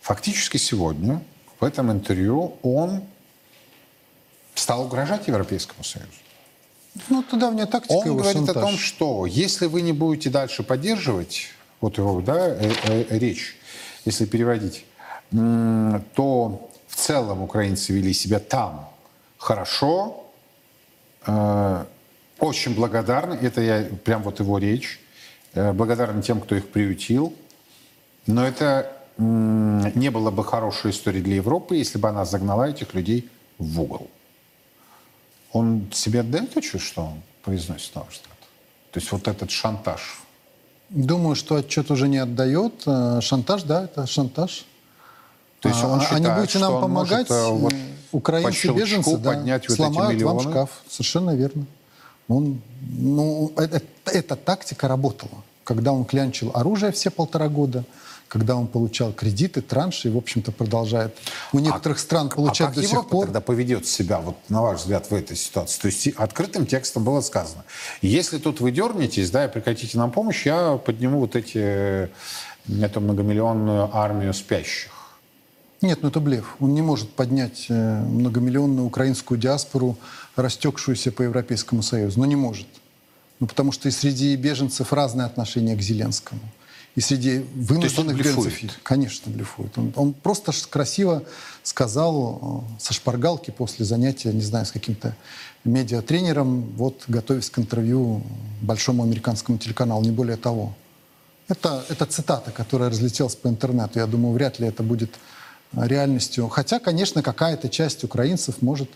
Фактически 0.00 0.56
сегодня 0.56 1.22
в 1.58 1.64
этом 1.64 1.90
интервью 1.90 2.56
он 2.62 3.02
стал 4.54 4.84
угрожать 4.84 5.26
Европейскому 5.28 5.82
Союзу. 5.84 6.10
Ну, 7.08 7.20
это 7.22 7.36
давняя 7.36 7.66
тактика 7.66 7.92
Он 7.92 8.06
его 8.06 8.16
говорит 8.16 8.36
шантаж. 8.36 8.56
о 8.56 8.60
том, 8.60 8.78
что 8.78 9.26
если 9.26 9.66
вы 9.66 9.82
не 9.82 9.92
будете 9.92 10.30
дальше 10.30 10.62
поддерживать 10.62 11.48
вот 11.80 11.98
его 11.98 12.20
да, 12.20 12.48
э, 12.48 12.72
э, 12.84 13.18
речь, 13.18 13.56
если 14.04 14.24
переводить, 14.24 14.84
то 15.30 16.70
в 16.86 16.94
целом 16.94 17.42
украинцы 17.42 17.92
вели 17.92 18.12
себя 18.14 18.38
там 18.38 18.88
хорошо, 19.38 20.24
э, 21.26 21.84
очень 22.38 22.74
благодарны, 22.74 23.34
это 23.34 23.60
я 23.60 23.88
прям 24.04 24.22
вот 24.22 24.40
его 24.40 24.58
речь, 24.58 25.00
э, 25.54 25.72
благодарны 25.72 26.22
тем, 26.22 26.40
кто 26.40 26.54
их 26.54 26.68
приютил, 26.68 27.34
но 28.26 28.46
это 28.46 28.92
не 29.18 30.10
было 30.10 30.30
бы 30.30 30.44
хорошей 30.44 30.90
историей 30.90 31.22
для 31.22 31.36
Европы, 31.36 31.76
если 31.76 31.98
бы 31.98 32.08
она 32.08 32.24
загнала 32.26 32.68
этих 32.68 32.92
людей 32.92 33.30
в 33.58 33.80
угол. 33.80 34.10
Он 35.52 35.88
себе 35.92 36.20
отдает 36.20 36.54
отчет, 36.56 36.82
что 36.82 37.02
он 37.02 37.22
произносит 37.42 37.94
на 37.94 38.02
ваш 38.02 38.14
взгляд? 38.14 38.36
То 38.90 39.00
есть 39.00 39.10
вот 39.12 39.26
этот 39.26 39.50
шантаж. 39.50 40.20
Думаю, 40.90 41.34
что 41.34 41.56
отчет 41.56 41.90
уже 41.90 42.08
не 42.08 42.18
отдает. 42.18 42.82
А 42.86 43.20
Шантаж, 43.20 43.62
да, 43.62 43.84
это 43.84 44.06
шантаж. 44.06 44.66
То 45.60 45.70
есть 45.70 45.82
А- 45.82 45.88
он 45.88 45.98
а 45.98 46.02
считает, 46.02 46.22
не 46.22 46.34
будете 46.34 46.58
что 46.58 46.60
нам 46.60 46.74
он 46.74 46.82
помогать, 46.82 47.30
может, 47.30 47.44
э, 47.44 47.50
вот 47.50 47.72
э, 47.72 47.76
украинцы 48.12 48.68
беженцы 48.72 49.16
да, 49.16 49.30
поднять 49.30 49.62
вот 49.68 49.70
эти 49.70 49.76
сломают 49.76 50.22
вам 50.22 50.36
миллионы? 50.36 50.50
шкаф. 50.50 50.70
Совершенно 50.88 51.34
верно. 51.34 51.66
Он, 52.28 52.60
ну, 52.80 53.52
э- 53.56 53.68
э- 53.72 53.80
эта 54.12 54.36
тактика 54.36 54.88
работала. 54.88 55.44
Когда 55.64 55.92
он 55.92 56.04
клянчил 56.04 56.50
оружие 56.54 56.92
все 56.92 57.10
полтора 57.10 57.48
года, 57.48 57.84
когда 58.28 58.56
он 58.56 58.66
получал 58.66 59.12
кредиты, 59.12 59.62
транши, 59.62 60.08
и, 60.08 60.10
в 60.10 60.16
общем-то, 60.16 60.52
продолжает 60.52 61.16
у 61.52 61.58
некоторых 61.58 61.98
стран 61.98 62.28
получать 62.28 62.68
а 62.68 62.72
как 62.72 62.74
до 62.74 62.82
сих 62.82 63.08
пор. 63.08 63.26
тогда 63.26 63.40
поведет 63.40 63.86
себя, 63.86 64.20
вот 64.20 64.36
на 64.48 64.62
ваш 64.62 64.80
взгляд, 64.80 65.10
в 65.10 65.14
этой 65.14 65.36
ситуации? 65.36 65.80
То 65.80 65.86
есть 65.86 66.08
открытым 66.08 66.66
текстом 66.66 67.04
было 67.04 67.20
сказано, 67.20 67.64
если 68.02 68.38
тут 68.38 68.60
вы 68.60 68.72
дернетесь, 68.72 69.30
да, 69.30 69.44
и 69.44 69.48
прекратите 69.48 69.96
нам 69.98 70.10
помощь, 70.10 70.44
я 70.44 70.76
подниму 70.76 71.20
вот 71.20 71.36
эти, 71.36 71.58
э, 71.58 72.08
эту 72.68 73.00
многомиллионную 73.00 73.96
армию 73.96 74.34
спящих. 74.34 74.95
Нет, 75.82 76.00
ну 76.02 76.08
это 76.08 76.20
блеф. 76.20 76.56
Он 76.60 76.74
не 76.74 76.82
может 76.82 77.10
поднять 77.10 77.66
э, 77.68 78.00
многомиллионную 78.00 78.86
украинскую 78.86 79.38
диаспору, 79.38 79.96
растекшуюся 80.34 81.12
по 81.12 81.22
Европейскому 81.22 81.82
Союзу. 81.82 82.20
Ну 82.20 82.26
не 82.26 82.36
может. 82.36 82.66
Ну 83.40 83.46
потому 83.46 83.72
что 83.72 83.88
и 83.88 83.92
среди 83.92 84.34
беженцев 84.36 84.92
разные 84.92 85.26
отношения 85.26 85.76
к 85.76 85.82
Зеленскому. 85.82 86.40
и 86.94 87.00
среди 87.02 87.44
вынужденных 87.54 88.16
беженцев. 88.16 88.78
Конечно, 88.82 89.30
блефует. 89.30 89.76
Он, 89.76 89.92
он 89.96 90.12
просто 90.14 90.52
красиво 90.70 91.24
сказал 91.62 92.64
э, 92.78 92.80
со 92.80 92.94
шпаргалки 92.94 93.50
после 93.50 93.84
занятия, 93.84 94.32
не 94.32 94.40
знаю, 94.40 94.64
с 94.64 94.72
каким-то 94.72 95.14
медиатренером, 95.64 96.62
вот 96.76 97.04
готовясь 97.06 97.50
к 97.50 97.58
интервью 97.58 98.22
большому 98.62 99.02
американскому 99.02 99.58
телеканалу, 99.58 100.02
не 100.02 100.10
более 100.10 100.38
того. 100.38 100.74
Это, 101.48 101.84
это 101.90 102.06
цитата, 102.06 102.50
которая 102.50 102.88
разлетелась 102.88 103.36
по 103.36 103.48
интернету. 103.48 103.98
Я 103.98 104.06
думаю, 104.06 104.32
вряд 104.32 104.58
ли 104.58 104.66
это 104.66 104.82
будет 104.82 105.10
реальностью. 105.74 106.48
Хотя, 106.48 106.78
конечно, 106.78 107.22
какая-то 107.22 107.68
часть 107.68 108.04
украинцев 108.04 108.62
может 108.62 108.90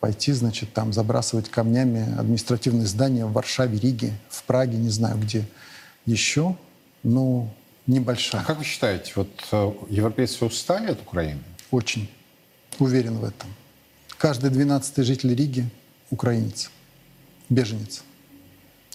пойти, 0.00 0.32
значит, 0.32 0.72
там 0.72 0.92
забрасывать 0.92 1.48
камнями 1.50 2.18
административные 2.18 2.86
здания 2.86 3.26
в 3.26 3.32
Варшаве, 3.32 3.78
Риге, 3.78 4.14
в 4.28 4.42
Праге, 4.44 4.78
не 4.78 4.88
знаю 4.88 5.18
где 5.18 5.44
еще, 6.06 6.56
но 7.02 7.52
небольшая. 7.86 8.42
А 8.42 8.44
как 8.44 8.58
вы 8.58 8.64
считаете, 8.64 9.12
вот 9.16 9.30
э, 9.52 9.72
европейцы 9.90 10.44
устали 10.44 10.90
от 10.90 11.00
Украины? 11.02 11.40
Очень 11.70 12.10
уверен 12.78 13.18
в 13.18 13.24
этом. 13.24 13.50
Каждый 14.16 14.50
двенадцатый 14.50 15.04
житель 15.04 15.34
Риги– 15.34 15.68
украинец, 16.10 16.70
беженец, 17.48 18.02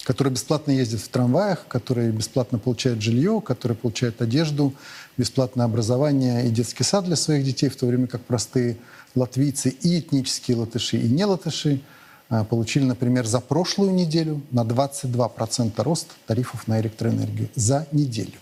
который 0.04 0.32
бесплатно 0.32 0.70
ездит 0.72 1.00
в 1.00 1.08
трамваях, 1.08 1.66
который 1.68 2.10
бесплатно 2.10 2.58
получает 2.58 3.00
жилье, 3.00 3.40
который 3.40 3.76
получает 3.76 4.20
одежду, 4.22 4.74
бесплатное 5.16 5.66
образование 5.66 6.46
и 6.46 6.50
детский 6.50 6.84
сад 6.84 7.04
для 7.04 7.16
своих 7.16 7.44
детей, 7.44 7.68
в 7.68 7.76
то 7.76 7.86
время 7.86 8.06
как 8.06 8.22
простые 8.22 8.76
латвийцы 9.14 9.70
и 9.70 10.00
этнические 10.00 10.58
латыши, 10.58 10.98
и 10.98 11.08
не 11.08 11.24
латыши 11.24 11.80
а, 12.28 12.44
получили, 12.44 12.84
например, 12.84 13.24
за 13.26 13.40
прошлую 13.40 13.92
неделю 13.92 14.42
на 14.50 14.62
22% 14.62 15.82
рост 15.82 16.08
тарифов 16.26 16.68
на 16.68 16.80
электроэнергию. 16.80 17.48
За 17.54 17.86
неделю. 17.92 18.38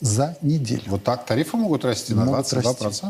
За 0.00 0.36
неделю. 0.40 0.82
Вот 0.86 1.04
так 1.04 1.26
тарифы 1.26 1.56
могут 1.56 1.84
расти 1.84 2.14
на 2.14 2.24
Могут 2.24 2.46
22%? 2.46 2.84
расти. 2.84 3.06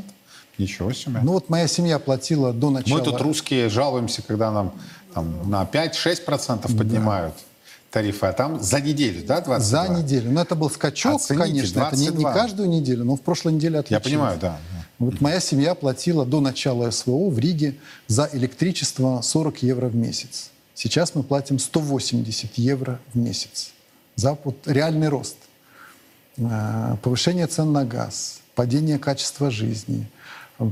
Ничего 0.59 0.93
себе. 0.93 1.21
Ну 1.23 1.33
вот 1.33 1.49
моя 1.49 1.69
семья 1.69 1.99
платила 1.99 2.53
до 2.53 2.71
начала... 2.71 2.99
Мы 2.99 3.05
тут 3.05 3.21
русские 3.21 3.69
жалуемся, 3.69 4.23
когда 4.23 4.51
нам 4.51 4.73
там, 5.15 5.49
на 5.49 5.63
5-6% 5.65 6.77
поднимают 6.77 7.35
тарифы, 7.91 8.27
а 8.27 8.33
там 8.33 8.61
за 8.63 8.81
неделю, 8.81 9.25
да, 9.27 9.41
22? 9.41 9.59
За 9.61 9.89
неделю. 9.89 10.31
Но 10.31 10.43
это 10.43 10.55
был 10.55 10.71
скачок, 10.71 11.17
Оцените, 11.17 11.45
конечно. 11.45 11.81
Это 11.81 11.97
не, 11.97 12.07
не 12.07 12.11
22. 12.11 12.33
каждую 12.33 12.69
неделю, 12.69 13.05
но 13.05 13.17
в 13.17 13.21
прошлой 13.21 13.53
неделе 13.53 13.75
Я 13.75 13.81
отличилось. 13.81 14.05
понимаю, 14.05 14.39
да. 14.41 14.59
Вот 14.99 15.21
моя 15.21 15.41
семья 15.41 15.75
платила 15.75 16.27
до 16.27 16.41
начала 16.41 16.91
СВО 16.91 17.31
в 17.31 17.39
Риге 17.39 17.75
за 18.07 18.29
электричество 18.33 19.21
40 19.23 19.63
евро 19.63 19.87
в 19.89 19.97
месяц. 19.97 20.51
Сейчас 20.75 21.15
мы 21.15 21.23
платим 21.23 21.59
180 21.59 22.59
евро 22.59 23.01
в 23.13 23.19
месяц. 23.19 23.71
За 24.17 24.37
вот 24.45 24.57
реальный 24.67 25.09
рост. 25.09 25.37
Э, 26.37 26.97
Повышение 27.03 27.47
цен 27.47 27.73
на 27.73 27.85
газ, 27.85 28.41
падение 28.55 28.99
качества 28.99 29.51
жизни, 29.51 30.07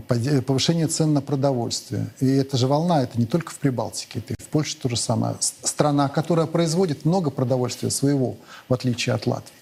повышение 0.06 0.86
цен 0.86 1.14
на 1.14 1.20
продовольствие. 1.22 2.08
И 2.20 2.26
это 2.26 2.56
же 2.56 2.66
волна, 2.66 3.02
это 3.02 3.18
не 3.18 3.26
только 3.26 3.52
в 3.52 3.58
Прибалтике, 3.58 4.18
это 4.18 4.34
и 4.34 4.42
в 4.42 4.46
Польше 4.48 4.76
то 4.76 4.88
же 4.88 4.96
самое. 4.96 5.36
Страна, 5.40 6.08
которая 6.08 6.46
производит 6.46 7.04
много 7.04 7.30
продовольствия 7.30 7.90
своего, 7.90 8.36
в 8.68 8.74
отличие 8.74 9.14
от 9.14 9.26
Латвии. 9.26 9.52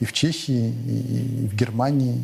И 0.00 0.04
в 0.04 0.12
Чехии, 0.12 0.70
и 0.70 1.46
в 1.46 1.54
Германии, 1.54 2.22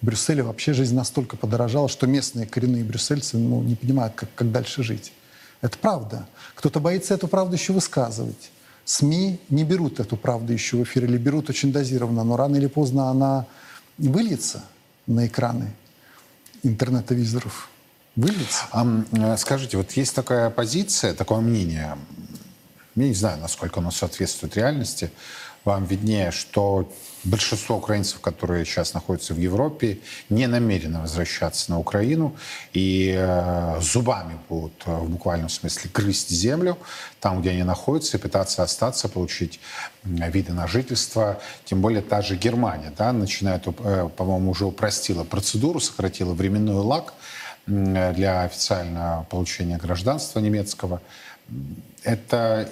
в 0.00 0.06
Брюсселе 0.06 0.42
вообще 0.42 0.72
жизнь 0.72 0.94
настолько 0.94 1.36
подорожала, 1.36 1.88
что 1.88 2.06
местные 2.06 2.46
коренные 2.46 2.84
брюссельцы 2.84 3.36
ну, 3.36 3.62
не 3.62 3.74
понимают, 3.74 4.14
как, 4.14 4.28
как 4.34 4.52
дальше 4.52 4.82
жить. 4.82 5.12
Это 5.60 5.76
правда. 5.76 6.26
Кто-то 6.54 6.80
боится 6.80 7.14
эту 7.14 7.28
правду 7.28 7.56
еще 7.56 7.72
высказывать. 7.72 8.50
СМИ 8.84 9.40
не 9.50 9.64
берут 9.64 10.00
эту 10.00 10.16
правду 10.16 10.52
еще 10.52 10.78
в 10.78 10.82
эфир 10.84 11.04
или 11.04 11.18
берут 11.18 11.50
очень 11.50 11.72
дозированно, 11.72 12.24
но 12.24 12.36
рано 12.36 12.56
или 12.56 12.68
поздно 12.68 13.10
она 13.10 13.46
выльется 13.98 14.64
на 15.06 15.26
экраны 15.26 15.72
интернетовизоров. 16.62 17.68
Выльется. 18.16 18.64
А, 18.72 18.84
э, 19.12 19.36
скажите, 19.36 19.76
вот 19.76 19.92
есть 19.92 20.14
такая 20.14 20.50
позиция, 20.50 21.14
такое 21.14 21.40
мнение, 21.40 21.96
я 22.96 23.08
не 23.08 23.14
знаю, 23.14 23.38
насколько 23.38 23.78
оно 23.78 23.90
соответствует 23.92 24.56
реальности, 24.56 25.12
вам 25.64 25.84
виднее, 25.84 26.30
что 26.30 26.90
большинство 27.24 27.76
украинцев, 27.76 28.20
которые 28.20 28.64
сейчас 28.64 28.94
находятся 28.94 29.34
в 29.34 29.38
Европе, 29.38 29.98
не 30.28 30.46
намерены 30.46 31.00
возвращаться 31.00 31.70
на 31.70 31.78
Украину 31.78 32.36
и 32.72 33.14
э, 33.16 33.78
зубами 33.80 34.38
будут 34.48 34.82
э, 34.86 34.96
в 34.96 35.10
буквальном 35.10 35.48
смысле 35.48 35.90
грызть 35.92 36.30
землю 36.30 36.78
там, 37.20 37.40
где 37.40 37.50
они 37.50 37.64
находятся, 37.64 38.16
и 38.16 38.20
пытаться 38.20 38.62
остаться, 38.62 39.08
получить 39.08 39.60
виды 40.04 40.52
на 40.52 40.66
жительство. 40.66 41.40
Тем 41.64 41.80
более 41.80 42.02
та 42.02 42.22
же 42.22 42.36
Германия, 42.36 42.92
да, 42.96 43.12
начинает, 43.12 43.66
э, 43.66 44.08
по-моему, 44.16 44.50
уже 44.50 44.64
упростила 44.64 45.24
процедуру, 45.24 45.80
сократила 45.80 46.32
временной 46.32 46.82
лак 46.82 47.14
м, 47.66 48.14
для 48.14 48.42
официального 48.42 49.24
получения 49.24 49.76
гражданства 49.76 50.40
немецкого. 50.40 51.00
Это 52.04 52.70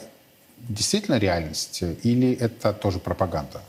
действительно 0.69 1.19
реальность 1.19 1.83
или 2.03 2.33
это 2.33 2.73
тоже 2.73 2.99
пропаганда? 2.99 3.61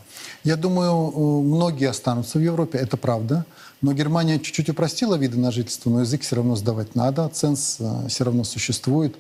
Я 0.44 0.56
думаю, 0.56 1.12
многие 1.44 1.90
останутся 1.90 2.38
в 2.38 2.42
Европе, 2.42 2.78
это 2.78 2.98
правда. 2.98 3.46
Но 3.82 3.94
Германия 3.94 4.40
чуть-чуть 4.40 4.70
упростила 4.70 5.16
виды 5.16 5.38
на 5.38 5.52
жительство, 5.52 5.90
но 5.90 6.02
язык 6.02 6.22
все 6.22 6.38
равно 6.38 6.56
сдавать 6.56 6.96
надо, 6.96 7.30
ценз 7.30 7.78
э, 7.80 8.08
все 8.08 8.24
равно 8.24 8.44
существует. 8.44 9.16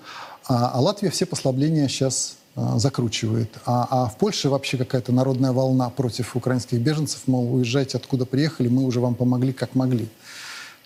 А, 0.47 0.71
а 0.73 0.81
Латвия 0.81 1.11
все 1.11 1.27
послабления 1.27 1.87
сейчас 1.87 2.37
э, 2.55 2.61
закручивает. 2.77 3.55
А, 3.65 3.87
а 3.89 4.05
в 4.07 4.17
Польше 4.17 4.49
вообще 4.49 4.77
какая-то 4.77 5.11
народная 5.11 5.51
волна 5.51 5.91
против 5.91 6.35
украинских 6.35 6.79
беженцев, 6.79 7.21
мол, 7.27 7.53
уезжайте 7.53 7.97
откуда 7.97 8.25
приехали, 8.25 8.67
мы 8.67 8.83
уже 8.83 8.99
вам 8.99 9.13
помогли 9.13 9.53
как 9.53 9.75
могли. 9.75 10.09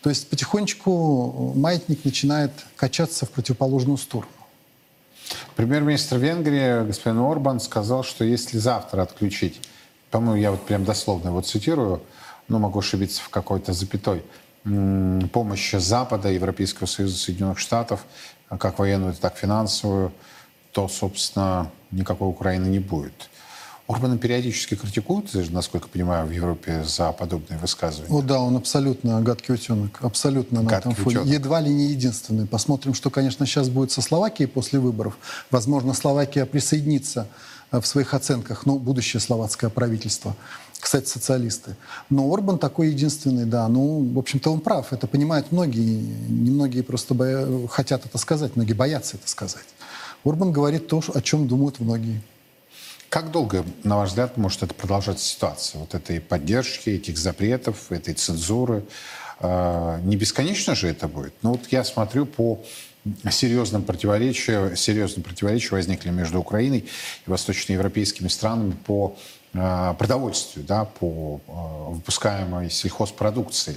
То 0.02 0.10
есть 0.10 0.28
потихонечку 0.28 1.54
маятник 1.56 2.04
начинает 2.04 2.52
качаться 2.76 3.26
в 3.26 3.30
противоположную 3.30 3.98
сторону. 3.98 4.32
Премьер-министр 5.56 6.18
Венгрии 6.18 6.86
господин 6.86 7.20
Орбан 7.20 7.60
сказал, 7.60 8.04
что 8.04 8.24
если 8.24 8.58
завтра 8.58 9.02
отключить, 9.02 9.62
по-моему, 10.10 10.36
я 10.36 10.52
вот 10.52 10.66
прям 10.66 10.86
дословно 10.86 11.30
его 11.30 11.42
цитирую, 11.42 12.02
но 12.48 12.60
могу 12.60 12.80
ошибиться 12.80 13.22
в 13.22 13.30
какой-то 13.30 13.74
запятой, 13.74 14.24
помощь 15.34 15.74
Запада, 15.74 16.30
Европейского 16.30 16.86
Союза, 16.86 17.18
Соединенных 17.18 17.58
Штатов, 17.58 18.06
как 18.48 18.78
военную, 18.80 19.14
так 19.14 19.36
и 19.38 19.40
финансовую, 19.40 20.12
то, 20.72 20.88
собственно, 20.88 21.72
никакой 21.92 22.30
Украины 22.30 22.68
не 22.68 22.80
будет. 22.80 23.31
Орбана 23.92 24.18
периодически 24.18 24.76
критикуют, 24.76 25.34
насколько 25.52 25.88
понимаю, 25.88 26.28
в 26.28 26.32
Европе 26.32 26.84
за 26.88 27.12
подобные 27.12 27.60
высказывания. 27.60 28.14
О, 28.14 28.22
да, 28.22 28.40
он 28.40 28.56
абсолютно 28.56 29.22
гадкий 29.22 29.54
утенок. 29.54 30.00
Абсолютно 30.02 30.62
на 30.62 30.70
Гадкий 30.70 30.92
этом 30.92 31.04
фоне. 31.04 31.18
утенок. 31.20 31.34
Едва 31.34 31.60
ли 31.62 31.74
не 31.74 31.88
единственный. 31.88 32.46
Посмотрим, 32.48 32.94
что, 32.94 33.10
конечно, 33.10 33.46
сейчас 33.46 33.70
будет 33.70 33.92
со 33.92 34.02
Словакией 34.02 34.48
после 34.48 34.80
выборов. 34.80 35.18
Возможно, 35.50 35.94
Словакия 35.94 36.46
присоединится 36.46 37.28
э, 37.72 37.80
в 37.82 37.86
своих 37.88 38.14
оценках, 38.14 38.66
ну, 38.66 38.78
будущее 38.80 39.20
словацкое 39.20 39.70
правительство. 39.70 40.36
Кстати, 40.80 41.08
социалисты. 41.08 41.76
Но 42.10 42.32
Орбан 42.34 42.58
такой 42.58 42.90
единственный, 42.90 43.46
да. 43.46 43.68
Ну, 43.68 44.04
в 44.14 44.18
общем-то, 44.18 44.52
он 44.52 44.62
прав. 44.62 44.94
Это 44.94 45.06
понимают 45.06 45.52
многие. 45.52 46.00
Немногие 46.30 46.82
просто 46.84 47.14
боя- 47.14 47.68
хотят 47.68 48.06
это 48.06 48.18
сказать, 48.18 48.56
многие 48.56 48.74
боятся 48.74 49.18
это 49.18 49.28
сказать. 49.30 49.66
Орбан 50.24 50.52
говорит 50.52 50.88
то, 50.88 51.02
о 51.14 51.22
чем 51.22 51.48
думают 51.48 51.80
многие. 51.80 52.22
Как 53.12 53.30
долго, 53.30 53.66
на 53.84 53.98
ваш 53.98 54.12
взгляд, 54.12 54.38
может 54.38 54.64
это 54.64 54.74
продолжаться 54.74 55.26
ситуация? 55.26 55.80
Вот 55.80 55.94
этой 55.94 56.22
поддержки, 56.22 56.92
этих 56.92 57.18
запретов, 57.18 57.92
этой 57.92 58.14
цензуры. 58.14 58.86
Э, 59.42 60.00
Не 60.06 60.16
бесконечно 60.16 60.76
же 60.76 60.88
это 60.88 61.10
будет? 61.10 61.34
Ну 61.42 61.52
вот 61.52 61.68
я 61.72 61.84
смотрю 61.84 62.26
по 62.26 62.64
серьезным 63.30 63.84
противоречиям, 63.84 64.78
серьезным 64.78 65.24
противоречия 65.24 65.76
возникли 65.76 66.10
между 66.10 66.40
Украиной 66.40 66.86
и 67.28 67.30
восточноевропейскими 67.30 68.30
странами 68.30 68.78
по 68.86 69.18
э, 69.54 69.94
продовольствию, 70.00 70.66
да, 70.66 70.86
по 70.86 71.42
э, 71.46 71.52
выпускаемой 71.96 72.70
сельхозпродукции. 72.70 73.76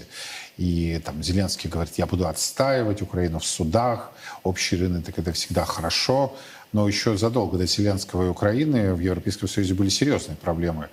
И 0.58 1.02
там 1.04 1.20
Зеленский 1.24 1.68
говорит, 1.68 1.94
я 1.98 2.06
буду 2.06 2.28
отстаивать 2.28 3.02
Украину 3.02 3.40
в 3.40 3.44
судах, 3.44 4.12
общий 4.44 4.76
рынок, 4.76 5.18
это 5.18 5.32
всегда 5.32 5.64
хорошо. 5.64 6.36
Но 6.74 6.88
еще 6.88 7.16
задолго 7.16 7.56
до 7.56 7.66
Зеленского 7.66 8.26
и 8.26 8.28
Украины 8.28 8.94
в 8.94 8.98
Европейском 8.98 9.48
Союзе 9.48 9.74
были 9.74 9.88
серьезные 9.88 10.36
проблемы, 10.36 10.88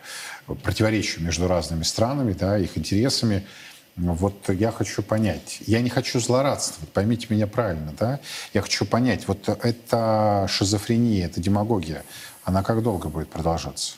противоречия 0.62 1.22
между 1.22 1.48
разными 1.48 1.82
странами, 1.82 2.34
да, 2.34 2.56
их 2.60 2.78
интересами. 2.78 3.48
Вот 3.96 4.48
я 4.50 4.72
хочу 4.72 5.02
понять, 5.02 5.58
я 5.66 5.82
не 5.82 5.90
хочу 5.90 6.20
злорадствовать, 6.20 6.92
поймите 6.92 7.26
меня 7.30 7.48
правильно, 7.48 7.96
да? 8.00 8.20
Я 8.54 8.62
хочу 8.62 8.86
понять, 8.86 9.28
вот 9.28 9.50
эта 9.50 10.46
шизофрения, 10.48 11.26
эта 11.26 11.42
демагогия, 11.42 12.04
она 12.44 12.62
как 12.62 12.84
долго 12.84 13.10
будет 13.10 13.30
продолжаться? 13.30 13.94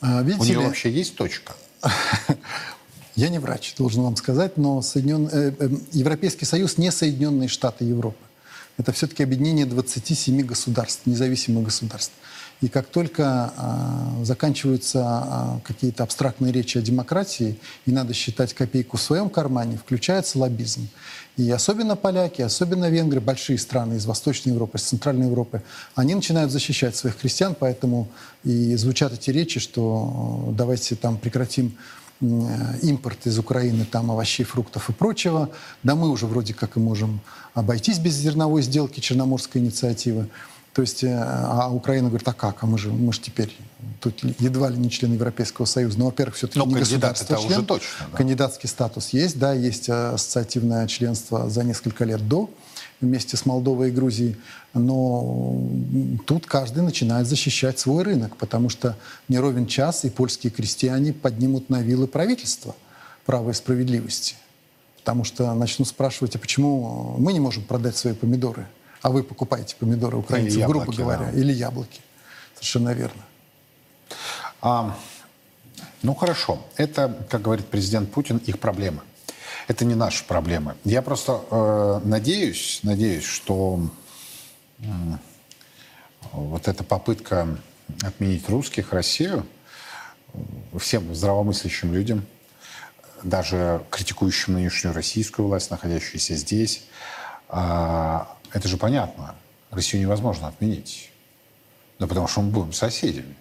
А, 0.00 0.22
У 0.22 0.24
Видите 0.24 0.46
нее 0.46 0.60
ли, 0.60 0.66
вообще 0.66 0.90
есть 0.90 1.14
точка? 1.14 1.52
Я 3.16 3.28
не 3.28 3.38
врач, 3.38 3.74
должен 3.76 4.02
вам 4.02 4.16
сказать, 4.16 4.56
но 4.56 4.80
Соединен... 4.80 5.28
э, 5.30 5.52
э, 5.58 5.68
Европейский 5.92 6.46
Союз 6.46 6.78
не 6.78 6.90
Соединенные 6.90 7.48
Штаты 7.48 7.84
Европы. 7.84 8.16
Это 8.78 8.92
все-таки 8.92 9.22
объединение 9.22 9.66
27 9.66 10.40
государств, 10.42 11.02
независимых 11.04 11.64
государств. 11.64 12.12
И 12.60 12.68
как 12.68 12.86
только 12.86 13.52
э, 13.56 14.24
заканчиваются 14.24 15.58
э, 15.60 15.66
какие-то 15.66 16.02
абстрактные 16.02 16.52
речи 16.52 16.78
о 16.78 16.80
демократии, 16.80 17.58
и 17.86 17.92
надо 17.92 18.14
считать 18.14 18.52
копейку 18.52 18.96
в 18.96 19.02
своем 19.02 19.30
кармане, 19.30 19.78
включается 19.78 20.38
лоббизм. 20.38 20.88
И 21.36 21.48
особенно 21.50 21.94
поляки, 21.94 22.42
особенно 22.42 22.90
венгры, 22.90 23.20
большие 23.20 23.58
страны 23.58 23.94
из 23.94 24.06
Восточной 24.06 24.50
Европы, 24.50 24.78
из 24.78 24.82
Центральной 24.82 25.26
Европы, 25.26 25.62
они 25.94 26.16
начинают 26.16 26.50
защищать 26.50 26.96
своих 26.96 27.16
крестьян, 27.16 27.54
поэтому 27.58 28.08
и 28.42 28.74
звучат 28.74 29.12
эти 29.12 29.30
речи, 29.30 29.60
что 29.60 30.48
э, 30.48 30.52
давайте 30.56 30.96
там 30.96 31.16
прекратим 31.16 31.76
импорт 32.20 33.26
из 33.26 33.38
Украины 33.38 33.84
там 33.84 34.10
овощей, 34.10 34.44
фруктов 34.44 34.90
и 34.90 34.92
прочего. 34.92 35.50
Да 35.82 35.94
мы 35.94 36.10
уже 36.10 36.26
вроде 36.26 36.54
как 36.54 36.76
и 36.76 36.80
можем 36.80 37.20
обойтись 37.54 37.98
без 37.98 38.14
зерновой 38.14 38.62
сделки 38.62 39.00
Черноморской 39.00 39.60
инициативы. 39.60 40.28
То 40.72 40.82
есть, 40.82 41.02
э, 41.02 41.12
а 41.12 41.70
Украина 41.72 42.08
говорит, 42.08 42.28
а 42.28 42.32
как? 42.32 42.62
А 42.62 42.66
мы 42.66 42.78
же, 42.78 42.92
мы 42.92 43.12
же 43.12 43.20
теперь 43.20 43.56
тут 44.00 44.22
едва 44.38 44.68
ли 44.68 44.76
не 44.76 44.90
член 44.90 45.12
Европейского 45.12 45.64
Союза. 45.64 45.98
Но, 45.98 46.06
во-первых, 46.06 46.36
все-таки 46.36 46.64
не 46.64 46.74
государство 46.74 47.34
это 47.34 47.42
уже 47.42 47.62
точно. 47.62 48.06
Да? 48.12 48.16
Кандидатский 48.16 48.68
статус 48.68 49.08
есть, 49.08 49.38
да, 49.38 49.52
есть 49.52 49.88
э, 49.88 49.92
ассоциативное 49.92 50.86
членство 50.86 51.50
за 51.50 51.64
несколько 51.64 52.04
лет 52.04 52.28
до 52.28 52.48
вместе 53.00 53.36
с 53.36 53.46
Молдовой 53.46 53.88
и 53.88 53.92
Грузией. 53.92 54.36
Но 54.74 55.60
тут 56.26 56.46
каждый 56.46 56.82
начинает 56.82 57.26
защищать 57.26 57.78
свой 57.78 58.04
рынок, 58.04 58.36
потому 58.36 58.68
что 58.68 58.96
не 59.28 59.38
ровен 59.38 59.66
час, 59.66 60.04
и 60.04 60.10
польские 60.10 60.50
крестьяне 60.50 61.12
поднимут 61.12 61.70
на 61.70 61.80
вилы 61.82 62.06
правительства 62.06 62.74
права 63.24 63.50
и 63.50 63.54
справедливости. 63.54 64.34
Потому 64.98 65.24
что 65.24 65.52
начнут 65.54 65.88
спрашивать, 65.88 66.36
а 66.36 66.38
почему 66.38 67.16
мы 67.18 67.32
не 67.32 67.40
можем 67.40 67.64
продать 67.64 67.96
свои 67.96 68.14
помидоры? 68.14 68.66
а 69.02 69.10
вы 69.10 69.22
покупаете 69.22 69.76
помидоры 69.76 70.16
украинцев, 70.16 70.58
яблоки, 70.58 70.86
грубо 70.86 70.96
говоря, 70.96 71.30
да. 71.32 71.38
или 71.38 71.52
яблоки. 71.52 72.00
Совершенно 72.54 72.90
верно. 72.90 73.22
А, 74.60 74.96
ну 76.02 76.14
хорошо, 76.14 76.60
это, 76.76 77.26
как 77.30 77.42
говорит 77.42 77.66
президент 77.66 78.10
Путин, 78.10 78.38
их 78.38 78.58
проблемы. 78.58 79.00
Это 79.68 79.84
не 79.84 79.94
наши 79.94 80.24
проблемы. 80.24 80.76
Я 80.84 81.02
просто 81.02 81.42
э, 81.50 82.00
надеюсь, 82.04 82.80
надеюсь, 82.82 83.24
что 83.24 83.78
э, 84.78 84.84
вот 86.32 86.66
эта 86.66 86.82
попытка 86.82 87.46
отменить 88.02 88.48
русских, 88.48 88.94
Россию, 88.94 89.46
всем 90.78 91.14
здравомыслящим 91.14 91.92
людям, 91.92 92.26
даже 93.22 93.84
критикующим 93.90 94.54
нынешнюю 94.54 94.94
российскую 94.94 95.46
власть, 95.46 95.70
находящуюся 95.70 96.34
здесь, 96.34 96.86
э, 97.50 98.20
это 98.52 98.68
же 98.68 98.78
понятно. 98.78 99.34
Россию 99.70 100.00
невозможно 100.00 100.48
отменить. 100.48 101.10
Да 101.98 102.06
потому 102.06 102.26
что 102.26 102.40
мы 102.40 102.50
будем 102.52 102.72
соседями. 102.72 103.36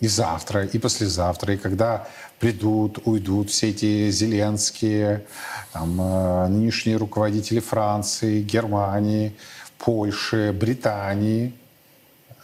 И 0.00 0.06
завтра, 0.06 0.64
и 0.64 0.78
послезавтра, 0.78 1.54
и 1.54 1.56
когда 1.56 2.06
придут, 2.38 3.00
уйдут 3.04 3.50
все 3.50 3.70
эти 3.70 4.10
зеленские, 4.10 5.26
там, 5.72 6.00
э, 6.00 6.48
нынешние 6.48 6.96
руководители 6.96 7.58
Франции, 7.58 8.42
Германии, 8.42 9.34
Польши, 9.78 10.52
Британии, 10.52 11.52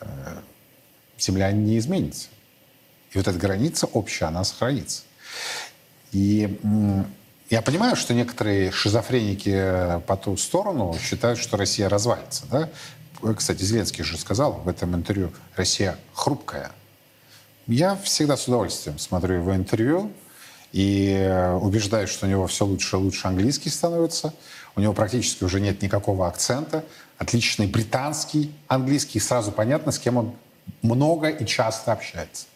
э, 0.00 0.07
земля 1.18 1.52
не 1.52 1.78
изменится. 1.78 2.28
И 3.12 3.18
вот 3.18 3.28
эта 3.28 3.38
граница 3.38 3.86
общая, 3.86 4.24
она 4.26 4.42
сохранится. 4.42 5.02
И 6.11 6.59
я 7.50 7.62
понимаю, 7.62 7.94
что 7.94 8.14
некоторые 8.14 8.72
шизофреники 8.72 10.00
по 10.07 10.16
ту 10.16 10.36
сторону 10.36 10.96
считают, 11.00 11.38
что 11.38 11.57
Россия 11.57 11.88
развалится. 11.88 12.44
Да? 12.50 12.68
Кстати, 13.34 13.62
Зеленский 13.62 14.02
же 14.02 14.18
сказал 14.18 14.55
в 14.55 14.68
этом 14.68 14.94
интервью, 14.96 15.32
Россия 15.55 15.96
хрупкая. 16.12 16.72
Я 17.66 17.96
всегда 17.96 18.36
с 18.36 18.46
удовольствием 18.46 18.98
смотрю 18.98 19.36
его 19.36 19.56
интервью 19.56 20.12
и 20.72 21.50
убеждаюсь, 21.62 22.10
что 22.10 22.26
у 22.26 22.28
него 22.28 22.46
все 22.46 22.66
лучше 22.66 22.96
и 22.96 22.98
лучше 22.98 23.26
английский 23.26 23.70
становится. 23.70 24.34
У 24.76 24.80
него 24.80 24.92
практически 24.92 25.44
уже 25.44 25.60
нет 25.60 25.80
никакого 25.80 26.26
акцента. 26.28 26.84
Отличный 27.16 27.66
британский 27.66 28.52
английский. 28.68 29.18
Сразу 29.18 29.50
понятно, 29.50 29.92
с 29.92 29.98
кем 29.98 30.18
он 30.18 30.36
много 30.82 31.28
и 31.28 31.46
часто 31.46 31.92
общается. 31.92 32.46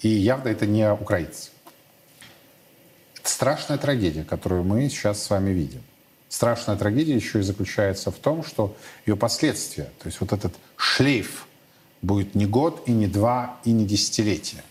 И 0.00 0.08
явно 0.08 0.48
это 0.48 0.66
не 0.66 0.88
украинец. 0.92 1.50
Это 3.18 3.30
страшная 3.30 3.78
трагедия, 3.78 4.22
которую 4.22 4.62
мы 4.62 4.88
сейчас 4.88 5.22
с 5.22 5.30
вами 5.30 5.50
видим. 5.50 5.82
Страшная 6.28 6.76
трагедия 6.76 7.14
еще 7.14 7.40
и 7.40 7.42
заключается 7.42 8.12
в 8.12 8.16
том, 8.16 8.44
что 8.44 8.76
ее 9.06 9.16
последствия, 9.16 9.90
то 9.98 10.06
есть 10.06 10.20
вот 10.20 10.32
этот 10.32 10.54
шлейф 10.76 11.46
будет 12.02 12.34
не 12.34 12.46
год, 12.46 12.82
и 12.86 12.92
не 12.92 13.06
два, 13.06 13.56
и 13.64 13.72
не 13.72 13.86
десятилетия. 13.86 14.62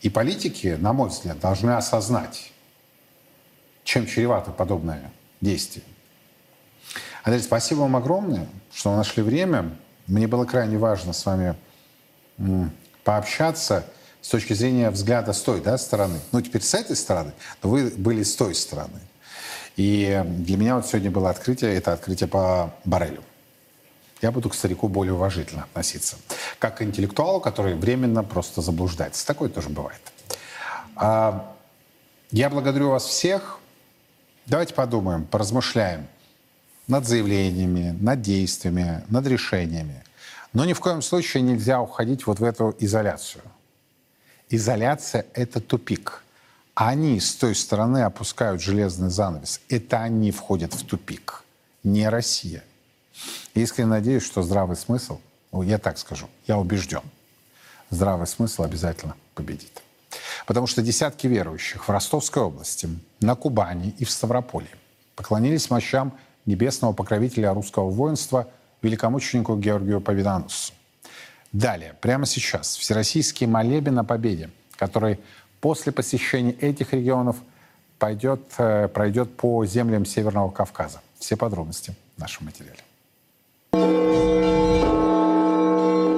И 0.00 0.10
политики, 0.10 0.76
на 0.80 0.92
мой 0.92 1.08
взгляд, 1.08 1.40
должны 1.40 1.70
осознать, 1.70 2.52
чем 3.84 4.06
чревато 4.06 4.52
подобное 4.52 5.10
действие. 5.40 5.84
Андрей, 7.24 7.42
спасибо 7.42 7.80
вам 7.80 7.96
огромное, 7.96 8.46
что 8.72 8.94
нашли 8.94 9.22
время. 9.22 9.76
Мне 10.06 10.26
было 10.28 10.44
крайне 10.44 10.78
важно 10.78 11.12
с 11.12 11.26
вами 11.26 11.56
пообщаться– 13.02 13.84
с 14.20 14.30
точки 14.30 14.52
зрения 14.52 14.90
взгляда 14.90 15.32
с 15.32 15.40
той 15.40 15.60
да, 15.60 15.78
стороны. 15.78 16.18
Ну, 16.32 16.40
теперь 16.42 16.62
с 16.62 16.74
этой 16.74 16.96
стороны, 16.96 17.32
но 17.62 17.70
вы 17.70 17.90
были 17.90 18.22
с 18.22 18.34
той 18.36 18.54
стороны. 18.54 19.00
И 19.76 20.22
для 20.26 20.56
меня 20.56 20.76
вот 20.76 20.86
сегодня 20.86 21.10
было 21.10 21.30
открытие, 21.30 21.74
это 21.74 21.92
открытие 21.92 22.28
по 22.28 22.74
Барелю. 22.84 23.22
Я 24.20 24.32
буду 24.32 24.48
к 24.50 24.54
старику 24.54 24.88
более 24.88 25.14
уважительно 25.14 25.64
относиться. 25.64 26.16
Как 26.58 26.78
к 26.78 26.82
интеллектуалу, 26.82 27.40
который 27.40 27.74
временно 27.74 28.24
просто 28.24 28.62
заблуждается. 28.62 29.26
Такое 29.26 29.48
тоже 29.48 29.68
бывает. 29.68 30.00
А, 30.96 31.54
я 32.30 32.50
благодарю 32.50 32.90
вас 32.90 33.04
всех. 33.04 33.58
Давайте 34.46 34.74
подумаем, 34.74 35.24
поразмышляем 35.24 36.06
над 36.86 37.06
заявлениями, 37.06 37.96
над 38.00 38.22
действиями, 38.22 39.04
над 39.08 39.26
решениями. 39.26 40.02
Но 40.52 40.64
ни 40.64 40.72
в 40.72 40.80
коем 40.80 41.02
случае 41.02 41.42
нельзя 41.42 41.80
уходить 41.80 42.26
вот 42.26 42.40
в 42.40 42.44
эту 42.44 42.74
изоляцию– 42.78 43.42
Изоляция— 44.50 45.26
это 45.34 45.60
тупик. 45.60 46.22
Они 46.74 47.20
с 47.20 47.34
той 47.34 47.54
стороны 47.54 48.02
опускают 48.02 48.62
железный 48.62 49.10
занавес. 49.10 49.60
Это 49.68 50.00
они 50.00 50.30
входят 50.30 50.72
в 50.72 50.86
тупик, 50.86 51.44
не 51.84 52.08
Россия. 52.08 52.64
Я 53.54 53.62
искренне 53.62 53.90
надеюсь, 53.90 54.22
что 54.22 54.42
здравый 54.42 54.76
смысл, 54.76 55.20
ну, 55.52 55.62
я 55.62 55.78
так 55.78 55.98
скажу, 55.98 56.28
я 56.46 56.58
убежден, 56.58 57.02
здравый 57.90 58.26
смысл 58.26 58.62
обязательно 58.62 59.16
победит. 59.34 59.82
Потому 60.46 60.66
что 60.66 60.82
десятки 60.82 61.26
верующих 61.26 61.86
в 61.86 61.90
Ростовской 61.90 62.42
области, 62.42 62.88
на 63.20 63.34
Кубани 63.34 63.94
и 63.98 64.04
в 64.04 64.10
Ставрополе 64.10 64.68
поклонились 65.16 65.70
мощам 65.70 66.16
небесного 66.46 66.92
покровителя 66.92 67.52
русского 67.52 67.90
воинства 67.90 68.48
великомученику 68.82 69.56
Георгию 69.56 70.00
Победоносцу. 70.00 70.72
Далее, 71.52 71.94
прямо 72.00 72.26
сейчас, 72.26 72.76
Всероссийский 72.76 73.46
молебен 73.46 73.98
о 73.98 74.04
победе, 74.04 74.50
который 74.76 75.18
после 75.60 75.92
посещения 75.92 76.52
этих 76.52 76.92
регионов 76.92 77.36
пойдет, 77.98 78.40
э, 78.58 78.88
пройдет 78.88 79.36
по 79.36 79.64
землям 79.66 80.04
Северного 80.04 80.50
Кавказа. 80.50 81.00
Все 81.18 81.36
подробности 81.36 81.94
в 82.16 82.20
нашем 82.20 82.46
материале. 82.46 82.87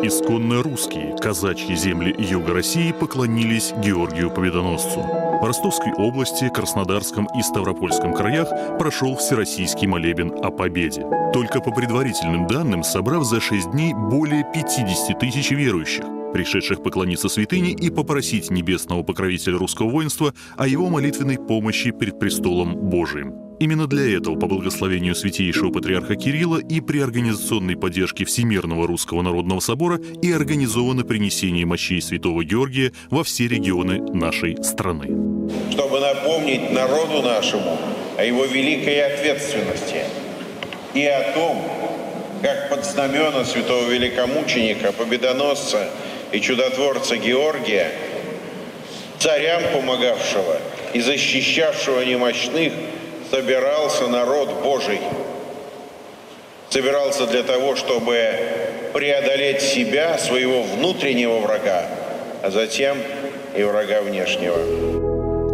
Исконно 0.02 0.62
русские, 0.62 1.14
казачьи 1.20 1.76
земли 1.76 2.14
юга 2.18 2.54
России 2.54 2.90
поклонились 2.90 3.72
Георгию 3.84 4.30
Победоносцу. 4.30 5.00
В 5.00 5.44
Ростовской 5.44 5.92
области, 5.92 6.48
Краснодарском 6.48 7.28
и 7.38 7.42
Ставропольском 7.42 8.14
краях 8.14 8.48
прошел 8.78 9.14
Всероссийский 9.16 9.86
молебен 9.86 10.32
о 10.42 10.50
победе. 10.50 11.06
Только 11.32 11.60
по 11.60 11.70
предварительным 11.70 12.46
данным, 12.46 12.82
собрав 12.82 13.24
за 13.24 13.40
шесть 13.40 13.70
дней 13.72 13.94
более 13.94 14.44
50 14.52 15.18
тысяч 15.18 15.50
верующих, 15.50 16.04
пришедших 16.32 16.82
поклониться 16.82 17.28
святыне 17.28 17.72
и 17.72 17.90
попросить 17.90 18.50
небесного 18.50 19.02
покровителя 19.02 19.58
русского 19.58 19.90
воинства 19.90 20.34
о 20.56 20.66
его 20.66 20.88
молитвенной 20.88 21.38
помощи 21.38 21.90
перед 21.90 22.18
престолом 22.18 22.74
Божиим. 22.74 23.49
Именно 23.60 23.86
для 23.86 24.16
этого, 24.16 24.36
по 24.36 24.46
благословению 24.46 25.14
святейшего 25.14 25.70
патриарха 25.70 26.16
Кирилла 26.16 26.56
и 26.56 26.80
при 26.80 26.98
организационной 27.00 27.76
поддержке 27.76 28.24
Всемирного 28.24 28.86
Русского 28.86 29.20
Народного 29.20 29.60
Собора 29.60 30.00
и 30.22 30.32
организовано 30.32 31.04
принесение 31.04 31.66
мощей 31.66 32.00
святого 32.00 32.42
Георгия 32.42 32.92
во 33.10 33.22
все 33.22 33.48
регионы 33.48 34.00
нашей 34.14 34.56
страны. 34.64 35.08
Чтобы 35.72 36.00
напомнить 36.00 36.72
народу 36.72 37.20
нашему 37.20 37.78
о 38.16 38.24
его 38.24 38.46
великой 38.46 39.02
ответственности 39.04 40.04
и 40.94 41.04
о 41.04 41.34
том, 41.34 41.62
как 42.40 42.70
под 42.70 42.86
знамена 42.86 43.44
святого 43.44 43.90
великомученика, 43.90 44.92
победоносца 44.92 45.90
и 46.32 46.40
чудотворца 46.40 47.18
Георгия, 47.18 47.92
царям 49.18 49.60
помогавшего 49.74 50.56
и 50.94 51.00
защищавшего 51.02 52.00
немощных– 52.06 52.72
собирался 53.30 54.08
народ 54.08 54.62
Божий. 54.62 55.00
собирался 56.68 57.26
для 57.26 57.42
того, 57.42 57.74
чтобы 57.74 58.30
преодолеть 58.92 59.60
себя, 59.60 60.18
своего 60.18 60.62
внутреннего 60.62 61.38
врага, 61.38 61.86
а 62.42 62.50
затем 62.50 62.96
и 63.56 63.62
врага 63.64 64.02
внешнего. 64.02 64.56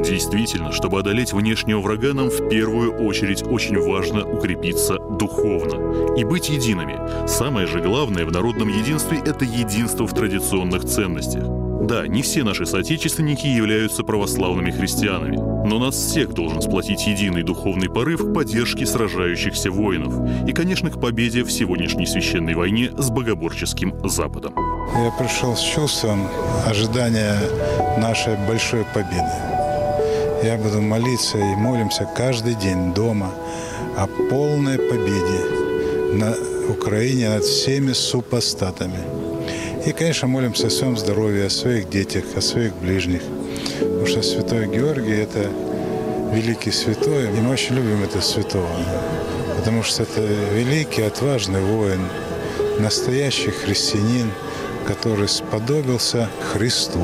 Действительно, 0.03 0.73
чтобы 0.73 1.01
одолеть 1.01 1.33
внешнего 1.33 1.81
врага, 1.81 2.13
нам 2.13 2.29
в 2.29 2.49
первую 2.51 3.07
очередь 3.07 3.43
очень 3.43 3.79
важно 3.79 4.31
укрепиться 4.31 4.99
духовно 4.99 6.15
и 6.17 6.25
быть 6.25 6.51
едиными. 6.51 7.27
Самое 7.27 7.67
же 7.67 7.81
главное 7.81 8.27
в 8.27 8.31
народном 8.31 8.69
единстве– 8.69 9.19
это 9.27 9.45
единство 9.45 10.07
в 10.07 10.15
традиционных 10.15 10.85
ценностях. 10.85 11.66
Да, 11.81 12.07
не 12.07 12.23
все 12.23 12.43
наши 12.43 12.67
соотечественники 12.67 13.47
являются 13.47 14.03
православными 14.03 14.71
христианами, 14.71 15.37
но 15.37 15.79
нас 15.79 15.95
всех 15.95 16.33
должен 16.33 16.63
сплотить 16.63 17.07
единый 17.07 17.43
духовный 17.43 17.89
порыв 17.89 18.23
к 18.23 18.33
поддержке 18.33 18.87
сражающихся 18.87 19.71
воинов 19.71 20.15
и, 20.49 20.53
конечно, 20.53 20.91
к 20.91 21.01
победе 21.01 21.45
в 21.45 21.53
сегодняшней 21.53 22.07
священной 22.07 22.55
войне 22.55 22.91
с 22.97 23.11
богоборческим 23.11 23.95
Западом. 24.09 24.55
Я 24.97 25.11
пришел 25.19 25.55
с 25.55 25.61
чувством 25.61 26.27
ожидания 26.67 27.39
нашей 27.99 28.37
большой 28.49 28.85
победы. 28.95 29.33
Я 30.43 30.57
буду 30.57 30.81
молиться 30.81 31.39
и 31.39 31.57
молимся 31.57 32.09
каждый 32.17 32.55
день 32.55 32.95
дома 32.95 33.31
о 33.97 34.07
полной 34.07 34.79
победе 34.79 36.15
на 36.15 36.35
Украине 36.71 37.29
над 37.31 37.45
всеми 37.45 37.93
супостатами– 37.93 38.99
и, 39.87 39.93
конечно, 39.93 40.27
молимся 40.27 40.67
о 40.67 40.71
своем 40.71 40.97
здоровье, 40.97 41.47
о 41.47 41.51
своих 41.51 41.89
детях, 41.89 42.25
о 42.35 42.41
своих 42.41 42.75
ближних. 42.75 43.23
Потому 43.79 44.07
что 44.07 44.23
святой 44.23 44.67
Георгий– 44.67 45.15
это 45.15 45.49
великий 46.33 46.73
святой, 46.73 47.29
и 47.29 47.41
мы 47.41 47.53
очень 47.53 47.77
любим 47.77 48.03
этого 48.03 48.21
святого. 48.21 48.69
Потому 49.57 49.85
что 49.85 50.03
это 50.03 50.21
великий, 50.53 51.03
отважный 51.03 51.61
воин, 51.61 52.01
настоящий 52.81 53.51
христианин, 53.51 54.33
который 54.89 55.29
сподобился 55.29 56.29
Христу. 56.53 57.01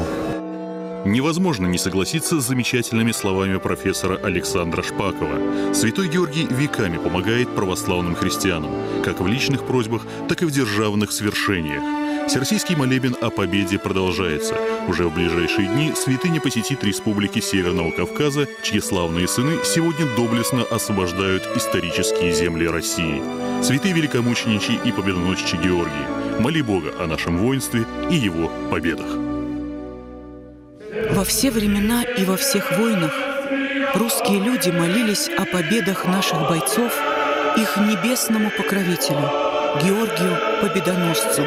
Невозможно 1.05 1.66
не 1.66 1.78
согласиться 1.78 2.41
с 2.41 2.47
замечательными 2.47 3.12
словами 3.12 3.59
профессора 3.59 4.18
Александра 4.22 4.83
Шпакова. 4.83 5.72
Святой 5.72 6.09
Георгий 6.09 6.47
веками 6.51 6.97
помогает 6.97 7.55
православным 7.55 8.16
христианам, 8.16 8.72
как 9.05 9.20
в 9.20 9.26
личных 9.26 9.66
просьбах, 9.66 10.03
так 10.28 10.43
и 10.43 10.47
в 10.47 10.51
державных 10.51 11.12
свершениях. 11.12 12.01
Всероссийский 12.29 12.77
молебен 12.77 13.16
о 13.20 13.31
победе 13.31 13.79
продолжается. 13.79 14.57
Уже 14.89 15.07
в 15.07 15.14
ближайшие 15.14 15.68
дни 15.68 15.93
святыня 15.95 16.41
посетит 16.41 16.83
республики 16.85 17.41
Северного 17.41 17.91
Кавказа, 17.91 18.47
чьи 18.62 18.81
славные 18.81 19.29
сыны 19.29 19.59
сегодня 19.64 20.07
доблестно 20.16 20.62
освобождают 20.62 21.47
исторические 21.57 22.33
земли 22.33 22.68
России. 22.68 23.23
Святые 23.62 23.95
великомученичий 23.95 24.79
и 24.85 24.93
победоносчий 24.93 25.59
Георгий, 25.59 26.41
моли 26.41 26.62
Бога 26.62 26.93
о 26.99 27.07
нашем 27.07 27.39
воинстве 27.39 27.85
и 28.11 28.14
его 28.14 28.51
победах. 28.70 29.07
Во 31.11 31.25
все 31.25 31.51
времена 31.51 32.03
и 32.03 32.25
во 32.25 32.37
всех 32.37 32.79
войнах 32.79 33.12
русские 33.95 34.41
люди 34.41 34.70
молились 34.70 35.29
о 35.29 35.45
победах 35.45 36.07
наших 36.07 36.49
бойцов 36.49 36.93
их 37.57 37.77
небесному 37.77 38.51
покровителю, 38.51 39.31
Георгию 39.83 40.39
Победоносцу, 40.61 41.47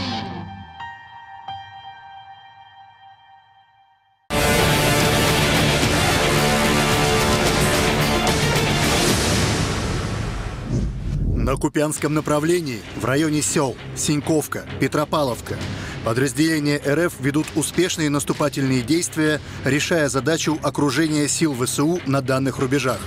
На 11.51 11.57
Купянском 11.57 12.13
направлении, 12.13 12.79
в 12.95 13.03
районе 13.03 13.41
сел 13.41 13.75
Синьковка, 13.93 14.63
Петропавловка, 14.79 15.57
подразделения 16.05 16.77
РФ 16.77 17.19
ведут 17.19 17.45
успешные 17.55 18.09
наступательные 18.09 18.81
действия, 18.81 19.41
решая 19.65 20.07
задачу 20.07 20.57
окружения 20.63 21.27
сил 21.27 21.53
ВСУ 21.53 21.99
на 22.05 22.21
данных 22.21 22.59
рубежах. 22.59 23.01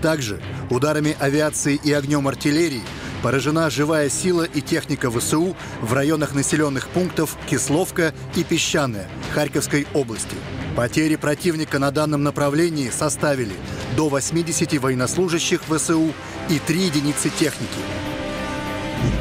Также 0.00 0.40
ударами 0.70 1.16
авиации 1.18 1.74
и 1.82 1.92
огнем 1.92 2.28
артиллерии 2.28 2.84
поражена 3.20 3.68
живая 3.68 4.08
сила 4.08 4.44
и 4.44 4.60
техника 4.60 5.10
ВСУ 5.10 5.56
в 5.80 5.92
районах 5.92 6.36
населенных 6.36 6.86
пунктов 6.86 7.36
Кисловка 7.50 8.14
и 8.36 8.44
Песчаная 8.44 9.08
Харьковской 9.34 9.88
области. 9.92 10.36
Потери 10.76 11.16
противника 11.16 11.78
на 11.78 11.90
данном 11.90 12.22
направлении 12.22 12.88
составили 12.88 13.54
до 13.94 14.08
80 14.08 14.72
военнослужащих 14.80 15.62
ВСУ 15.64 16.14
и 16.48 16.58
3 16.58 16.80
единицы 16.80 17.28
техники. 17.28 17.68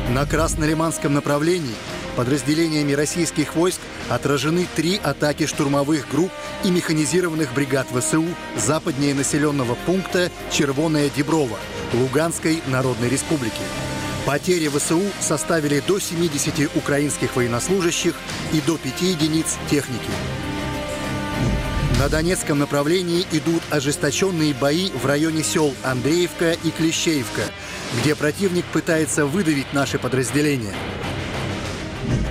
На 0.10 0.26
Краснолиманском 0.26 1.14
направлении 1.14 1.76
подразделениями 2.16 2.94
российских 2.94 3.56
войск 3.56 3.82
отражены 4.10 4.66
три 4.76 5.00
атаки 5.02 5.46
штурмовых 5.46 6.10
групп 6.10 6.32
и 6.64 6.72
механизированных 6.72 7.54
бригад 7.54 7.88
ВСУ 7.88 8.26
западнее 8.58 9.14
населенного 9.14 9.76
пункта 9.86 10.32
Червоная 10.52 11.10
Деброва 11.10 11.58
Луганской 11.94 12.62
Народной 12.68 13.10
Республики. 13.10 13.62
Потери 14.26 14.70
ВСУ 14.70 15.02
составили 15.20 15.82
до 15.86 16.00
70 16.00 16.76
украинских 16.76 17.36
военнослужащих 17.36 18.14
и 18.54 18.62
до 18.62 18.78
5 18.78 19.02
единиц 19.02 19.58
техники. 19.70 20.12
На 22.00 22.10
Донецком 22.10 22.58
направлении 22.58 23.28
идут 23.32 23.62
ожесточенные 23.70 24.54
бои 24.56 24.90
в 24.90 25.06
районе 25.06 25.44
сел 25.44 25.74
Андреевка 25.84 26.54
и 26.54 26.72
Клещеевка, 26.72 27.44
где 28.02 28.16
противник 28.16 28.66
пытается 28.66 29.26
выдавить 29.26 29.72
наши 29.74 30.00
подразделения. 30.00 30.74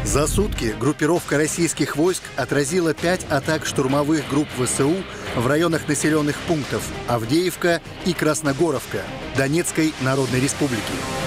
За 0.05 0.27
сутки 0.27 0.75
группировка 0.81 1.37
российских 1.37 1.95
войск 1.95 2.23
отразила 2.35 2.95
пять 2.95 3.25
атак 3.31 3.65
штурмовых 3.65 4.29
групп 4.29 4.49
ВСУ 4.59 4.97
в 5.37 5.47
районах 5.47 5.87
населенных 5.87 6.37
пунктов 6.49 6.83
Авдеевка 7.07 7.81
и 8.07 8.13
Красногоровка 8.13 9.03
Донецкой 9.37 9.95
Народной 10.01 10.41
Республики. 10.41 11.20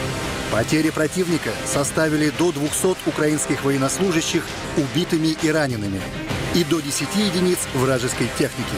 Потери 0.53 0.91
противника 0.91 1.49
составили 1.65 2.29
до 2.29 2.51
200 2.51 3.09
украинских 3.09 3.63
военнослужащих 3.63 4.43
убитыми 4.77 5.35
и 5.41 5.49
ранеными 5.49 5.99
и 6.53 6.63
до 6.63 6.79
10 6.79 7.07
единиц 7.15 7.57
вражеской 7.73 8.29
техники. 8.37 8.75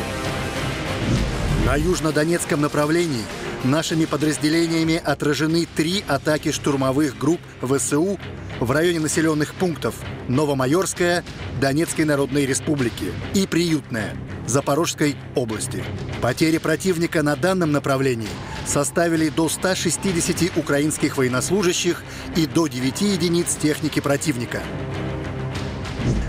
На 1.66 1.76
южнодонецком 1.76 2.62
направлении 2.62 3.26
нашими 3.66 4.06
подразделениями 4.06 5.02
отражены 5.04 5.68
три 5.76 6.04
атаки 6.08 6.52
штурмовых 6.52 7.18
групп 7.18 7.42
ВСУ 7.62 8.18
в 8.60 8.72
районе 8.72 9.00
населенных 9.00 9.54
пунктов 9.56 9.96
Новомайорская, 10.28 11.24
Донецкой 11.60 12.06
Народной 12.06 12.46
Республики 12.46 13.12
и 13.34 13.48
Приютная 13.48 14.16
Запорожской 14.46 15.16
области. 15.36 15.84
Потери 16.22 16.60
противника 16.60 17.24
на 17.24 17.36
данном 17.36 17.72
направлении 17.72 18.30
составили 18.66 19.30
до 19.30 19.50
160 19.50 20.58
украинских 20.58 21.18
военнослужащих 21.18 22.04
и 22.36 22.46
до 22.46 22.68
9 22.68 23.02
единиц 23.02 23.56
техники 23.56 24.00
противника. 24.00 24.62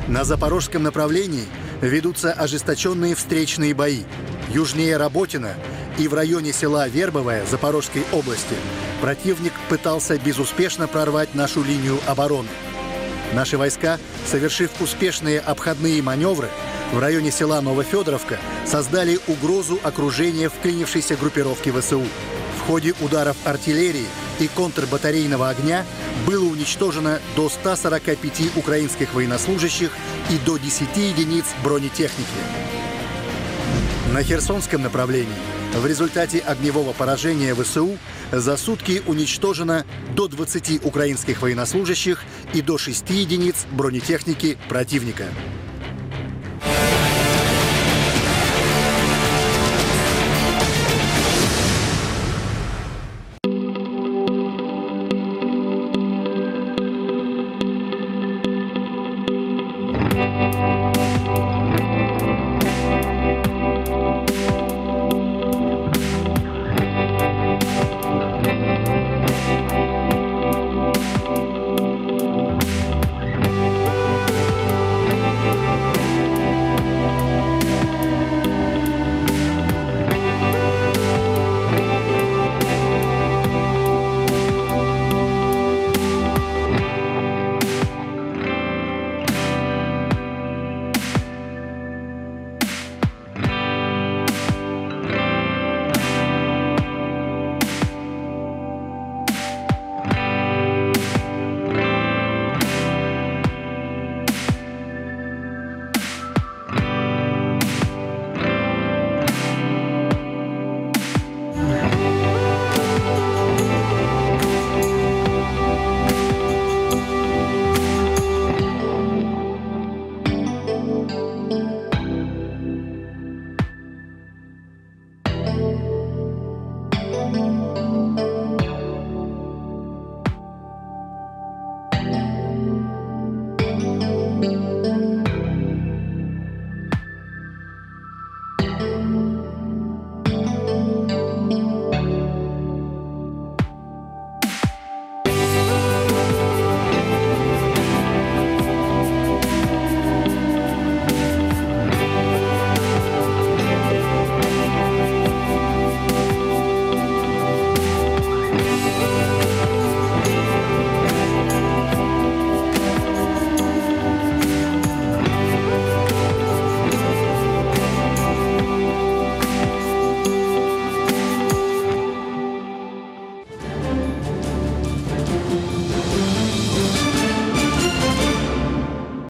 На 0.08 0.24
запорожском 0.24 0.82
направлении 0.82 1.44
ведутся 1.80 2.32
ожесточенные 2.32 3.14
встречные 3.14 3.74
бои. 3.74 4.02
Южнее 4.48 4.96
Работина 4.96 5.54
и 5.98 6.08
в 6.08 6.14
районе 6.14 6.52
села 6.52 6.88
Вербовая 6.88 7.44
Запорожской 7.46 8.04
области 8.12 8.54
противник 9.00 9.52
пытался 9.68 10.18
безуспешно 10.18 10.88
прорвать 10.88 11.34
нашу 11.34 11.62
линию 11.62 11.98
обороны. 12.06 12.48
Наши 13.34 13.58
войска, 13.58 13.98
совершив 14.24 14.70
успешные 14.80 15.40
обходные 15.40 16.00
маневры, 16.02 16.48
в 16.92 16.98
районе 16.98 17.30
села 17.32 17.60
Новофедоровка 17.60 18.38
создали 18.64 19.18
угрозу 19.26 19.78
окружения 19.82 20.48
вклинившейся 20.48 21.16
группировки 21.16 21.70
ВСУ. 21.70 22.04
Ходе 22.66 22.94
ударов 23.00 23.36
артиллерии 23.44 24.06
и 24.40 24.48
контрбатарейного 24.48 25.48
огня 25.48 25.84
было 26.26 26.44
уничтожено 26.44 27.20
до 27.36 27.48
145 27.48 28.56
украинских 28.56 29.14
военнослужащих 29.14 29.92
и 30.30 30.38
до 30.44 30.56
10 30.56 30.96
единиц 30.96 31.44
бронетехники. 31.62 32.26
На 34.12 34.24
Херсонском 34.24 34.82
направлении 34.82 35.32
в 35.74 35.86
результате 35.86 36.40
огневого 36.40 36.92
поражения 36.92 37.54
ВСУ 37.54 37.98
за 38.32 38.56
сутки 38.56 39.00
уничтожено 39.06 39.84
до 40.16 40.26
20 40.26 40.84
украинских 40.84 41.42
военнослужащих 41.42 42.24
и 42.52 42.62
до 42.62 42.78
6 42.78 43.10
единиц 43.10 43.64
бронетехники 43.70 44.58
противника. 44.68 45.26